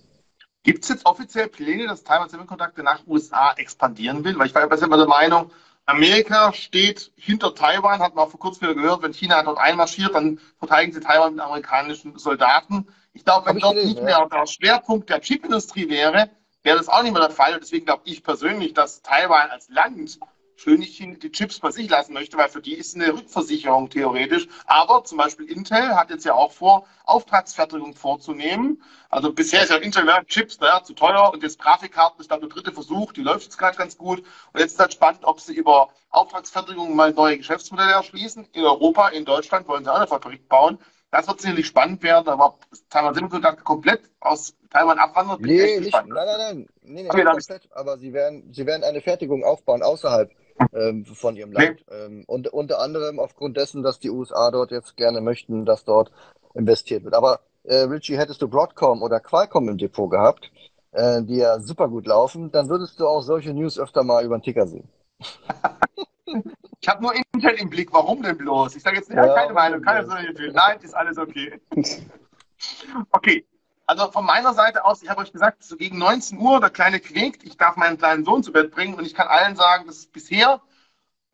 Gibt 0.63 0.83
es 0.83 0.89
jetzt 0.89 1.05
offiziell 1.05 1.49
Pläne, 1.49 1.87
dass 1.87 2.03
Taiwan 2.03 2.29
Semiconductor 2.29 2.83
nach 2.83 3.05
USA 3.07 3.53
expandieren 3.57 4.23
will? 4.23 4.37
Weil 4.37 4.47
ich 4.47 4.55
war 4.55 4.61
ja 4.61 4.85
immer 4.85 4.97
der 4.97 5.07
Meinung, 5.07 5.51
Amerika 5.85 6.53
steht 6.53 7.11
hinter 7.15 7.53
Taiwan, 7.53 7.99
hat 7.99 8.15
man 8.15 8.25
auch 8.25 8.29
vor 8.29 8.39
kurzem 8.39 8.61
wieder 8.61 8.75
gehört, 8.75 9.01
wenn 9.01 9.13
China 9.13 9.43
dort 9.43 9.57
einmarschiert, 9.57 10.15
dann 10.15 10.39
verteidigen 10.57 10.93
sie 10.93 11.01
Taiwan 11.01 11.35
mit 11.35 11.43
amerikanischen 11.43 12.17
Soldaten. 12.17 12.87
Ich 13.13 13.23
glaube, 13.23 13.47
wenn 13.47 13.59
dort 13.59 13.75
nicht 13.75 14.01
mehr 14.01 14.27
der 14.31 14.47
Schwerpunkt 14.47 15.09
der 15.09 15.21
Chipindustrie 15.21 15.87
wäre, 15.87 16.29
wäre 16.63 16.77
das 16.77 16.89
auch 16.89 17.03
nicht 17.03 17.13
mehr 17.13 17.21
der 17.21 17.35
Fall. 17.35 17.53
Und 17.53 17.61
deswegen 17.61 17.85
glaube 17.85 18.01
ich 18.05 18.23
persönlich, 18.23 18.73
dass 18.73 19.03
Taiwan 19.03 19.51
als 19.51 19.69
Land 19.69 20.19
schön 20.55 20.79
nicht 20.79 20.99
die 20.99 21.31
Chips 21.31 21.59
bei 21.59 21.71
sich 21.71 21.89
lassen 21.89 22.13
möchte, 22.13 22.37
weil 22.37 22.49
für 22.49 22.61
die 22.61 22.73
ist 22.73 22.95
eine 22.95 23.13
Rückversicherung 23.13 23.89
theoretisch. 23.89 24.47
Aber 24.65 25.03
zum 25.03 25.17
Beispiel 25.17 25.45
Intel 25.45 25.95
hat 25.95 26.09
jetzt 26.09 26.25
ja 26.25 26.33
auch 26.33 26.51
vor, 26.51 26.87
Auftragsfertigung 27.05 27.95
vorzunehmen. 27.95 28.81
Also 29.09 29.33
bisher 29.33 29.63
ist 29.63 29.69
ja 29.69 29.77
Intel 29.77 30.07
ja, 30.07 30.23
Chips 30.23 30.59
naja, 30.59 30.83
zu 30.83 30.93
teuer 30.93 31.31
und 31.33 31.43
jetzt 31.43 31.59
Grafikkarten 31.59 32.19
ist 32.21 32.31
dann 32.31 32.39
der 32.39 32.49
dritte 32.49 32.71
Versuch, 32.71 33.13
die 33.13 33.21
läuft 33.21 33.43
jetzt 33.43 33.57
gerade 33.57 33.77
ganz 33.77 33.97
gut. 33.97 34.19
Und 34.53 34.59
jetzt 34.59 34.73
ist 34.73 34.79
halt 34.79 34.93
spannend, 34.93 35.25
ob 35.25 35.39
sie 35.39 35.53
über 35.53 35.89
Auftragsfertigung 36.09 36.95
mal 36.95 37.11
neue 37.11 37.37
Geschäftsmodelle 37.37 37.91
erschließen. 37.91 38.47
In 38.53 38.63
Europa, 38.63 39.09
in 39.09 39.25
Deutschland 39.25 39.67
wollen 39.67 39.83
sie 39.83 39.91
auch 39.91 39.97
eine 39.97 40.07
Fabrik 40.07 40.47
bauen. 40.47 40.79
Das 41.13 41.27
wird 41.27 41.41
sicherlich 41.41 41.67
spannend 41.67 42.01
werden, 42.01 42.27
aber 42.27 42.55
Taiwan 42.89 43.13
Semiconductor 43.13 43.63
komplett 43.63 44.01
aus 44.19 44.55
Taiwan 44.71 44.97
abwandert. 44.97 45.41
Nee, 45.41 45.79
nicht, 45.79 45.93
nein, 45.93 46.07
nein, 46.07 46.25
nein, 46.25 46.69
nee, 46.81 47.03
nee, 47.03 47.07
okay, 47.07 47.23
komplett, 47.23 47.69
aber 47.71 47.99
sie 47.99 48.13
werden, 48.13 48.51
sie 48.51 48.65
werden 48.65 48.83
eine 48.83 48.99
Fertigung 48.99 49.43
aufbauen 49.43 49.83
außerhalb 49.83 50.31
ähm, 50.73 51.05
von 51.05 51.35
ihrem 51.35 51.51
Land. 51.51 51.85
Nee. 51.87 51.95
Ähm, 51.95 52.23
und 52.25 52.47
unter 52.47 52.79
anderem 52.79 53.19
aufgrund 53.19 53.57
dessen, 53.57 53.83
dass 53.83 53.99
die 53.99 54.09
USA 54.09 54.49
dort 54.49 54.71
jetzt 54.71 54.97
gerne 54.97 55.21
möchten, 55.21 55.65
dass 55.65 55.85
dort 55.85 56.11
investiert 56.55 57.03
wird. 57.03 57.13
Aber 57.13 57.41
äh, 57.61 57.81
Richie, 57.81 58.17
hättest 58.17 58.41
du 58.41 58.47
Broadcom 58.47 59.03
oder 59.03 59.19
Qualcomm 59.19 59.69
im 59.69 59.77
Depot 59.77 60.09
gehabt, 60.09 60.51
äh, 60.93 61.21
die 61.21 61.37
ja 61.37 61.59
super 61.59 61.89
gut 61.89 62.07
laufen, 62.07 62.51
dann 62.51 62.69
würdest 62.69 62.99
du 62.99 63.05
auch 63.05 63.21
solche 63.21 63.53
News 63.53 63.77
öfter 63.77 64.03
mal 64.03 64.25
über 64.25 64.39
den 64.39 64.43
Ticker 64.43 64.65
sehen. 64.65 64.89
ich 66.83 66.89
habe 66.89 67.01
nur 67.01 67.13
Intel 67.15 67.51
im 67.51 67.69
Blick. 67.69 67.93
Warum 67.93 68.21
denn 68.21 68.37
bloß? 68.37 68.75
Ich 68.75 68.83
sage 68.83 68.97
jetzt 68.97 69.09
ja, 69.09 69.33
keine 69.33 69.53
Meinung, 69.53 69.81
keine 69.81 70.05
solche 70.05 70.33
Nein, 70.51 70.79
ist 70.81 70.93
alles 70.93 71.17
okay. 71.17 71.61
okay, 73.11 73.45
also 73.85 74.11
von 74.11 74.25
meiner 74.25 74.53
Seite 74.53 74.83
aus, 74.83 75.01
ich 75.01 75.09
habe 75.09 75.21
euch 75.21 75.31
gesagt, 75.31 75.63
so 75.63 75.77
gegen 75.77 75.97
19 75.97 76.37
Uhr, 76.39 76.59
der 76.59 76.69
Kleine 76.69 76.99
quäkt, 76.99 77.45
ich 77.45 77.55
darf 77.55 77.77
meinen 77.77 77.97
kleinen 77.97 78.25
Sohn 78.25 78.43
zu 78.43 78.51
Bett 78.51 78.71
bringen 78.71 78.95
und 78.95 79.05
ich 79.05 79.15
kann 79.15 79.27
allen 79.27 79.55
sagen, 79.55 79.87
das 79.87 79.99
ist 79.99 80.11
bisher 80.11 80.61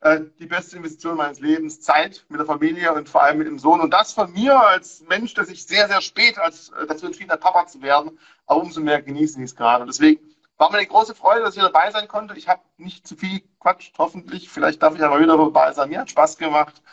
äh, 0.01 0.21
die 0.37 0.45
beste 0.45 0.77
Investition 0.77 1.17
meines 1.17 1.39
Lebens, 1.39 1.81
Zeit 1.81 2.25
mit 2.29 2.39
der 2.39 2.45
Familie 2.45 2.93
und 2.93 3.09
vor 3.09 3.23
allem 3.23 3.39
mit 3.39 3.47
dem 3.47 3.57
Sohn. 3.57 3.81
Und 3.81 3.91
das 3.91 4.13
von 4.13 4.31
mir 4.31 4.55
als 4.55 5.03
Mensch, 5.09 5.33
der 5.33 5.45
sich 5.45 5.65
sehr, 5.65 5.87
sehr 5.87 6.01
spät 6.01 6.37
als 6.37 6.69
äh, 6.69 6.85
dazu 6.85 7.07
entschieden 7.07 7.31
hat, 7.31 7.41
Papa 7.41 7.65
zu 7.65 7.81
werden, 7.81 8.19
aber 8.45 8.61
umso 8.61 8.81
mehr 8.81 9.01
genieße 9.01 9.39
ich 9.39 9.45
es 9.45 9.55
gerade. 9.55 9.81
Und 9.81 9.87
deswegen 9.87 10.19
war 10.59 10.69
mir 10.69 10.77
eine 10.77 10.87
große 10.87 11.15
Freude, 11.15 11.41
dass 11.41 11.55
ich 11.55 11.63
dabei 11.63 11.89
sein 11.89 12.07
konnte. 12.07 12.37
Ich 12.37 12.47
habe 12.47 12.61
nicht 12.77 13.07
zu 13.07 13.15
viel 13.15 13.41
Quatsch, 13.59 13.91
hoffentlich. 13.97 14.49
Vielleicht 14.49 14.83
darf 14.83 14.93
ich 14.93 15.01
aber 15.01 15.19
wieder 15.19 15.37
dabei 15.37 15.71
sein. 15.71 15.89
Mir 15.89 16.01
hat 16.01 16.11
Spaß 16.11 16.37
gemacht. 16.37 16.83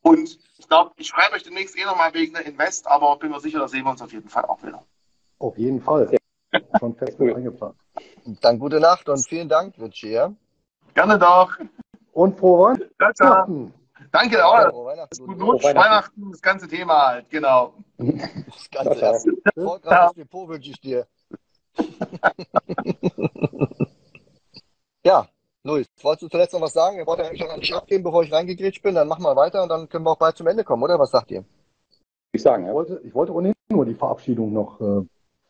Und 0.00 0.38
ich 0.58 0.68
glaube, 0.68 0.92
ich 0.96 1.08
schreibe 1.08 1.34
euch 1.34 1.42
demnächst 1.42 1.76
eh 1.76 1.84
nochmal 1.84 2.14
wegen 2.14 2.34
der 2.34 2.46
Invest, 2.46 2.86
aber 2.86 3.18
bin 3.18 3.32
mir 3.32 3.40
sicher, 3.40 3.58
da 3.58 3.66
sehen 3.66 3.84
wir 3.84 3.90
uns 3.90 4.00
auf 4.00 4.12
jeden 4.12 4.28
Fall 4.28 4.44
auch 4.44 4.62
wieder. 4.62 4.84
Auf 5.40 5.58
jeden 5.58 5.82
Fall. 5.82 6.16
schon 6.78 6.94
fest 6.94 7.16
cool. 7.18 7.34
eingeplant. 7.34 7.74
Dann 8.40 8.58
gute 8.60 8.78
Nacht 8.78 9.08
und 9.08 9.26
vielen 9.26 9.48
Dank, 9.48 9.76
Richie. 9.78 10.12
Ja? 10.12 10.32
Gerne 10.94 11.18
doch. 11.18 11.58
Und 12.12 12.38
frohe 12.38 12.78
Weihnachten. 12.98 13.74
Danke 14.12 14.46
auch. 14.46 14.58
Ja, 14.58 14.72
Weihnachten. 14.72 15.26
Gut 15.26 15.42
Rutsch, 15.42 15.64
Weihnachten. 15.64 15.90
Weihnachten, 15.90 16.30
das 16.30 16.42
ganze 16.42 16.68
Thema 16.68 17.08
halt, 17.08 17.28
genau. 17.28 17.74
Das 17.98 18.70
ganze 18.70 19.34
erfolgreiches 19.56 20.14
Depot 20.14 20.48
wünsche 20.48 20.70
ich 20.70 20.80
dir. 20.80 21.06
ja, 25.04 25.28
Luis, 25.62 25.86
wolltest 26.02 26.22
du 26.22 26.28
zuletzt 26.28 26.54
noch 26.54 26.60
was 26.60 26.72
sagen? 26.72 26.98
Ihr 26.98 27.06
wollt 27.06 27.18
ja 27.18 27.26
eigentlich 27.26 27.46
noch 27.46 27.56
nicht 27.56 27.74
abgeben, 27.74 28.04
bevor 28.04 28.22
ich 28.22 28.32
reingegrätscht 28.32 28.82
bin. 28.82 28.94
Dann 28.94 29.08
machen 29.08 29.24
wir 29.24 29.34
weiter 29.34 29.62
und 29.62 29.68
dann 29.68 29.88
können 29.88 30.04
wir 30.04 30.12
auch 30.12 30.18
bald 30.18 30.36
zum 30.36 30.46
Ende 30.46 30.64
kommen, 30.64 30.82
oder? 30.82 30.98
Was 30.98 31.10
sagt 31.10 31.30
ihr? 31.30 31.44
Ich 32.32 32.42
sagen, 32.42 32.66
ja. 32.66 32.72
Wollte, 32.72 33.00
ich 33.02 33.14
wollte 33.14 33.34
ohnehin 33.34 33.54
nur 33.70 33.84
die 33.84 33.94
Verabschiedung 33.94 34.52
noch 34.52 34.80
äh, 34.80 35.04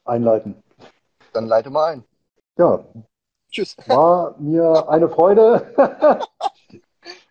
einleiten. 0.05 0.63
Dann 1.33 1.47
leite 1.47 1.71
mal 1.71 1.93
ein. 1.93 2.05
Ja. 2.57 2.85
Tschüss. 3.51 3.77
War 3.87 4.35
mir 4.39 4.89
eine 4.89 5.09
Freude, 5.09 5.75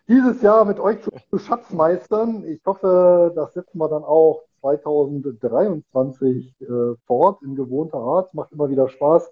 dieses 0.08 0.40
Jahr 0.42 0.64
mit 0.64 0.78
euch 0.78 1.02
zu, 1.02 1.10
zu 1.30 1.38
Schatzmeistern. 1.38 2.44
Ich 2.46 2.60
hoffe, 2.64 3.32
das 3.34 3.54
setzen 3.54 3.78
wir 3.78 3.88
dann 3.88 4.04
auch 4.04 4.45
2023 4.60 6.54
äh, 6.60 6.94
fort 7.06 7.42
in 7.42 7.54
gewohnter 7.54 7.98
Art. 7.98 8.34
Macht 8.34 8.52
immer 8.52 8.68
wieder 8.68 8.88
Spaß, 8.88 9.30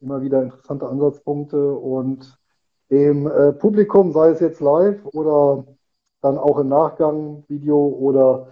immer 0.00 0.22
wieder 0.22 0.42
interessante 0.42 0.86
Ansatzpunkte 0.86 1.74
und 1.74 2.38
dem 2.90 3.26
äh, 3.26 3.52
Publikum, 3.52 4.12
sei 4.12 4.30
es 4.30 4.40
jetzt 4.40 4.60
live 4.60 5.04
oder 5.06 5.64
dann 6.20 6.38
auch 6.38 6.58
im 6.58 6.68
Nachgang 6.68 7.44
Video 7.48 7.78
oder 7.78 8.48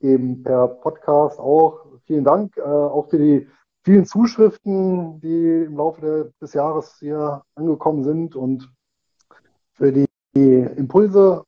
eben 0.00 0.42
per 0.42 0.68
Podcast 0.68 1.38
auch. 1.38 1.86
Vielen 2.04 2.24
Dank 2.24 2.56
äh, 2.56 2.62
auch 2.62 3.08
für 3.08 3.18
die 3.18 3.48
vielen 3.82 4.04
Zuschriften, 4.04 5.20
die 5.20 5.64
im 5.64 5.76
Laufe 5.76 6.00
der, 6.00 6.24
des 6.40 6.54
Jahres 6.54 6.96
hier 6.98 7.42
angekommen 7.54 8.04
sind 8.04 8.36
und 8.36 8.70
für 9.72 9.92
die, 9.92 10.06
die 10.34 10.66
Impulse. 10.76 11.44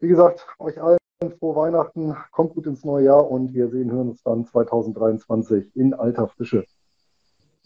Wie 0.00 0.08
gesagt, 0.08 0.46
euch 0.58 0.82
allen 0.82 0.98
frohe 1.38 1.56
Weihnachten, 1.56 2.14
kommt 2.30 2.54
gut 2.54 2.66
ins 2.66 2.84
neue 2.84 3.06
Jahr 3.06 3.30
und 3.30 3.54
wir 3.54 3.68
sehen, 3.68 3.90
hören 3.90 4.10
uns 4.10 4.22
dann 4.22 4.44
2023 4.44 5.74
in 5.74 5.94
alter 5.94 6.28
Frische. 6.28 6.64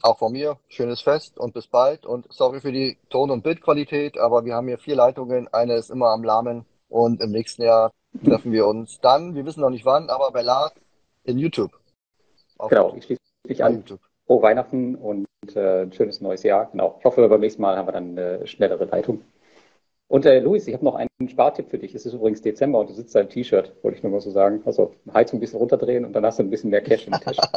Auch 0.02 0.18
von 0.18 0.32
mir, 0.32 0.56
schönes 0.68 1.02
Fest 1.02 1.38
und 1.38 1.52
bis 1.52 1.66
bald. 1.66 2.06
Und 2.06 2.26
sorry 2.30 2.60
für 2.60 2.72
die 2.72 2.96
Ton- 3.10 3.30
und 3.30 3.42
Bildqualität, 3.42 4.18
aber 4.18 4.44
wir 4.44 4.54
haben 4.54 4.68
hier 4.68 4.78
vier 4.78 4.96
Leitungen. 4.96 5.48
Eine 5.52 5.74
ist 5.74 5.90
immer 5.90 6.08
am 6.08 6.24
Lahmen 6.24 6.64
und 6.88 7.20
im 7.20 7.32
nächsten 7.32 7.62
Jahr 7.62 7.92
treffen 8.24 8.52
wir 8.52 8.66
uns 8.66 9.00
dann, 9.00 9.34
wir 9.34 9.44
wissen 9.44 9.60
noch 9.60 9.70
nicht 9.70 9.84
wann, 9.84 10.08
aber 10.08 10.30
bei 10.32 10.42
Lars 10.42 10.72
in 11.24 11.38
YouTube. 11.38 11.72
Auf 12.58 12.70
genau, 12.70 12.94
ich 12.96 13.04
schließe 13.04 13.20
mich 13.46 13.64
an. 13.64 13.74
YouTube. 13.74 14.00
Frohe 14.26 14.42
Weihnachten 14.42 14.94
und 14.94 15.26
äh, 15.54 15.82
ein 15.82 15.92
schönes 15.92 16.20
neues 16.20 16.44
Jahr. 16.44 16.66
Genau. 16.70 16.96
Ich 17.00 17.04
hoffe, 17.04 17.28
beim 17.28 17.40
nächsten 17.40 17.62
Mal 17.62 17.76
haben 17.76 17.88
wir 17.88 17.92
dann 17.92 18.16
eine 18.16 18.46
schnellere 18.46 18.84
Leitung. 18.84 19.22
Und 20.10 20.26
äh, 20.26 20.40
Luis, 20.40 20.66
ich 20.66 20.74
habe 20.74 20.84
noch 20.84 20.96
einen 20.96 21.28
Spartipp 21.28 21.70
für 21.70 21.78
dich. 21.78 21.94
Es 21.94 22.04
ist 22.04 22.14
übrigens 22.14 22.42
Dezember 22.42 22.80
und 22.80 22.90
du 22.90 22.94
sitzt 22.94 23.14
da 23.14 23.20
im 23.20 23.28
T-Shirt, 23.28 23.72
wollte 23.82 23.96
ich 23.96 24.02
nur 24.02 24.10
mal 24.10 24.20
so 24.20 24.32
sagen. 24.32 24.60
Also 24.64 24.92
Heizung 25.14 25.36
ein 25.36 25.40
bisschen 25.40 25.60
runterdrehen 25.60 26.04
und 26.04 26.12
dann 26.14 26.26
hast 26.26 26.40
du 26.40 26.42
ein 26.42 26.50
bisschen 26.50 26.70
mehr 26.70 26.82
Cash 26.82 27.06
im 27.06 27.14
Tisch. 27.14 27.38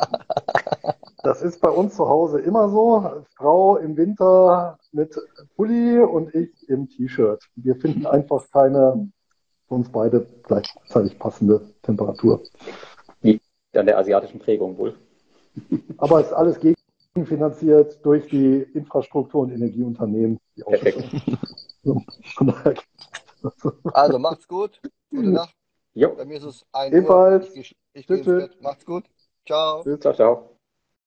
Das 1.23 1.41
ist 1.41 1.61
bei 1.61 1.69
uns 1.69 1.95
zu 1.95 2.09
Hause 2.09 2.41
immer 2.41 2.67
so. 2.67 3.23
Frau 3.37 3.77
im 3.77 3.95
Winter 3.95 4.77
mit 4.91 5.17
Pulli 5.55 5.97
und 5.99 6.35
ich 6.35 6.67
im 6.67 6.89
T-Shirt. 6.89 7.41
Wir 7.55 7.77
finden 7.77 8.05
einfach 8.05 8.43
keine 8.51 9.09
für 9.69 9.75
uns 9.75 9.89
beide 9.89 10.27
gleichzeitig 10.43 11.17
passende 11.17 11.61
Temperatur. 11.81 12.41
Liegt 13.21 13.41
an 13.73 13.85
der 13.85 13.97
asiatischen 13.97 14.39
Prägung 14.39 14.77
wohl. 14.77 14.95
Aber 15.97 16.19
es 16.19 16.27
ist 16.27 16.33
alles 16.33 16.59
gegenfinanziert 16.59 18.05
durch 18.05 18.27
die 18.27 18.57
Infrastruktur- 18.73 19.43
und 19.43 19.51
Energieunternehmen. 19.53 20.39
Die 20.57 20.63
Perfekt. 20.63 21.05
also 23.93 24.19
macht's 24.19 24.47
gut. 24.47 24.79
Gute 25.09 25.29
Nacht. 25.29 25.55
Jo. 25.93 26.15
Bei 26.15 26.25
mir 26.25 26.37
ist 26.37 26.43
es 26.43 26.65
ein 26.71 26.93
Ebenfalls. 26.93 27.49
Uhr. 27.49 27.57
Ich, 27.57 27.71
ich, 27.71 27.77
ich 27.93 28.07
gehe 28.07 28.17
ins 28.17 28.25
Bett. 28.25 28.61
Macht's 28.61 28.85
gut. 28.85 29.05
Ciao. 29.45 29.83
Ciao, 29.99 30.13
ciao. 30.13 30.52